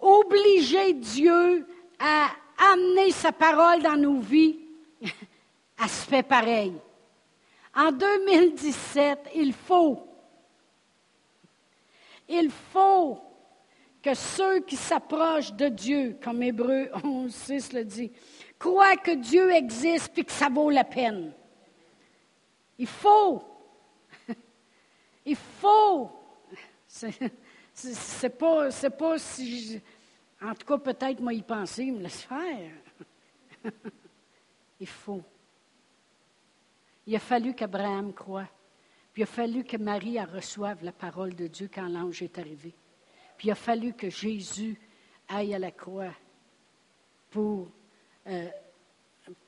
obliger 0.00 0.92
Dieu 0.92 1.66
à 1.98 2.28
amener 2.72 3.10
sa 3.10 3.32
parole 3.32 3.82
dans 3.82 3.96
nos 3.96 4.20
vies, 4.20 4.58
elle 5.02 5.88
se 5.88 6.06
fait 6.06 6.22
pareil. 6.22 6.74
En 7.74 7.90
2017, 7.90 9.30
il 9.34 9.52
faut 9.52 10.13
il 12.28 12.50
faut 12.50 13.20
que 14.02 14.14
ceux 14.14 14.60
qui 14.60 14.76
s'approchent 14.76 15.54
de 15.54 15.68
Dieu, 15.68 16.18
comme 16.22 16.42
Hébreu 16.42 16.90
11, 17.02 17.34
6 17.34 17.72
le 17.72 17.84
dit, 17.84 18.12
croient 18.58 18.96
que 18.96 19.12
Dieu 19.12 19.50
existe 19.52 20.18
et 20.18 20.24
que 20.24 20.32
ça 20.32 20.48
vaut 20.48 20.70
la 20.70 20.84
peine. 20.84 21.32
Il 22.78 22.86
faut. 22.86 23.42
Il 25.24 25.36
faut. 25.36 26.10
C'est 26.86 28.38
pas, 28.38 28.68
pas 28.70 29.18
si. 29.18 29.80
en 30.40 30.54
tout 30.54 30.66
cas, 30.66 30.78
peut-être 30.78 31.20
moi 31.20 31.32
y 31.32 31.42
penser, 31.42 31.90
me 31.90 32.00
laisse 32.00 32.22
faire. 32.22 32.72
il 34.80 34.86
faut. 34.86 35.22
Il 37.06 37.16
a 37.16 37.18
fallu 37.18 37.54
qu'Abraham 37.54 38.12
croie. 38.12 38.48
Puis 39.14 39.22
il 39.22 39.22
a 39.22 39.26
fallu 39.26 39.64
que 39.64 39.76
Marie 39.76 40.20
reçoive 40.20 40.84
la 40.84 40.92
parole 40.92 41.34
de 41.34 41.46
Dieu 41.46 41.70
quand 41.72 41.88
l'ange 41.88 42.20
est 42.20 42.38
arrivé. 42.38 42.74
Puis 43.38 43.48
il 43.48 43.50
a 43.52 43.54
fallu 43.54 43.94
que 43.94 44.10
Jésus 44.10 44.78
aille 45.28 45.54
à 45.54 45.58
la 45.58 45.70
croix 45.70 46.12
pour, 47.30 47.70
euh, 48.26 48.48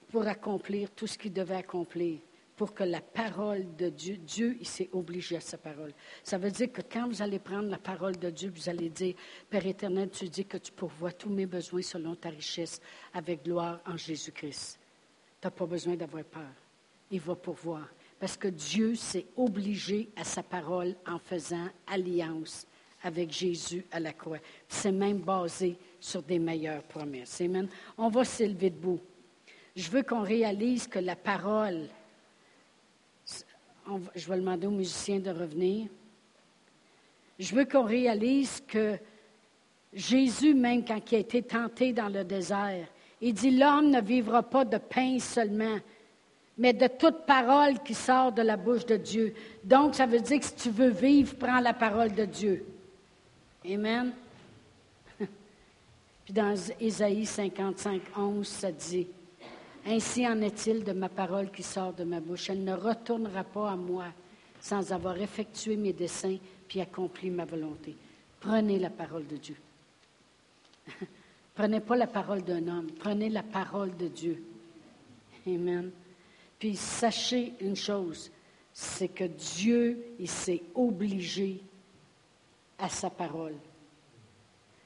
pour 0.08 0.26
accomplir 0.26 0.90
tout 0.92 1.06
ce 1.06 1.18
qu'il 1.18 1.32
devait 1.32 1.56
accomplir 1.56 2.20
pour 2.56 2.72
que 2.72 2.84
la 2.84 3.02
parole 3.02 3.76
de 3.76 3.90
Dieu, 3.90 4.16
Dieu, 4.16 4.56
il 4.58 4.66
s'est 4.66 4.88
obligé 4.92 5.36
à 5.36 5.40
sa 5.40 5.58
parole. 5.58 5.92
Ça 6.24 6.38
veut 6.38 6.50
dire 6.50 6.72
que 6.72 6.80
quand 6.80 7.06
vous 7.06 7.20
allez 7.20 7.38
prendre 7.38 7.68
la 7.68 7.78
parole 7.78 8.16
de 8.16 8.30
Dieu, 8.30 8.50
vous 8.54 8.70
allez 8.70 8.88
dire, 8.88 9.14
Père 9.50 9.66
éternel, 9.66 10.08
tu 10.08 10.26
dis 10.28 10.46
que 10.46 10.56
tu 10.56 10.72
pourvois 10.72 11.12
tous 11.12 11.28
mes 11.28 11.44
besoins 11.44 11.82
selon 11.82 12.14
ta 12.14 12.30
richesse 12.30 12.80
avec 13.12 13.44
gloire 13.44 13.80
en 13.84 13.96
Jésus-Christ. 13.96 14.78
Tu 15.40 15.46
n'as 15.46 15.50
pas 15.50 15.66
besoin 15.66 15.96
d'avoir 15.96 16.24
peur. 16.24 16.48
Il 17.10 17.20
va 17.20 17.34
pourvoir. 17.34 17.86
Parce 18.18 18.36
que 18.36 18.48
Dieu 18.48 18.94
s'est 18.94 19.26
obligé 19.36 20.08
à 20.16 20.24
sa 20.24 20.42
parole 20.42 20.94
en 21.06 21.18
faisant 21.18 21.68
alliance 21.86 22.66
avec 23.02 23.30
Jésus 23.30 23.84
à 23.92 24.00
la 24.00 24.12
croix. 24.12 24.38
C'est 24.68 24.92
même 24.92 25.18
basé 25.18 25.76
sur 26.00 26.22
des 26.22 26.38
meilleures 26.38 26.82
promesses. 26.82 27.40
Amen. 27.40 27.68
On 27.98 28.08
va 28.08 28.24
s'élever 28.24 28.70
debout. 28.70 29.00
Je 29.74 29.90
veux 29.90 30.02
qu'on 30.02 30.22
réalise 30.22 30.86
que 30.86 30.98
la 30.98 31.16
parole, 31.16 31.88
je 34.14 34.28
vais 34.28 34.36
demander 34.36 34.66
aux 34.66 34.70
musiciens 34.70 35.20
de 35.20 35.30
revenir. 35.30 35.88
Je 37.38 37.54
veux 37.54 37.66
qu'on 37.66 37.84
réalise 37.84 38.62
que 38.66 38.98
Jésus, 39.92 40.54
même 40.54 40.84
quand 40.84 41.00
il 41.12 41.16
a 41.16 41.18
été 41.18 41.42
tenté 41.42 41.92
dans 41.92 42.08
le 42.08 42.24
désert, 42.24 42.88
il 43.20 43.34
dit, 43.34 43.50
l'homme 43.50 43.90
ne 43.90 44.00
vivra 44.00 44.42
pas 44.42 44.64
de 44.64 44.78
pain 44.78 45.18
seulement, 45.18 45.78
mais 46.59 46.72
de 46.72 46.86
toute 46.86 47.26
parole 47.26 47.82
qui 47.82 47.94
sort 47.94 48.32
de 48.32 48.42
la 48.42 48.57
bouche 48.57 48.86
de 48.86 48.96
Dieu. 48.96 49.34
Donc, 49.62 49.94
ça 49.94 50.07
veut 50.07 50.20
dire 50.20 50.40
que 50.40 50.46
si 50.46 50.54
tu 50.54 50.70
veux 50.70 50.90
vivre, 50.90 51.34
prends 51.36 51.61
la 51.61 51.74
parole 51.74 52.14
de 52.14 52.24
Dieu. 52.24 52.64
Amen. 53.64 54.12
Puis 55.18 56.32
dans 56.32 56.54
Ésaïe 56.80 57.26
55, 57.26 58.00
11, 58.16 58.46
ça 58.46 58.72
dit, 58.72 59.07
ainsi 59.86 60.26
en 60.26 60.40
est-il 60.40 60.82
de 60.82 60.92
ma 60.92 61.09
parole 61.09 61.50
qui 61.50 61.62
sort 61.62 61.92
de 61.92 62.04
ma 62.04 62.20
bouche. 62.20 62.50
Elle 62.50 62.64
ne 62.64 62.74
retournera 62.74 63.44
pas 63.44 63.72
à 63.72 63.76
moi 63.76 64.07
sans 64.61 64.92
avoir 64.92 65.20
effectué 65.20 65.76
mes 65.76 65.92
desseins 65.92 66.38
puis 66.66 66.80
accompli 66.80 67.30
ma 67.30 67.44
volonté. 67.44 67.94
Prenez 68.40 68.78
la 68.78 68.90
parole 68.90 69.26
de 69.26 69.36
Dieu. 69.36 69.57
Prenez 71.54 71.80
pas 71.80 71.96
la 71.96 72.07
parole 72.07 72.42
d'un 72.42 72.68
homme, 72.68 72.88
prenez 72.98 73.30
la 73.30 73.42
parole 73.42 73.96
de 73.96 74.09
Dieu. 74.09 74.42
Amen. 75.46 75.90
Puis 76.59 76.76
sachez 76.76 77.52
une 77.61 77.76
chose, 77.76 78.30
c'est 78.72 79.09
que 79.09 79.24
Dieu, 79.24 80.14
il 80.18 80.28
s'est 80.28 80.62
obligé 80.74 81.62
à 82.78 82.88
sa 82.88 83.11
parole. 83.11 83.57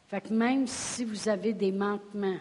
Fait 0.08 0.20
que 0.20 0.32
même 0.32 0.66
si 0.66 1.04
vous 1.04 1.28
avez 1.28 1.52
des 1.52 1.72
manquements, 1.72 2.38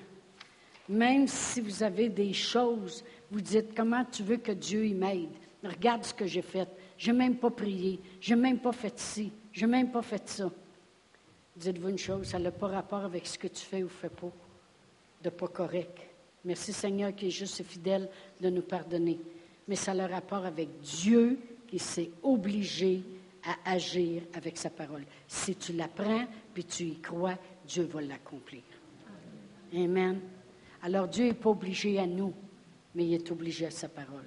même 0.88 1.28
si 1.28 1.62
vous 1.62 1.84
avez 1.84 2.10
des 2.10 2.34
choses, 2.34 3.04
vous 3.30 3.42
dites 3.42 3.76
comment 3.76 4.04
tu 4.06 4.24
veux 4.24 4.38
que 4.38 4.52
Dieu 4.52 4.94
m'aide? 4.96 5.30
Regarde 5.64 6.04
ce 6.04 6.14
que 6.14 6.26
j'ai 6.26 6.42
fait. 6.42 6.68
Je 6.98 7.12
n'ai 7.12 7.18
même 7.18 7.38
pas 7.38 7.52
prié. 7.52 8.00
Je 8.20 8.34
n'ai 8.34 8.42
même 8.42 8.60
pas 8.60 8.72
fait 8.72 8.98
ci. 8.98 9.32
Je 9.52 9.66
n'ai 9.66 9.72
même 9.72 9.92
pas 9.92 10.02
fait 10.02 10.28
ça. 10.28 10.52
Dites-vous 11.56 11.90
une 11.90 11.98
chose, 11.98 12.28
ça 12.28 12.40
n'a 12.40 12.52
pas 12.52 12.68
rapport 12.68 13.04
avec 13.04 13.28
ce 13.28 13.38
que 13.38 13.48
tu 13.48 13.66
fais 13.66 13.84
ou 13.84 13.90
fais 13.90 14.10
pas, 14.10 14.32
de 15.22 15.30
pas 15.30 15.48
correct. 15.48 16.09
Merci 16.46 16.74
Seigneur 16.74 17.14
qui 17.16 17.28
est 17.28 17.32
juste 17.32 17.60
et 17.60 17.64
fidèle 17.64 18.10
de 18.40 18.50
nous 18.50 18.62
pardonner. 18.62 19.20
Mais 19.68 19.76
ça 19.76 19.92
a 19.92 19.96
le 19.96 20.06
rapport 20.06 20.46
avec 20.46 20.80
Dieu 20.80 21.38
qui 21.68 21.80
s'est 21.80 22.12
obligé 22.24 23.04
à 23.44 23.72
agir 23.72 24.24
avec 24.34 24.58
sa 24.58 24.70
parole. 24.70 25.04
Si 25.28 25.56
tu 25.56 25.74
l'apprends 25.74 26.26
puis 26.54 26.66
tu 26.66 26.84
y 26.86 27.00
crois, 27.00 27.38
Dieu 27.68 27.84
va 27.84 28.02
l'accomplir. 28.02 28.64
Amen. 29.74 30.20
Alors 30.82 31.08
Dieu 31.08 31.26
n'est 31.26 31.34
pas 31.34 31.50
obligé 31.50 32.00
à 32.00 32.08
nous, 32.08 32.34
mais 32.96 33.06
il 33.06 33.14
est 33.14 33.32
obligé 33.32 33.66
à 33.66 33.72
sa 33.72 33.90
parole. 33.90 34.26